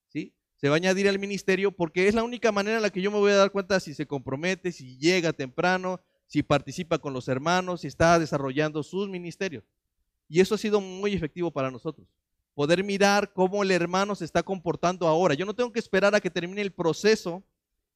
¿sí? 0.08 0.32
Se 0.56 0.68
va 0.68 0.76
a 0.76 0.76
añadir 0.76 1.08
al 1.08 1.18
ministerio 1.18 1.72
porque 1.72 2.06
es 2.06 2.14
la 2.14 2.22
única 2.22 2.52
manera 2.52 2.76
en 2.76 2.82
la 2.82 2.90
que 2.90 3.02
yo 3.02 3.10
me 3.10 3.18
voy 3.18 3.32
a 3.32 3.36
dar 3.36 3.50
cuenta 3.50 3.80
si 3.80 3.94
se 3.94 4.06
compromete, 4.06 4.70
si 4.70 4.96
llega 4.98 5.32
temprano, 5.32 6.00
si 6.26 6.42
participa 6.42 6.98
con 6.98 7.12
los 7.12 7.28
hermanos, 7.28 7.80
si 7.80 7.86
está 7.86 8.18
desarrollando 8.18 8.82
sus 8.82 9.08
ministerios. 9.08 9.64
Y 10.28 10.40
eso 10.40 10.54
ha 10.54 10.58
sido 10.58 10.80
muy 10.80 11.14
efectivo 11.14 11.50
para 11.50 11.70
nosotros. 11.70 12.06
Poder 12.54 12.84
mirar 12.84 13.32
cómo 13.32 13.62
el 13.62 13.70
hermano 13.70 14.14
se 14.14 14.24
está 14.24 14.42
comportando 14.42 15.08
ahora. 15.08 15.34
Yo 15.34 15.44
no 15.44 15.54
tengo 15.54 15.72
que 15.72 15.80
esperar 15.80 16.14
a 16.14 16.20
que 16.20 16.30
termine 16.30 16.62
el 16.62 16.72
proceso 16.72 17.42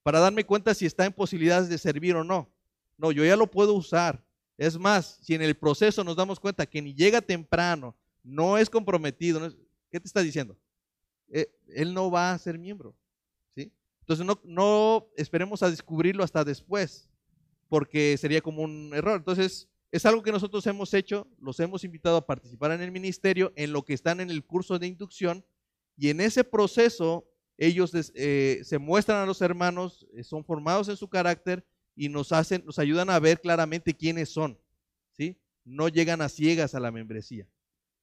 para 0.02 0.20
darme 0.20 0.44
cuenta 0.44 0.74
si 0.74 0.84
está 0.84 1.04
en 1.04 1.12
posibilidades 1.12 1.68
de 1.68 1.78
servir 1.78 2.16
o 2.16 2.24
no. 2.24 2.50
No, 2.96 3.12
yo 3.12 3.24
ya 3.24 3.36
lo 3.36 3.46
puedo 3.46 3.74
usar. 3.74 4.24
Es 4.58 4.76
más, 4.76 5.20
si 5.22 5.34
en 5.34 5.42
el 5.42 5.56
proceso 5.56 6.02
nos 6.02 6.16
damos 6.16 6.40
cuenta 6.40 6.66
que 6.66 6.82
ni 6.82 6.92
llega 6.92 7.22
temprano, 7.22 7.96
no 8.24 8.58
es 8.58 8.68
comprometido, 8.68 9.40
¿qué 9.88 10.00
te 10.00 10.06
está 10.08 10.20
diciendo? 10.20 10.58
Eh, 11.28 11.48
él 11.68 11.94
no 11.94 12.10
va 12.10 12.32
a 12.32 12.38
ser 12.38 12.58
miembro. 12.58 12.94
¿sí? 13.54 13.72
Entonces 14.00 14.26
no, 14.44 15.08
esperemos 15.16 15.62
a 15.62 15.70
descubrirlo 15.70 16.24
hasta 16.24 16.44
después 16.44 17.08
porque 17.68 18.16
sería 18.16 18.40
como 18.40 18.62
un 18.62 18.92
error. 18.94 19.18
Entonces, 19.18 19.68
es 19.92 20.04
algo 20.06 20.22
que 20.22 20.32
nosotros 20.32 20.66
hemos 20.66 20.92
hecho, 20.92 21.28
los 21.38 21.60
hemos 21.60 21.84
invitado 21.84 22.16
a 22.16 22.26
participar 22.26 22.72
en 22.72 22.82
el 22.82 22.90
ministerio, 22.90 23.52
en 23.56 23.72
lo 23.72 23.84
que 23.84 23.94
están 23.94 24.20
en 24.20 24.30
el 24.30 24.44
curso 24.44 24.78
de 24.78 24.86
inducción, 24.86 25.44
y 25.96 26.08
en 26.08 26.20
ese 26.20 26.44
proceso 26.44 27.28
ellos 27.56 27.92
eh, 28.14 28.60
se 28.64 28.78
muestran 28.78 29.22
a 29.22 29.26
los 29.26 29.40
hermanos, 29.42 30.06
eh, 30.14 30.24
son 30.24 30.44
formados 30.44 30.88
en 30.88 30.96
su 30.96 31.08
carácter 31.08 31.66
y 31.98 32.08
nos 32.08 32.32
hacen, 32.32 32.64
nos 32.64 32.78
ayudan 32.78 33.10
a 33.10 33.18
ver 33.18 33.40
claramente 33.40 33.92
quiénes 33.92 34.28
son, 34.28 34.58
¿sí? 35.16 35.36
No 35.64 35.88
llegan 35.88 36.22
a 36.22 36.28
ciegas 36.28 36.74
a 36.74 36.80
la 36.80 36.92
membresía. 36.92 37.46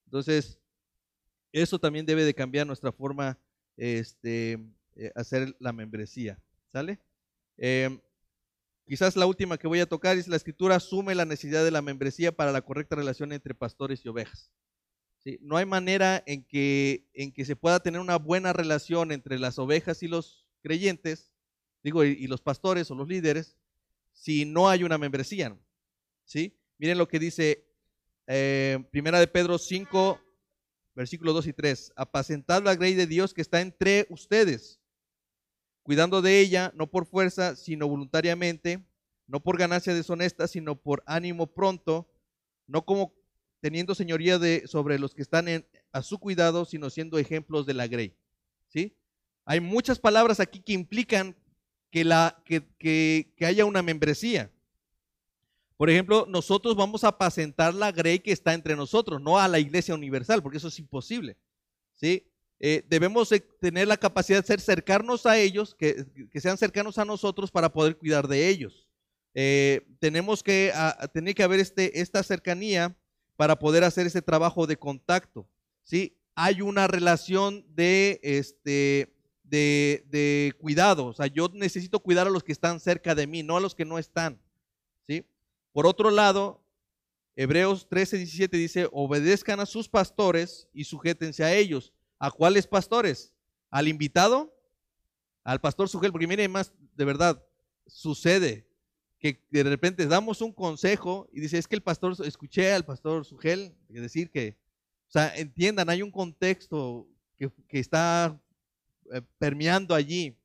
Entonces, 0.06 0.60
eso 1.54 1.80
también 1.80 2.06
debe 2.06 2.26
de 2.26 2.34
cambiar 2.34 2.68
nuestra 2.68 2.92
forma, 2.92 3.40
este, 3.78 4.60
eh, 4.98 5.12
hacer 5.16 5.56
la 5.60 5.72
membresía, 5.72 6.38
¿sale? 6.72 7.00
Quizás 8.86 9.16
la 9.16 9.26
última 9.26 9.58
que 9.58 9.68
voy 9.68 9.80
a 9.80 9.88
tocar 9.88 10.18
es 10.18 10.28
la 10.28 10.36
escritura 10.36 10.76
asume 10.76 11.16
la 11.16 11.26
necesidad 11.26 11.64
de 11.64 11.72
la 11.72 11.82
membresía 11.82 12.32
para 12.32 12.52
la 12.52 12.62
correcta 12.62 12.96
relación 12.96 13.32
entre 13.32 13.56
pastores 13.56 14.06
y 14.06 14.10
ovejas. 14.10 14.52
¿Sí? 15.24 15.40
No 15.42 15.58
hay 15.58 15.66
manera 15.66 16.22
en 16.28 16.44
que, 16.44 17.08
en 17.14 17.32
que 17.32 17.46
se 17.46 17.56
pueda 17.56 17.80
tener 17.80 18.00
una 18.00 18.18
buena 18.18 18.54
relación 18.54 19.12
entre 19.12 19.40
las 19.40 19.58
ovejas 19.58 20.04
y 20.04 20.08
los 20.08 20.46
creyentes, 20.62 21.32
digo, 21.82 22.04
y, 22.04 22.28
los 22.28 22.42
pastores 22.42 22.92
o 22.92 22.96
los 22.96 23.08
líderes, 23.08 23.58
si 24.16 24.46
no 24.46 24.68
hay 24.68 24.84
una 24.84 24.98
membresía. 24.98 25.56
¿Sí? 26.24 26.58
Miren 26.80 26.98
lo 26.98 27.08
que 27.08 27.20
dice 27.20 27.68
eh, 28.26 28.84
Primera 28.90 29.20
de 29.20 29.28
Pedro 29.28 29.60
5, 29.60 30.20
versículos 30.96 31.36
2 31.36 31.48
y 31.48 31.54
3. 31.54 31.94
Apacentad 31.96 32.64
la 32.64 32.74
grey 32.74 32.96
de 32.96 33.06
Dios 33.06 33.36
que 33.36 33.44
está 33.44 33.62
entre 33.62 34.08
ustedes 34.10 34.80
cuidando 35.86 36.24
de 36.24 36.40
ella, 36.40 36.74
no 36.76 36.90
por 36.90 37.06
fuerza, 37.06 37.56
sino 37.56 37.88
voluntariamente, 37.88 38.84
no 39.28 39.44
por 39.44 39.56
ganancia 39.56 39.94
deshonesta, 39.94 40.48
sino 40.48 40.82
por 40.82 41.04
ánimo 41.06 41.46
pronto, 41.54 42.10
no 42.66 42.84
como 42.86 43.14
teniendo 43.62 43.94
señoría 43.94 44.40
de, 44.40 44.64
sobre 44.66 44.98
los 44.98 45.14
que 45.14 45.22
están 45.22 45.48
en, 45.48 45.68
a 45.92 46.02
su 46.02 46.18
cuidado, 46.18 46.66
sino 46.66 46.90
siendo 46.90 47.20
ejemplos 47.20 47.68
de 47.68 47.76
la 47.76 47.86
grey. 47.86 48.18
¿Sí? 48.68 48.98
Hay 49.46 49.60
muchas 49.60 50.00
palabras 50.00 50.40
aquí 50.40 50.60
que 50.60 50.74
implican 50.74 51.36
que, 51.96 52.04
la, 52.04 52.44
que, 52.44 52.62
que 53.38 53.46
haya 53.46 53.64
una 53.64 53.82
membresía. 53.82 54.52
Por 55.78 55.90
ejemplo, 55.90 56.26
nosotros 56.28 56.76
vamos 56.76 57.06
a 57.06 57.08
apacentar 57.08 57.74
la 57.74 57.94
grey 57.94 58.20
que 58.20 58.34
está 58.34 58.54
entre 58.54 58.76
nosotros, 58.76 59.22
no 59.22 59.40
a 59.40 59.48
la 59.48 59.60
iglesia 59.60 59.96
universal, 59.96 60.44
porque 60.44 60.58
eso 60.58 60.68
es 60.68 60.78
imposible. 60.78 61.38
¿Sí? 61.94 62.28
Eh, 62.60 62.84
debemos 62.90 63.30
tener 63.62 63.88
la 63.88 63.96
capacidad 63.96 64.42
de 64.42 64.46
ser 64.46 64.60
cercanos 64.60 65.26
a 65.26 65.38
ellos, 65.38 65.74
que, 65.74 66.06
sean 66.34 66.58
cercanos 66.58 66.98
a 66.98 67.06
nosotros 67.06 67.50
para 67.50 67.72
poder 67.72 67.96
cuidar 67.98 68.28
de 68.28 68.50
ellos. 68.50 68.90
Eh, 69.34 69.88
tenemos 70.00 70.44
que 70.44 70.74
tener 71.14 71.34
que 71.34 71.44
haber 71.44 71.62
este, 71.62 72.02
esta 72.02 72.24
cercanía 72.24 72.94
para 73.38 73.58
poder 73.58 73.86
hacer 73.86 74.06
ese 74.06 74.22
trabajo 74.22 74.68
de 74.68 74.76
contacto. 74.76 75.48
¿sí? 75.86 76.18
Hay 76.36 76.62
una 76.62 76.88
relación 76.88 77.66
de, 77.74 78.20
este, 78.22 79.15
de, 79.50 80.06
de, 80.10 80.54
cuidado. 80.60 81.08
O 81.08 81.14
sea, 81.14 81.28
yo 81.28 81.50
necesito 81.54 82.00
cuidar 82.00 82.28
a 82.28 82.32
los 82.32 82.44
que 82.44 82.52
están 82.52 82.80
cerca 82.80 83.16
de 83.16 83.28
mí, 83.28 83.44
no 83.44 83.58
a 83.58 83.62
los 83.62 83.76
que 83.76 83.86
no 83.86 83.98
están. 83.98 84.40
¿sí? 85.08 85.26
Por 85.72 85.86
otro 85.88 86.12
lado, 86.12 86.62
Hebreos 87.36 87.88
13, 87.90 88.18
17 88.18 88.58
dice, 88.58 88.88
obedezcan 88.92 89.60
a 89.60 89.66
sus 89.66 89.90
pastores 89.90 90.68
y 90.74 90.86
sujétense 90.86 91.44
a 91.44 91.54
ellos 91.54 91.94
¿A 92.20 92.32
cuáles 92.32 92.68
pastores? 92.68 93.34
¿Al 93.70 93.88
invitado? 93.88 94.54
Al 95.44 95.60
pastor 95.60 95.90
Sugel, 95.90 96.12
porque 96.12 96.28
mire 96.28 96.48
más, 96.48 96.74
de 96.96 97.06
verdad, 97.06 97.44
sucede 97.86 98.68
que 99.20 99.46
de 99.52 99.64
repente 99.64 100.08
damos 100.08 100.42
un 100.42 100.52
consejo 100.52 101.28
y 101.32 101.40
dice, 101.40 101.58
es 101.58 101.68
que 101.68 101.76
el 101.76 101.84
pastor, 101.84 102.16
escuché 102.26 102.74
al 102.74 102.86
pastor 102.86 103.26
Sugel 103.26 103.76
decir 103.90 104.32
que, 104.32 104.58
o 105.08 105.12
sea, 105.12 105.36
entiendan, 105.36 105.90
hay 105.90 106.02
un 106.02 106.12
contexto 106.12 107.08
que, 107.38 107.52
está 107.70 108.42
eh, 109.14 109.22
permeando 109.38 109.96
allí. 109.96 110.38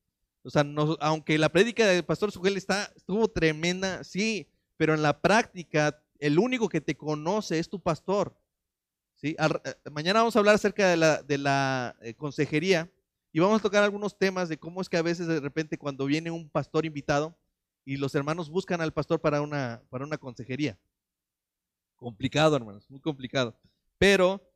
O 0.43 0.51
sea, 0.51 0.65
aunque 1.01 1.39
la 1.39 1.51
prédica 1.51 1.87
del 1.87 2.05
pastor 2.05 2.33
Sugel 2.33 2.57
está, 2.57 2.93
estuvo 2.97 3.29
tremenda, 3.29 4.03
sí, 4.05 4.49
pero 4.77 4.95
en 4.95 5.03
la 5.03 5.21
práctica, 5.21 6.03
el 6.19 6.39
único 6.39 6.69
que 6.69 6.81
te 6.81 6.97
conoce 6.97 7.59
es 7.59 7.69
tu 7.69 7.81
pastor. 7.81 8.35
Eh, 9.23 9.37
mañana 9.93 10.21
vamos 10.21 10.35
a 10.35 10.39
hablar 10.39 10.55
acerca 10.55 10.89
de 10.89 10.97
la, 10.97 11.23
de 11.23 11.37
la 11.37 11.95
eh, 12.01 12.15
consejería 12.15 12.91
y 13.33 13.41
vamos 13.41 13.61
a 13.61 13.63
tocar 13.63 13.83
algunos 13.83 14.17
temas 14.17 14.49
de 14.49 14.59
cómo 14.59 14.81
es 14.81 14.89
que 14.89 14.97
a 14.97 15.03
veces 15.03 15.27
de 15.27 15.41
repente 15.41 15.77
cuando 15.77 16.07
viene 16.07 16.31
un 16.31 16.49
pastor 16.49 16.87
invitado 16.87 17.37
y 17.85 17.97
los 17.97 18.15
hermanos 18.15 18.49
buscan 18.49 18.81
al 18.81 18.93
pastor 18.93 19.21
para 19.21 19.43
una, 19.43 19.83
para 19.91 20.05
una 20.05 20.17
consejería. 20.17 20.79
Complicado, 21.97 22.57
hermanos, 22.57 22.89
muy 22.89 23.01
complicado. 23.01 23.55
Pero 23.99 24.50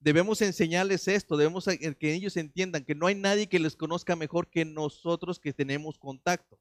debemos 0.00 0.42
enseñarles 0.42 1.06
esto, 1.08 1.36
debemos 1.36 1.66
que 1.98 2.12
ellos 2.12 2.36
entiendan 2.36 2.84
que 2.84 2.94
no 2.94 3.06
hay 3.06 3.14
nadie 3.14 3.48
que 3.48 3.60
les 3.60 3.76
conozca 3.76 4.16
mejor 4.16 4.48
que 4.48 4.64
nosotros 4.64 5.38
que 5.38 5.52
tenemos 5.52 5.98
contacto. 5.98 6.58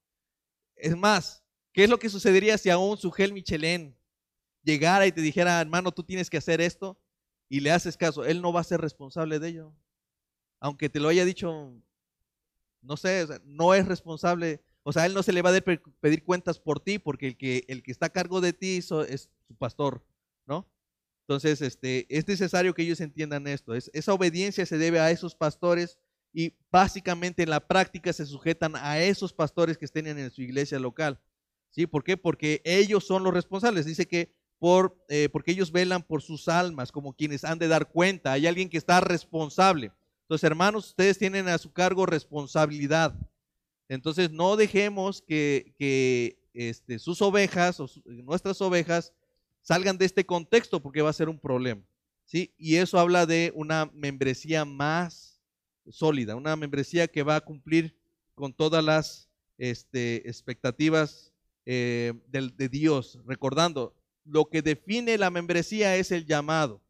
Es 0.75 0.95
más, 0.95 1.43
¿qué 1.73 1.85
es 1.85 1.89
lo 1.89 1.99
que 1.99 2.09
sucedería 2.09 2.57
si 2.57 2.69
a 2.69 2.77
un 2.77 2.97
Sugel 2.97 3.33
Michelén 3.33 3.95
llegara 4.63 5.07
y 5.07 5.11
te 5.11 5.21
dijera, 5.21 5.59
hermano, 5.59 5.91
tú 5.91 6.03
tienes 6.03 6.29
que 6.29 6.37
hacer 6.37 6.61
esto? 6.61 6.97
y 7.49 7.59
le 7.59 7.71
haces 7.71 7.97
caso, 7.97 8.23
él 8.23 8.41
no 8.41 8.53
va 8.53 8.61
a 8.61 8.63
ser 8.63 8.79
responsable 8.79 9.39
de 9.39 9.49
ello. 9.49 9.73
Aunque 10.59 10.87
te 10.87 10.99
lo 10.99 11.09
haya 11.09 11.25
dicho, 11.25 11.73
no 12.81 12.95
sé, 12.95 13.27
no 13.43 13.73
es 13.73 13.87
responsable. 13.87 14.61
O 14.83 14.93
sea, 14.93 15.05
él 15.07 15.13
no 15.13 15.23
se 15.23 15.33
le 15.33 15.41
va 15.41 15.55
a 15.55 15.61
pedir 15.61 16.23
cuentas 16.23 16.59
por 16.59 16.79
ti, 16.79 16.99
porque 16.99 17.27
el 17.27 17.37
que, 17.37 17.65
el 17.67 17.81
que 17.81 17.91
está 17.91 18.05
a 18.05 18.11
cargo 18.11 18.39
de 18.39 18.53
ti 18.53 18.77
es 18.77 18.85
su 18.85 19.55
pastor. 19.57 20.03
Entonces, 21.29 21.61
este, 21.61 22.07
es 22.09 22.27
necesario 22.27 22.73
que 22.73 22.81
ellos 22.81 22.99
entiendan 22.99 23.45
esto. 23.45 23.75
Es, 23.75 23.91
esa 23.93 24.15
obediencia 24.15 24.65
se 24.65 24.79
debe 24.79 24.99
a 24.99 25.11
esos 25.11 25.35
pastores 25.35 25.99
y 26.33 26.55
básicamente 26.71 27.43
en 27.43 27.51
la 27.51 27.67
práctica 27.67 28.11
se 28.11 28.25
sujetan 28.25 28.75
a 28.75 28.97
esos 28.99 29.31
pastores 29.31 29.77
que 29.77 29.85
estén 29.85 30.07
en 30.07 30.31
su 30.31 30.41
iglesia 30.41 30.79
local. 30.79 31.21
¿Sí? 31.69 31.85
¿Por 31.85 32.03
qué? 32.03 32.17
Porque 32.17 32.63
ellos 32.65 33.05
son 33.05 33.23
los 33.23 33.31
responsables. 33.31 33.85
Dice 33.85 34.07
que 34.07 34.33
por, 34.57 34.97
eh, 35.07 35.29
porque 35.31 35.51
ellos 35.51 35.71
velan 35.71 36.01
por 36.01 36.23
sus 36.23 36.47
almas 36.47 36.91
como 36.91 37.13
quienes 37.13 37.43
han 37.43 37.59
de 37.59 37.67
dar 37.67 37.91
cuenta. 37.91 38.31
Hay 38.31 38.47
alguien 38.47 38.67
que 38.67 38.79
está 38.79 38.99
responsable. 38.99 39.91
Entonces, 40.23 40.45
hermanos, 40.45 40.87
ustedes 40.87 41.19
tienen 41.19 41.47
a 41.47 41.59
su 41.59 41.71
cargo 41.71 42.07
responsabilidad. 42.07 43.13
Entonces, 43.87 44.31
no 44.31 44.55
dejemos 44.55 45.21
que, 45.21 45.75
que 45.77 46.39
este, 46.55 46.97
sus 46.97 47.21
ovejas 47.21 47.79
o 47.79 47.87
nuestras 48.05 48.59
ovejas 48.61 49.13
salgan 49.69 49.99
de 49.99 50.05
este 50.05 50.25
contexto 50.25 50.81
porque 50.81 51.03
va 51.03 51.11
a 51.11 51.13
ser 51.13 51.29
un 51.29 51.37
problema. 51.37 51.83
¿sí? 52.25 52.51
Y 52.57 52.77
eso 52.77 52.97
habla 52.97 53.27
de 53.27 53.51
una 53.53 53.87
membresía 53.93 54.65
más 54.65 55.39
sólida, 55.91 56.35
una 56.35 56.55
membresía 56.55 57.07
que 57.07 57.21
va 57.21 57.35
a 57.35 57.41
cumplir 57.41 57.95
con 58.33 58.51
todas 58.51 58.83
las 58.83 59.29
este, 59.59 60.27
expectativas 60.27 61.31
eh, 61.67 62.13
de 62.31 62.67
Dios. 62.67 63.19
Recordando, 63.27 63.93
lo 64.25 64.45
que 64.45 64.63
define 64.63 65.19
la 65.19 65.29
membresía 65.29 65.97
es 65.97 66.11
el 66.11 66.25
llamado, 66.25 66.81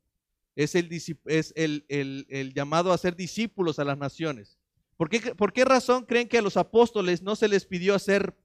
es 0.56 0.74
el, 0.74 0.90
es 1.26 1.54
el, 1.58 2.54
llamado 2.56 2.94
a 2.94 2.98
ser 2.98 3.14
discípulos 3.18 3.78
a 3.80 3.84
las 3.84 3.98
naciones. 3.98 4.58
¿Por 4.96 5.10
qué, 5.10 5.36
¿Por 5.36 5.52
qué 5.52 5.66
razón 5.66 6.06
creen 6.06 6.30
que 6.30 6.38
a 6.38 6.42
los 6.42 6.56
apóstoles 6.56 7.22
no 7.22 7.36
se 7.36 7.50
les 7.50 7.66
pidió 7.66 7.94
hacer 7.94 8.38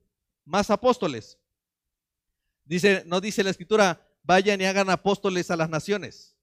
más 0.44 0.70
apóstoles? 0.70 1.38
Dice, 2.64 3.04
no 3.06 3.20
dice 3.20 3.44
la 3.44 3.50
escritura, 3.50 4.04
vayan 4.24 4.60
y 4.60 4.64
hagan 4.64 4.90
apóstoles 4.90 5.50
a 5.50 5.56
las 5.56 5.70
naciones. 5.70 6.34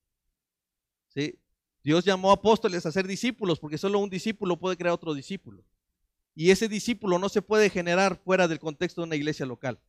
¿Sí? 1.09 1.37
Dios 1.83 2.05
llamó 2.05 2.31
apóstoles 2.31 2.85
a 2.85 2.91
ser 2.91 3.07
discípulos 3.07 3.59
porque 3.59 3.77
solo 3.77 3.99
un 3.99 4.09
discípulo 4.09 4.57
puede 4.57 4.77
crear 4.77 4.93
otro 4.93 5.13
discípulo. 5.13 5.63
Y 6.35 6.51
ese 6.51 6.69
discípulo 6.69 7.19
no 7.19 7.27
se 7.27 7.41
puede 7.41 7.69
generar 7.69 8.21
fuera 8.23 8.47
del 8.47 8.59
contexto 8.59 9.01
de 9.01 9.07
una 9.07 9.15
iglesia 9.15 9.45
local. 9.45 9.79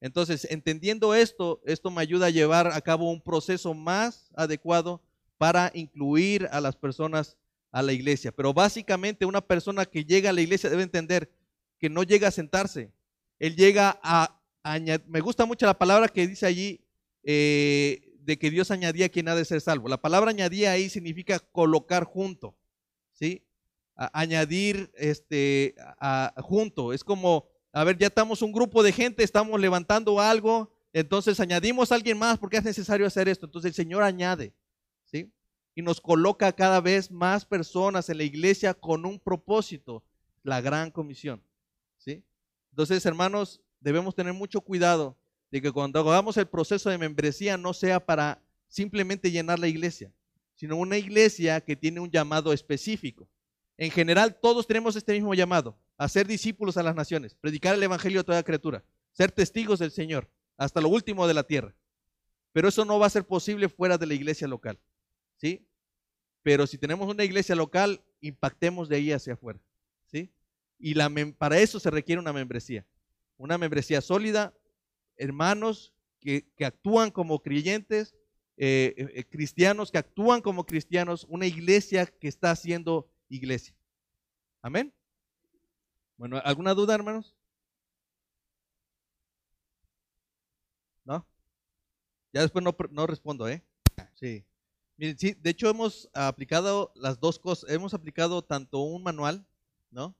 Entonces, 0.00 0.46
entendiendo 0.50 1.14
esto, 1.14 1.62
esto 1.64 1.90
me 1.90 2.02
ayuda 2.02 2.26
a 2.26 2.30
llevar 2.30 2.68
a 2.68 2.80
cabo 2.80 3.10
un 3.10 3.20
proceso 3.20 3.74
más 3.74 4.30
adecuado 4.34 5.02
para 5.38 5.70
incluir 5.74 6.48
a 6.52 6.60
las 6.60 6.76
personas 6.76 7.36
a 7.70 7.82
la 7.82 7.92
iglesia. 7.92 8.32
Pero 8.32 8.52
básicamente 8.52 9.24
una 9.24 9.40
persona 9.40 9.86
que 9.86 10.04
llega 10.04 10.30
a 10.30 10.32
la 10.32 10.40
iglesia 10.40 10.70
debe 10.70 10.82
entender 10.82 11.30
que 11.78 11.88
no 11.88 12.02
llega 12.02 12.28
a 12.28 12.32
sentarse. 12.32 12.92
Él 13.38 13.56
llega 13.56 13.98
a, 14.02 14.38
añadir, 14.62 15.06
me 15.08 15.20
gusta 15.20 15.46
mucho 15.46 15.66
la 15.66 15.78
palabra 15.78 16.08
que 16.08 16.26
dice 16.26 16.46
allí, 16.46 16.80
eh, 17.22 18.16
de 18.20 18.38
que 18.38 18.50
Dios 18.50 18.70
añadía 18.70 19.06
a 19.06 19.08
quien 19.08 19.28
ha 19.28 19.34
de 19.34 19.44
ser 19.44 19.60
salvo. 19.60 19.88
La 19.88 20.00
palabra 20.00 20.30
añadía 20.30 20.72
ahí 20.72 20.88
significa 20.88 21.38
colocar 21.38 22.04
junto, 22.04 22.56
¿sí? 23.12 23.44
añadir 24.12 24.90
este, 24.96 25.74
junto. 26.38 26.92
Es 26.92 27.04
como, 27.04 27.48
a 27.72 27.84
ver, 27.84 27.98
ya 27.98 28.06
estamos 28.06 28.42
un 28.42 28.52
grupo 28.52 28.82
de 28.82 28.92
gente, 28.92 29.22
estamos 29.22 29.60
levantando 29.60 30.20
algo, 30.20 30.72
entonces 30.92 31.38
añadimos 31.38 31.92
a 31.92 31.96
alguien 31.96 32.18
más 32.18 32.38
porque 32.38 32.56
es 32.56 32.64
necesario 32.64 33.06
hacer 33.06 33.28
esto. 33.28 33.46
Entonces 33.46 33.70
el 33.70 33.74
Señor 33.74 34.02
añade, 34.02 34.54
¿sí? 35.04 35.30
Y 35.74 35.82
nos 35.82 36.00
coloca 36.00 36.52
cada 36.52 36.80
vez 36.80 37.10
más 37.10 37.44
personas 37.44 38.08
en 38.08 38.18
la 38.18 38.24
iglesia 38.24 38.74
con 38.74 39.04
un 39.04 39.20
propósito, 39.20 40.02
la 40.42 40.60
gran 40.60 40.90
comisión, 40.90 41.42
¿sí? 41.98 42.24
Entonces, 42.70 43.04
hermanos, 43.04 43.60
debemos 43.80 44.14
tener 44.14 44.32
mucho 44.32 44.60
cuidado 44.60 45.18
de 45.50 45.60
que 45.60 45.72
cuando 45.72 46.00
hagamos 46.00 46.36
el 46.36 46.46
proceso 46.46 46.90
de 46.90 46.98
membresía 46.98 47.56
no 47.56 47.72
sea 47.72 48.04
para 48.04 48.42
simplemente 48.68 49.30
llenar 49.30 49.58
la 49.58 49.68
iglesia, 49.68 50.12
sino 50.54 50.76
una 50.76 50.96
iglesia 50.96 51.60
que 51.60 51.76
tiene 51.76 52.00
un 52.00 52.10
llamado 52.10 52.52
específico. 52.52 53.28
En 53.76 53.90
general, 53.90 54.38
todos 54.40 54.66
tenemos 54.66 54.94
este 54.94 55.14
mismo 55.14 55.34
llamado, 55.34 55.76
a 55.96 56.08
ser 56.08 56.26
discípulos 56.26 56.76
a 56.76 56.82
las 56.82 56.94
naciones, 56.94 57.34
predicar 57.34 57.74
el 57.74 57.82
evangelio 57.82 58.20
a 58.20 58.24
toda 58.24 58.42
criatura, 58.42 58.84
ser 59.12 59.32
testigos 59.32 59.78
del 59.78 59.90
Señor, 59.90 60.30
hasta 60.56 60.80
lo 60.80 60.88
último 60.88 61.26
de 61.26 61.34
la 61.34 61.42
tierra. 61.42 61.74
Pero 62.52 62.68
eso 62.68 62.84
no 62.84 62.98
va 62.98 63.06
a 63.06 63.10
ser 63.10 63.24
posible 63.26 63.68
fuera 63.68 63.96
de 63.96 64.06
la 64.06 64.14
iglesia 64.14 64.46
local. 64.46 64.78
¿Sí? 65.36 65.66
Pero 66.42 66.66
si 66.66 66.78
tenemos 66.78 67.08
una 67.08 67.24
iglesia 67.24 67.54
local, 67.54 68.02
impactemos 68.20 68.88
de 68.88 68.96
ahí 68.96 69.12
hacia 69.12 69.34
afuera. 69.34 69.58
¿Sí? 70.06 70.30
Y 70.78 70.94
para 71.38 71.58
eso 71.58 71.80
se 71.80 71.90
requiere 71.90 72.20
una 72.20 72.32
membresía. 72.32 72.84
Una 73.36 73.56
membresía 73.56 74.00
sólida, 74.00 74.52
hermanos 75.20 75.92
que, 76.18 76.44
actúan 76.64 77.10
como 77.10 77.42
creyentes, 77.42 78.14
eh, 78.56 78.94
eh, 78.96 79.08
eh, 79.14 79.24
cristianos 79.24 79.90
que 79.90 79.98
actúan 79.98 80.40
como 80.40 80.66
cristianos, 80.66 81.26
una 81.28 81.46
iglesia 81.46 82.06
que 82.06 82.28
está 82.28 82.50
haciendo 82.50 83.08
iglesia. 83.28 83.74
Amén. 84.62 84.92
Bueno, 86.16 86.40
¿alguna 86.44 86.74
duda, 86.74 86.94
hermanos? 86.94 87.34
¿No? 91.04 91.26
Ya 92.32 92.42
después 92.42 92.64
no, 92.64 92.76
no 92.90 93.06
respondo, 93.06 93.48
¿eh? 93.48 93.62
Sí. 94.14 94.44
Miren, 94.96 95.18
sí, 95.18 95.32
de 95.32 95.50
hecho 95.50 95.70
hemos 95.70 96.10
aplicado 96.12 96.92
las 96.94 97.20
dos 97.20 97.38
cosas. 97.38 97.70
Hemos 97.70 97.94
aplicado 97.94 98.42
tanto 98.42 98.80
un 98.80 99.02
manual, 99.02 99.46
¿no? 99.90 100.14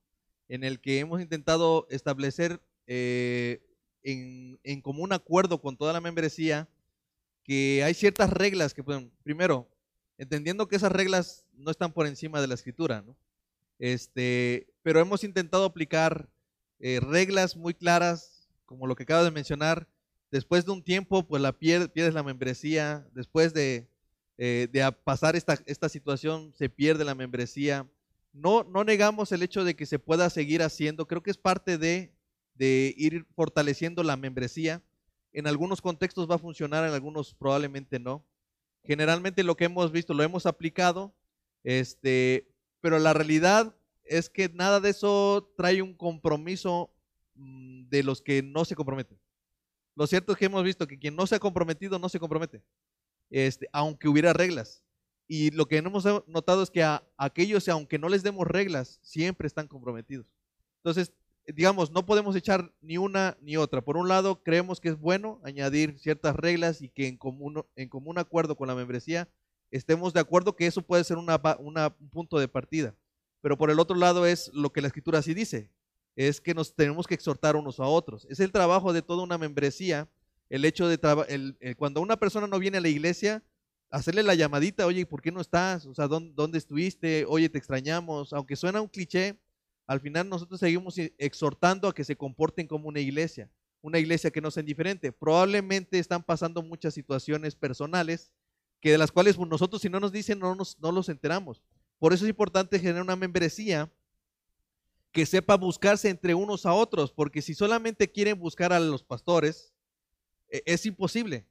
En 0.48 0.64
el 0.64 0.80
que 0.80 1.01
hemos 1.01 1.20
intentado 1.20 1.86
establecer 1.90 2.62
eh, 2.86 3.62
en, 4.03 4.59
en 4.62 4.80
común 4.80 5.12
acuerdo 5.12 5.61
con 5.61 5.76
toda 5.76 5.92
la 5.92 6.01
membresía 6.01 6.68
que 7.44 7.82
hay 7.84 7.94
ciertas 7.94 8.30
reglas 8.30 8.74
que 8.74 8.84
pueden, 8.84 9.11
primero, 9.22 9.68
entendiendo 10.18 10.68
que 10.68 10.76
esas 10.76 10.92
reglas 10.92 11.46
no 11.55 11.70
están 11.70 11.92
por 11.92 12.07
encima 12.07 12.40
de 12.40 12.46
la 12.46 12.55
escritura. 12.55 13.05
Este, 13.78 14.68
pero 14.82 15.01
hemos 15.01 15.24
intentado 15.24 15.64
aplicar 15.64 16.28
eh, 16.78 17.01
reglas 17.01 17.57
muy 17.57 17.74
claras, 17.74 18.48
como 18.66 18.86
lo 18.86 18.94
que 18.94 19.05
acabo 19.05 19.24
de 19.24 19.30
mencionar. 19.30 19.88
Después 20.30 20.64
de 20.64 20.72
un 20.72 20.82
tiempo, 20.82 21.26
pues 21.26 21.42
la 21.42 21.53
pierdes 21.53 22.14
la 22.14 22.22
membresía. 22.22 23.07
Después 23.14 23.53
de, 23.55 23.88
eh, 24.38 24.68
de 24.70 24.92
pasar 24.92 25.34
esta, 25.34 25.59
esta 25.66 25.88
situación, 25.88 26.53
se 26.57 26.68
pierde 26.68 27.05
la 27.05 27.14
membresía. 27.14 27.88
No, 28.32 28.62
no 28.62 28.84
negamos 28.84 29.32
el 29.32 29.42
hecho 29.42 29.64
de 29.64 29.74
que 29.74 29.86
se 29.86 29.98
pueda 29.98 30.30
seguir 30.30 30.62
haciendo. 30.62 31.09
Creo 31.09 31.22
que 31.22 31.30
es 31.30 31.38
parte 31.38 31.78
de 31.78 32.12
de 32.61 32.92
ir 32.98 33.24
fortaleciendo 33.34 34.02
la 34.02 34.18
membresía. 34.18 34.82
En 35.32 35.46
algunos 35.46 35.80
contextos 35.80 36.30
va 36.30 36.34
a 36.34 36.38
funcionar, 36.38 36.86
en 36.86 36.92
algunos 36.92 37.32
probablemente 37.32 37.98
no. 37.98 38.22
Generalmente 38.84 39.42
lo 39.42 39.56
que 39.56 39.64
hemos 39.64 39.90
visto 39.90 40.12
lo 40.12 40.22
hemos 40.22 40.44
aplicado, 40.44 41.14
este, 41.64 42.52
pero 42.82 42.98
la 42.98 43.14
realidad 43.14 43.74
es 44.04 44.28
que 44.28 44.50
nada 44.50 44.78
de 44.78 44.90
eso 44.90 45.50
trae 45.56 45.80
un 45.80 45.94
compromiso 45.94 46.92
mm, 47.34 47.88
de 47.88 48.02
los 48.02 48.20
que 48.20 48.42
no 48.42 48.66
se 48.66 48.76
comprometen. 48.76 49.18
Lo 49.96 50.06
cierto 50.06 50.32
es 50.32 50.38
que 50.38 50.44
hemos 50.44 50.62
visto 50.62 50.86
que 50.86 50.98
quien 50.98 51.16
no 51.16 51.26
se 51.26 51.36
ha 51.36 51.40
comprometido 51.40 51.98
no 51.98 52.11
se 52.11 52.20
compromete, 52.20 52.62
este, 53.30 53.70
aunque 53.72 54.06
hubiera 54.06 54.34
reglas. 54.34 54.82
Y 55.26 55.50
lo 55.52 55.66
que 55.66 55.78
hemos 55.78 56.04
notado 56.26 56.62
es 56.62 56.70
que 56.70 56.82
a 56.82 57.02
aquellos, 57.16 57.66
aunque 57.70 57.98
no 57.98 58.11
les 58.11 58.22
demos 58.22 58.46
reglas, 58.46 58.98
siempre 59.00 59.46
están 59.46 59.66
comprometidos. 59.66 60.26
Entonces, 60.80 61.12
digamos, 61.55 61.90
no 61.90 62.07
podemos 62.07 62.36
echar 62.36 62.72
ni 62.80 62.98
una 62.98 63.36
ni 63.40 63.57
otra. 63.57 63.80
Por 63.80 63.96
un 63.96 64.09
lado, 64.09 64.42
creemos 64.42 64.80
que 64.80 64.90
es 64.90 64.98
bueno 64.98 65.40
añadir 65.44 65.98
ciertas 65.98 66.36
reglas 66.36 66.82
y 66.82 66.88
que 66.88 67.09
en 67.09 67.16
común, 67.16 67.64
en 67.76 67.88
común 67.88 68.18
acuerdo 68.18 68.57
con 68.57 68.68
la 68.68 68.74
membresía 68.74 69.28
estemos 69.70 70.12
de 70.12 70.20
acuerdo 70.20 70.57
que 70.57 70.66
eso 70.66 70.82
puede 70.82 71.05
ser 71.05 71.16
un 71.16 71.28
punto 72.11 72.38
de 72.38 72.48
partida. 72.48 72.94
Pero 73.40 73.57
por 73.57 73.70
el 73.70 73.78
otro 73.78 73.96
lado 73.96 74.26
es 74.26 74.51
lo 74.53 74.72
que 74.72 74.80
la 74.80 74.88
escritura 74.88 75.22
sí 75.22 75.32
dice, 75.32 75.70
es 76.16 76.40
que 76.40 76.55
nos 76.55 76.74
tenemos 76.74 77.07
que 77.07 77.14
exhortar 77.14 77.57
unos 77.57 77.80
a 77.80 77.84
otros. 77.84 78.26
Es 78.28 78.40
el 78.40 78.53
trabajo 78.53 78.92
de 78.92 79.03
toda 79.03 79.22
una 79.22 79.38
membresía, 79.38 80.09
el 80.48 80.64
hecho 80.64 80.88
de 80.88 80.98
cuando 81.76 82.01
una 82.01 82.16
persona 82.18 82.46
no 82.46 82.59
viene 82.59 82.78
a 82.78 82.80
la 82.80 82.88
iglesia, 82.88 83.42
hacerle 83.90 84.22
la 84.22 84.34
llamadita, 84.34 84.86
oye, 84.86 85.07
¿por 85.07 85.22
qué 85.22 85.32
no 85.32 85.40
estás? 85.40 85.86
O 85.86 85.94
sea, 85.94 86.07
¿dónde, 86.07 86.32
¿dónde 86.34 86.59
estuviste? 86.59 87.24
Oye, 87.28 87.48
te 87.48 87.59
extrañamos. 87.59 88.32
Aunque 88.32 88.57
suena 88.57 88.80
un 88.80 88.88
cliché, 88.88 89.38
al 89.91 89.99
final 89.99 90.28
nosotros 90.28 90.61
seguimos 90.61 90.95
exhortando 91.18 91.88
a 91.88 91.93
que 91.93 92.05
se 92.05 92.14
comporten 92.14 92.68
como 92.68 92.88
una 92.88 93.01
iglesia, 93.01 93.51
una 93.82 93.99
iglesia 93.99 94.30
que 94.30 94.41
no 94.41 94.53
sea 94.53 94.61
indiferente. 94.61 95.11
Probablemente 95.11 95.99
están 95.99 96.22
pasando 96.22 96.62
muchas 96.62 96.95
situaciones 96.95 97.57
personales 97.57 98.30
que 98.80 98.93
de 98.93 98.99
las 98.99 99.11
cuales 99.11 99.36
nosotros 99.36 99.82
si 99.82 99.88
no 99.88 99.99
nos 99.99 100.12
dicen 100.12 100.38
no, 100.38 100.55
nos, 100.55 100.78
no 100.78 100.93
los 100.93 101.09
enteramos. 101.09 101.61
Por 101.99 102.12
eso 102.12 102.24
es 102.24 102.28
importante 102.30 102.78
generar 102.78 103.03
una 103.03 103.16
membresía 103.16 103.93
que 105.11 105.26
sepa 105.26 105.57
buscarse 105.57 106.09
entre 106.09 106.36
unos 106.36 106.66
a 106.66 106.72
otros, 106.72 107.11
porque 107.11 107.43
si 107.43 107.53
solamente 107.53 108.09
quieren 108.12 108.38
buscar 108.38 108.72
a 108.72 108.78
los 108.78 109.03
pastores, 109.03 109.74
e, 110.51 110.62
es 110.66 110.86
imposible. 110.86 111.49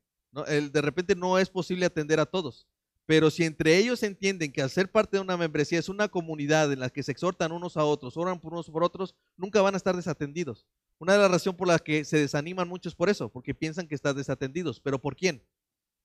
de 0.47 0.81
repente 0.81 1.13
no 1.13 1.37
es 1.37 1.49
posible 1.49 1.85
atender 1.85 2.21
a 2.21 2.25
todos. 2.25 2.69
Pero 3.09 3.31
si 3.31 3.43
entre 3.43 3.75
ellos 3.75 4.03
entienden 4.03 4.51
que 4.51 4.61
al 4.61 4.69
ser 4.69 4.91
parte 4.91 5.17
de 5.17 5.21
una 5.21 5.35
membresía 5.35 5.79
es 5.79 5.89
una 5.89 6.09
comunidad 6.09 6.71
en 6.71 6.79
la 6.79 6.91
que 6.91 7.01
se 7.01 7.11
exhortan 7.11 7.51
unos 7.51 7.75
a 7.75 7.83
otros, 7.83 8.15
oran 8.17 8.39
por 8.39 8.53
unos 8.53 8.69
por 8.69 8.83
otros, 8.83 9.15
nunca 9.35 9.63
van 9.63 9.73
a 9.73 9.77
estar 9.77 9.95
desatendidos. 9.95 10.67
Una 10.99 11.13
de 11.13 11.19
las 11.19 11.31
razones 11.31 11.57
por 11.57 11.67
las 11.67 11.81
que 11.81 12.05
se 12.05 12.19
desaniman 12.19 12.67
muchos 12.67 12.93
por 12.93 13.09
eso, 13.09 13.27
porque 13.27 13.55
piensan 13.55 13.87
que 13.87 13.95
están 13.95 14.15
desatendidos. 14.15 14.79
¿Pero 14.79 15.01
por 15.01 15.15
quién? 15.15 15.43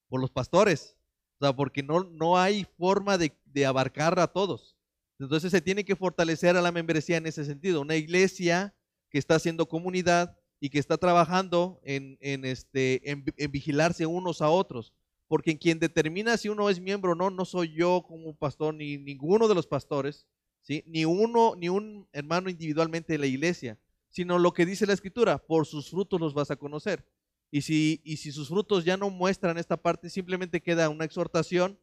Por 0.08 0.18
los 0.18 0.30
pastores. 0.30 0.96
O 1.38 1.44
sea, 1.44 1.54
porque 1.54 1.82
no, 1.82 2.04
no 2.04 2.38
hay 2.38 2.66
forma 2.78 3.18
de, 3.18 3.36
abarcar 3.66 4.18
a 4.18 4.26
todos. 4.26 4.74
Entonces 5.18 5.50
se 5.50 5.60
tiene 5.60 5.84
que 5.84 5.96
fortalecer 5.96 6.56
a 6.56 6.62
la 6.62 6.72
membresía 6.72 7.18
en 7.18 7.26
ese 7.26 7.44
sentido. 7.44 7.82
Una 7.82 7.96
iglesia 7.96 8.74
que 9.10 9.18
está 9.18 9.34
haciendo 9.34 9.68
comunidad 9.68 10.38
y 10.58 10.70
que 10.70 10.78
está 10.78 10.96
trabajando 10.96 11.82
en, 11.84 12.16
este, 12.46 13.10
en 13.10 13.50
vigilarse 13.50 14.06
unos 14.06 14.40
a 14.40 14.48
otros 14.48 14.94
porque 15.28 15.58
quien 15.58 15.78
determina 15.78 16.36
si 16.36 16.48
uno 16.48 16.68
es 16.68 16.80
miembro 16.80 17.12
o 17.12 17.14
no, 17.14 17.30
no 17.30 17.44
soy 17.44 17.72
yo 17.74 18.04
como 18.06 18.34
pastor, 18.34 18.74
ni 18.74 18.98
ninguno 18.98 19.48
de 19.48 19.54
los 19.54 19.66
pastores, 19.66 20.26
¿sí? 20.62 20.84
ni 20.86 21.04
uno, 21.04 21.54
ni 21.56 21.68
un 21.68 22.06
hermano 22.12 22.50
individualmente 22.50 23.14
de 23.14 23.18
la 23.18 23.26
iglesia, 23.26 23.78
sino 24.10 24.38
lo 24.38 24.52
que 24.52 24.66
dice 24.66 24.86
la 24.86 24.92
escritura, 24.92 25.38
por 25.38 25.66
sus 25.66 25.90
frutos 25.90 26.20
los 26.20 26.34
vas 26.34 26.50
a 26.50 26.56
conocer. 26.56 27.04
Y 27.50 27.62
si, 27.62 28.32
sus 28.32 28.48
frutos 28.48 28.84
ya 28.84 28.96
no 28.96 29.10
muestran 29.10 29.58
esta 29.58 29.76
parte, 29.76 30.10
simplemente 30.10 30.60
queda 30.60 30.88
una 30.88 31.04
exhortación 31.04 31.78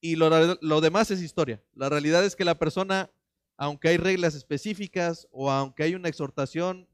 y 0.00 0.16
lo, 0.16 0.80
demás 0.80 1.10
es 1.10 1.20
historia. 1.20 1.62
La 1.74 1.90
realidad 1.90 2.24
es 2.24 2.34
que 2.34 2.44
la 2.44 2.58
persona, 2.58 3.10
aunque 3.56 3.88
hay 3.88 3.98
reglas 3.98 4.34
específicas 4.34 5.28
o 5.30 5.50
aunque 5.50 5.82
hay 5.82 5.94
una 5.94 6.08
exhortación, 6.08 6.88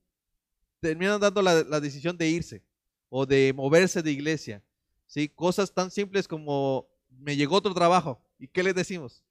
termina 0.81 1.19
dando 1.19 1.41
la 1.41 1.81
decisión 1.81 2.19
de 2.19 2.29
irse 2.29 2.63
o 3.09 3.27
de 3.27 3.53
moverse 3.55 4.03
de 4.03 4.11
iglesia 4.11 4.63
¿sí? 5.07 5.29
Cosas 5.29 5.73
tan 5.73 5.91
simples 5.91 6.29
como 6.29 6.89
me 7.09 7.37
llegó 7.37 7.57
otro 7.57 7.75
trabajo. 7.75 8.21
¿Y 8.39 8.49
qué 8.49 8.63
le 8.63 8.73
decimos? 8.73 9.23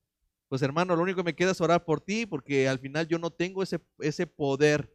Pues 0.48 0.62
hermano, 0.62 0.96
lo 0.96 1.04
único 1.04 1.18
que 1.18 1.32
me 1.32 1.36
queda 1.36 1.52
es 1.52 1.62
orar 1.62 1.86
por 1.86 2.02
ti 2.02 2.26
porque 2.26 2.68
al 2.68 2.80
final 2.80 3.08
yo 3.08 3.20
no 3.20 3.32
tengo 3.32 3.64
ese, 3.64 3.80
ese 4.00 4.28
poder 4.28 4.92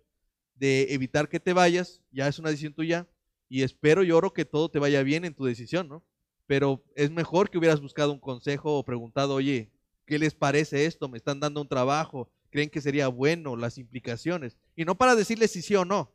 de 0.55 0.93
evitar 0.93 1.29
que 1.29 1.41
te 1.41 1.53
vayas, 1.53 2.01
ya 2.13 2.29
es 2.29 2.39
una 2.39 2.51
decisión 2.51 2.75
tuya, 2.75 3.09
y 3.49 3.63
espero 3.63 4.05
y 4.05 4.13
oro 4.13 4.33
que 4.33 4.45
todo 4.45 4.71
te 4.71 4.79
vaya 4.79 5.03
bien 5.03 5.25
en 5.25 5.35
tu 5.35 5.45
decisión, 5.45 5.89
¿no? 5.89 6.05
Pero 6.47 6.85
es 6.95 7.11
mejor 7.11 7.51
que 7.51 7.59
hubieras 7.59 7.81
buscado 7.81 8.13
un 8.13 8.21
consejo 8.21 8.79
o 8.79 8.85
preguntado, 8.85 9.35
oye, 9.35 9.71
¿qué 10.07 10.19
les 10.19 10.35
parece 10.35 10.85
esto? 10.85 11.09
¿Me 11.09 11.19
están 11.19 11.41
dando 11.41 11.61
un 11.61 11.69
trabajo? 11.69 12.31
¿Creen 12.51 12.71
que 12.71 12.81
sería 12.81 13.09
bueno? 13.09 13.57
Las 13.57 13.79
implicaciones. 13.79 14.57
Y 14.77 14.85
no 14.85 14.97
para 14.97 15.17
decirles 15.17 15.53
si 15.53 15.63
sí 15.63 15.75
o 15.75 15.85
no, 15.85 16.13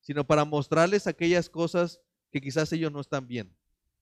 sino 0.00 0.26
para 0.26 0.44
mostrarles 0.44 1.06
aquellas 1.06 1.48
cosas 1.48 2.00
que 2.30 2.40
quizás 2.40 2.72
ellos 2.72 2.92
no 2.92 3.00
están 3.00 3.26
bien. 3.26 3.52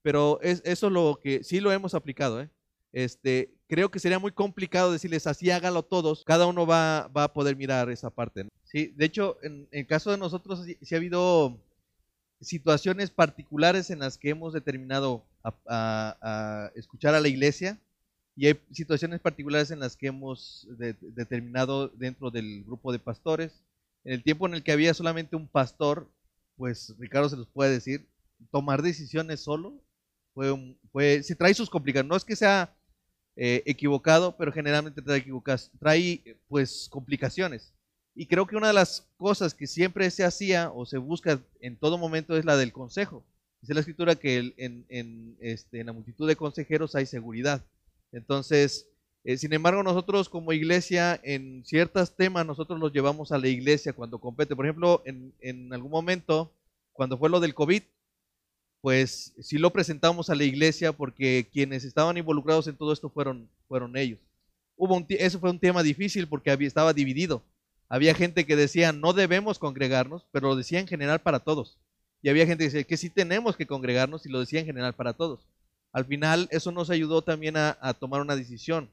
Pero 0.04 0.38
es, 0.42 0.60
eso 0.66 0.90
lo 0.90 1.18
que 1.22 1.42
sí 1.42 1.60
lo 1.60 1.72
hemos 1.72 1.94
aplicado. 1.94 2.42
¿eh? 2.42 2.50
Este, 2.92 3.54
creo 3.66 3.90
que 3.90 3.98
sería 3.98 4.18
muy 4.18 4.32
complicado 4.32 4.92
decirles 4.92 5.26
así 5.26 5.50
hágalo 5.50 5.82
todos. 5.82 6.24
Cada 6.24 6.46
uno 6.46 6.66
va, 6.66 7.08
va 7.08 7.24
a 7.24 7.32
poder 7.32 7.56
mirar 7.56 7.88
esa 7.88 8.10
parte. 8.10 8.46
Sí, 8.64 8.92
de 8.96 9.06
hecho, 9.06 9.38
en, 9.42 9.66
el 9.70 9.86
caso 9.86 10.10
de 10.10 10.18
nosotros 10.18 10.62
sí, 10.62 10.94
ha 10.94 10.98
habido 10.98 11.58
situaciones 12.38 13.08
particulares 13.08 13.88
en 13.88 14.00
las 14.00 14.18
que 14.18 14.28
hemos 14.28 14.52
determinado 14.52 15.24
a, 15.42 16.70
escuchar 16.74 17.14
a 17.14 17.20
la 17.20 17.28
iglesia 17.28 17.78
y 18.36 18.48
hay 18.48 18.60
situaciones 18.72 19.20
particulares 19.20 19.70
en 19.70 19.80
las 19.80 19.96
que 19.96 20.08
hemos 20.08 20.68
determinado 21.00 21.88
dentro 21.88 22.30
del 22.30 22.62
grupo 22.64 22.92
de 22.92 22.98
pastores. 22.98 23.62
En 24.04 24.12
el 24.12 24.22
tiempo 24.22 24.46
en 24.46 24.52
el 24.52 24.62
que 24.62 24.72
había 24.72 24.92
solamente 24.92 25.34
un 25.34 25.48
pastor, 25.48 26.06
pues 26.58 26.94
Ricardo 26.98 27.30
se 27.30 27.38
los 27.38 27.48
puede 27.48 27.70
decir, 27.70 28.06
tomar 28.50 28.82
decisiones 28.82 29.40
solo 29.40 29.80
fue, 30.34 30.76
fue 30.92 31.22
trae 31.38 31.54
sus 31.54 31.70
complicaciones. 31.70 32.08
No 32.08 32.16
es 32.16 32.24
que 32.24 32.36
sea 32.36 32.76
eh, 33.36 33.62
equivocado, 33.66 34.36
pero 34.36 34.52
generalmente 34.52 35.00
trae, 35.00 35.24
trae 35.78 36.36
pues 36.48 36.88
complicaciones. 36.90 37.72
Y 38.14 38.26
creo 38.26 38.46
que 38.46 38.56
una 38.56 38.68
de 38.68 38.74
las 38.74 39.08
cosas 39.16 39.54
que 39.54 39.66
siempre 39.66 40.10
se 40.10 40.24
hacía 40.24 40.70
o 40.70 40.86
se 40.86 40.98
busca 40.98 41.40
en 41.60 41.76
todo 41.76 41.98
momento 41.98 42.36
es 42.36 42.44
la 42.44 42.56
del 42.56 42.72
consejo. 42.72 43.24
Dice 43.60 43.74
la 43.74 43.80
escritura 43.80 44.14
que 44.14 44.54
en, 44.56 44.84
en, 44.88 45.36
este, 45.40 45.80
en 45.80 45.86
la 45.86 45.92
multitud 45.92 46.28
de 46.28 46.36
consejeros 46.36 46.94
hay 46.94 47.06
seguridad. 47.06 47.64
Entonces, 48.12 48.86
eh, 49.24 49.36
sin 49.38 49.52
embargo, 49.52 49.82
nosotros 49.82 50.28
como 50.28 50.52
iglesia, 50.52 51.18
en 51.24 51.64
ciertos 51.64 52.14
temas, 52.14 52.46
nosotros 52.46 52.78
los 52.78 52.92
llevamos 52.92 53.32
a 53.32 53.38
la 53.38 53.48
iglesia 53.48 53.94
cuando 53.94 54.20
compete. 54.20 54.54
Por 54.54 54.66
ejemplo, 54.66 55.02
en, 55.06 55.32
en 55.40 55.72
algún 55.72 55.90
momento, 55.90 56.52
cuando 56.92 57.18
fue 57.18 57.30
lo 57.30 57.40
del 57.40 57.54
COVID, 57.54 57.82
pues 58.84 59.32
sí 59.40 59.56
lo 59.56 59.72
presentamos 59.72 60.28
a 60.28 60.34
la 60.34 60.44
iglesia 60.44 60.92
porque 60.92 61.48
quienes 61.50 61.84
estaban 61.84 62.18
involucrados 62.18 62.66
en 62.66 62.76
todo 62.76 62.92
esto 62.92 63.08
fueron, 63.08 63.48
fueron 63.66 63.96
ellos. 63.96 64.18
Eso 65.08 65.40
fue 65.40 65.48
un 65.48 65.58
tema 65.58 65.82
difícil 65.82 66.28
porque 66.28 66.50
había, 66.50 66.68
estaba 66.68 66.92
dividido. 66.92 67.42
Había 67.88 68.14
gente 68.14 68.44
que 68.44 68.56
decía 68.56 68.92
no 68.92 69.14
debemos 69.14 69.58
congregarnos, 69.58 70.26
pero 70.32 70.48
lo 70.48 70.56
decía 70.56 70.80
en 70.80 70.86
general 70.86 71.22
para 71.22 71.40
todos. 71.40 71.78
Y 72.20 72.28
había 72.28 72.44
gente 72.44 72.62
que 72.62 72.70
decía 72.72 72.84
que 72.84 72.98
sí 72.98 73.08
tenemos 73.08 73.56
que 73.56 73.66
congregarnos 73.66 74.26
y 74.26 74.28
lo 74.28 74.40
decía 74.40 74.60
en 74.60 74.66
general 74.66 74.92
para 74.92 75.14
todos. 75.14 75.48
Al 75.90 76.04
final 76.04 76.46
eso 76.50 76.70
nos 76.70 76.90
ayudó 76.90 77.22
también 77.22 77.56
a, 77.56 77.78
a 77.80 77.94
tomar 77.94 78.20
una 78.20 78.36
decisión. 78.36 78.90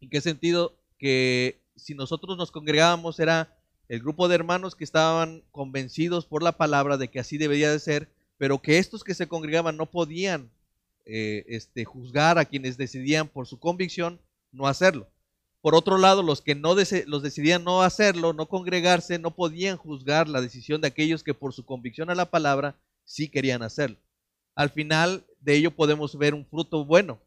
¿En 0.00 0.10
qué 0.10 0.20
sentido? 0.20 0.78
Que 0.96 1.58
si 1.74 1.96
nosotros 1.96 2.38
nos 2.38 2.52
congregábamos 2.52 3.18
era 3.18 3.52
el 3.88 3.98
grupo 3.98 4.28
de 4.28 4.36
hermanos 4.36 4.76
que 4.76 4.84
estaban 4.84 5.42
convencidos 5.50 6.24
por 6.24 6.44
la 6.44 6.52
palabra 6.52 6.96
de 6.96 7.08
que 7.08 7.18
así 7.18 7.36
debería 7.36 7.72
de 7.72 7.80
ser 7.80 8.08
pero 8.38 8.62
que 8.62 8.78
estos 8.78 9.04
que 9.04 9.14
se 9.14 9.28
congregaban 9.28 9.76
no 9.76 9.86
podían 9.86 10.50
eh, 11.04 11.44
este, 11.48 11.84
juzgar 11.84 12.38
a 12.38 12.44
quienes 12.44 12.76
decidían 12.76 13.28
por 13.28 13.46
su 13.46 13.58
convicción 13.58 14.20
no 14.52 14.66
hacerlo. 14.66 15.08
Por 15.60 15.74
otro 15.74 15.98
lado, 15.98 16.22
los 16.22 16.40
que 16.40 16.54
no 16.54 16.74
los 17.06 17.22
decidían 17.22 17.64
no 17.64 17.82
hacerlo, 17.82 18.32
no 18.32 18.48
congregarse, 18.48 19.18
no 19.18 19.34
podían 19.34 19.76
juzgar 19.76 20.28
la 20.28 20.40
decisión 20.40 20.80
de 20.80 20.86
aquellos 20.86 21.24
que 21.24 21.34
por 21.34 21.52
su 21.52 21.64
convicción 21.64 22.10
a 22.10 22.14
la 22.14 22.30
palabra 22.30 22.76
sí 23.04 23.28
querían 23.28 23.62
hacerlo. 23.62 23.96
Al 24.54 24.70
final 24.70 25.24
de 25.40 25.56
ello 25.56 25.72
podemos 25.72 26.16
ver 26.16 26.32
un 26.32 26.46
fruto 26.46 26.84
bueno, 26.84 27.18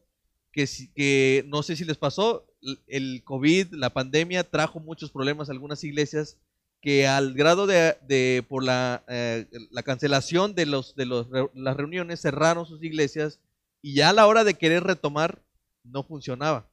que, 0.50 0.66
que 0.94 1.44
no 1.46 1.62
sé 1.62 1.76
si 1.76 1.84
les 1.84 1.98
pasó, 1.98 2.46
el 2.86 3.22
COVID, 3.24 3.74
la 3.74 3.90
pandemia 3.90 4.48
trajo 4.48 4.80
muchos 4.80 5.10
problemas 5.10 5.48
a 5.48 5.52
algunas 5.52 5.84
iglesias 5.84 6.38
que 6.82 7.06
al 7.06 7.32
grado 7.32 7.68
de, 7.68 8.44
por 8.48 8.64
la, 8.64 9.04
eh, 9.06 9.46
la, 9.70 9.84
cancelación 9.84 10.54
de, 10.56 10.66
los, 10.66 10.96
de 10.96 11.06
los, 11.06 11.28
las 11.54 11.76
reuniones 11.76 12.20
cerraron 12.20 12.66
sus 12.66 12.82
iglesias 12.82 13.38
y 13.80 13.94
ya 13.94 14.08
a 14.08 14.12
la 14.12 14.26
hora 14.26 14.42
de 14.42 14.54
querer 14.54 14.82
retomar 14.82 15.40
no 15.84 16.02
funcionaba. 16.02 16.68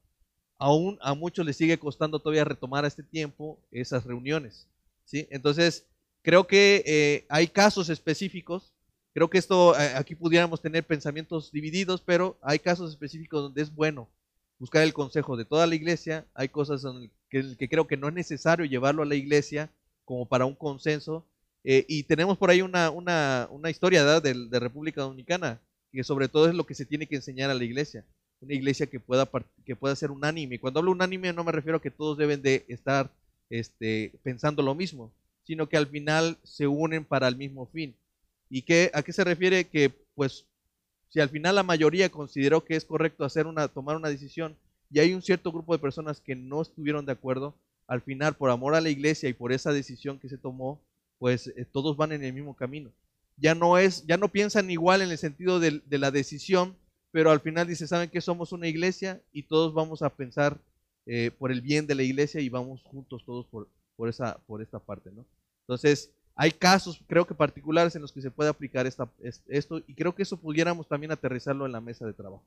Aún 0.58 0.98
a 1.00 1.14
muchos 1.14 1.46
les 1.46 1.56
sigue 1.56 1.78
costando 1.78 2.18
todavía 2.18 2.44
retomar 2.44 2.84
a 2.84 2.88
este 2.88 3.04
tiempo 3.04 3.60
esas 3.70 4.04
reuniones. 4.04 4.66
¿sí? 5.04 5.28
Entonces, 5.30 5.86
creo 6.22 6.44
que 6.44 6.82
eh, 6.86 7.26
hay 7.28 7.46
casos 7.46 7.88
específicos. 7.88 8.74
Creo 9.14 9.30
que 9.30 9.38
esto, 9.38 9.78
eh, 9.78 9.94
aquí 9.94 10.16
pudiéramos 10.16 10.60
tener 10.60 10.84
pensamientos 10.84 11.52
divididos, 11.52 12.02
pero 12.02 12.36
hay 12.42 12.58
casos 12.58 12.90
específicos 12.90 13.42
donde 13.42 13.62
es 13.62 13.72
bueno 13.72 14.08
buscar 14.58 14.82
el 14.82 14.92
consejo 14.92 15.36
de 15.36 15.44
toda 15.44 15.68
la 15.68 15.76
iglesia. 15.76 16.26
Hay 16.34 16.48
cosas 16.48 16.84
en 16.84 17.12
que 17.30 17.68
creo 17.68 17.86
que 17.86 17.96
no 17.96 18.08
es 18.08 18.14
necesario 18.14 18.64
llevarlo 18.64 19.04
a 19.04 19.06
la 19.06 19.14
iglesia 19.14 19.70
como 20.10 20.26
para 20.26 20.44
un 20.44 20.56
consenso. 20.56 21.24
Eh, 21.62 21.84
y 21.86 22.02
tenemos 22.02 22.36
por 22.36 22.50
ahí 22.50 22.62
una, 22.62 22.90
una, 22.90 23.46
una 23.52 23.70
historia 23.70 24.04
de, 24.18 24.34
de, 24.48 24.58
República 24.58 25.02
Dominicana, 25.02 25.60
que 25.92 26.02
sobre 26.02 26.26
todo 26.26 26.48
es 26.48 26.54
lo 26.56 26.66
que 26.66 26.74
se 26.74 26.84
tiene 26.84 27.06
que 27.06 27.14
enseñar 27.14 27.48
a 27.48 27.54
la 27.54 27.62
iglesia. 27.62 28.04
Una 28.40 28.54
iglesia 28.54 28.88
que 28.88 28.98
pueda, 28.98 29.30
que 29.64 29.76
pueda 29.76 29.94
ser 29.94 30.10
unánime. 30.10 30.58
Cuando 30.58 30.80
hablo 30.80 30.90
unánime 30.90 31.32
no 31.32 31.44
me 31.44 31.52
refiero 31.52 31.78
a 31.78 31.80
que 31.80 31.92
todos 31.92 32.18
deben 32.18 32.42
de 32.42 32.64
estar 32.66 33.08
este, 33.50 34.10
pensando 34.24 34.64
lo 34.64 34.74
mismo, 34.74 35.12
sino 35.44 35.68
que 35.68 35.76
al 35.76 35.86
final 35.86 36.38
se 36.42 36.66
unen 36.66 37.04
para 37.04 37.28
el 37.28 37.36
mismo 37.36 37.66
fin. 37.66 37.94
¿Y 38.48 38.62
qué, 38.62 38.90
a 38.92 39.04
qué 39.04 39.12
se 39.12 39.22
refiere? 39.22 39.68
Que 39.68 39.90
pues 40.16 40.44
si 41.10 41.20
al 41.20 41.28
final 41.28 41.54
la 41.54 41.62
mayoría 41.62 42.08
consideró 42.08 42.64
que 42.64 42.74
es 42.74 42.84
correcto 42.84 43.24
hacer 43.24 43.46
una, 43.46 43.68
tomar 43.68 43.94
una 43.94 44.08
decisión 44.08 44.56
y 44.90 44.98
hay 44.98 45.14
un 45.14 45.22
cierto 45.22 45.52
grupo 45.52 45.72
de 45.72 45.78
personas 45.78 46.20
que 46.20 46.34
no 46.34 46.62
estuvieron 46.62 47.06
de 47.06 47.12
acuerdo, 47.12 47.54
al 47.90 48.02
final, 48.02 48.36
por 48.36 48.50
amor 48.50 48.76
a 48.76 48.80
la 48.80 48.88
iglesia 48.88 49.28
y 49.28 49.32
por 49.32 49.50
esa 49.50 49.72
decisión 49.72 50.20
que 50.20 50.28
se 50.28 50.38
tomó, 50.38 50.80
pues 51.18 51.48
eh, 51.48 51.66
todos 51.72 51.96
van 51.96 52.12
en 52.12 52.22
el 52.22 52.32
mismo 52.32 52.54
camino. 52.54 52.92
Ya 53.36 53.56
no 53.56 53.78
es, 53.78 54.06
ya 54.06 54.16
no 54.16 54.28
piensan 54.28 54.70
igual 54.70 55.02
en 55.02 55.10
el 55.10 55.18
sentido 55.18 55.58
de, 55.58 55.82
la 55.90 56.12
decisión, 56.12 56.76
pero 57.10 57.32
al 57.32 57.40
final 57.40 57.66
dice, 57.66 57.88
¿saben 57.88 58.08
que 58.08 58.20
somos 58.20 58.52
una 58.52 58.68
iglesia? 58.68 59.20
Y 59.32 59.42
todos 59.42 59.74
vamos 59.74 60.02
a 60.02 60.14
pensar 60.14 60.56
eh, 61.04 61.32
por 61.36 61.50
el 61.50 61.62
bien 61.62 61.88
de 61.88 61.96
la 61.96 62.04
iglesia 62.04 62.40
y 62.40 62.48
vamos 62.48 62.80
juntos 62.84 63.24
todos 63.26 63.46
por, 63.46 63.66
por, 63.96 64.08
esa, 64.08 64.38
por 64.46 64.62
esta 64.62 64.78
parte, 64.78 65.10
¿no? 65.10 65.26
Entonces, 65.62 66.12
hay 66.36 66.52
casos, 66.52 67.02
creo 67.08 67.26
que 67.26 67.34
particulares, 67.34 67.96
en 67.96 68.02
los 68.02 68.12
que 68.12 68.22
se 68.22 68.30
puede 68.30 68.50
aplicar 68.50 68.86
esta, 68.86 69.10
esto, 69.48 69.82
y 69.84 69.94
creo 69.94 70.14
que 70.14 70.22
eso 70.22 70.36
pudiéramos 70.36 70.86
también 70.86 71.10
aterrizarlo 71.10 71.66
en 71.66 71.72
la 71.72 71.80
mesa 71.80 72.06
de 72.06 72.12
trabajo. 72.12 72.44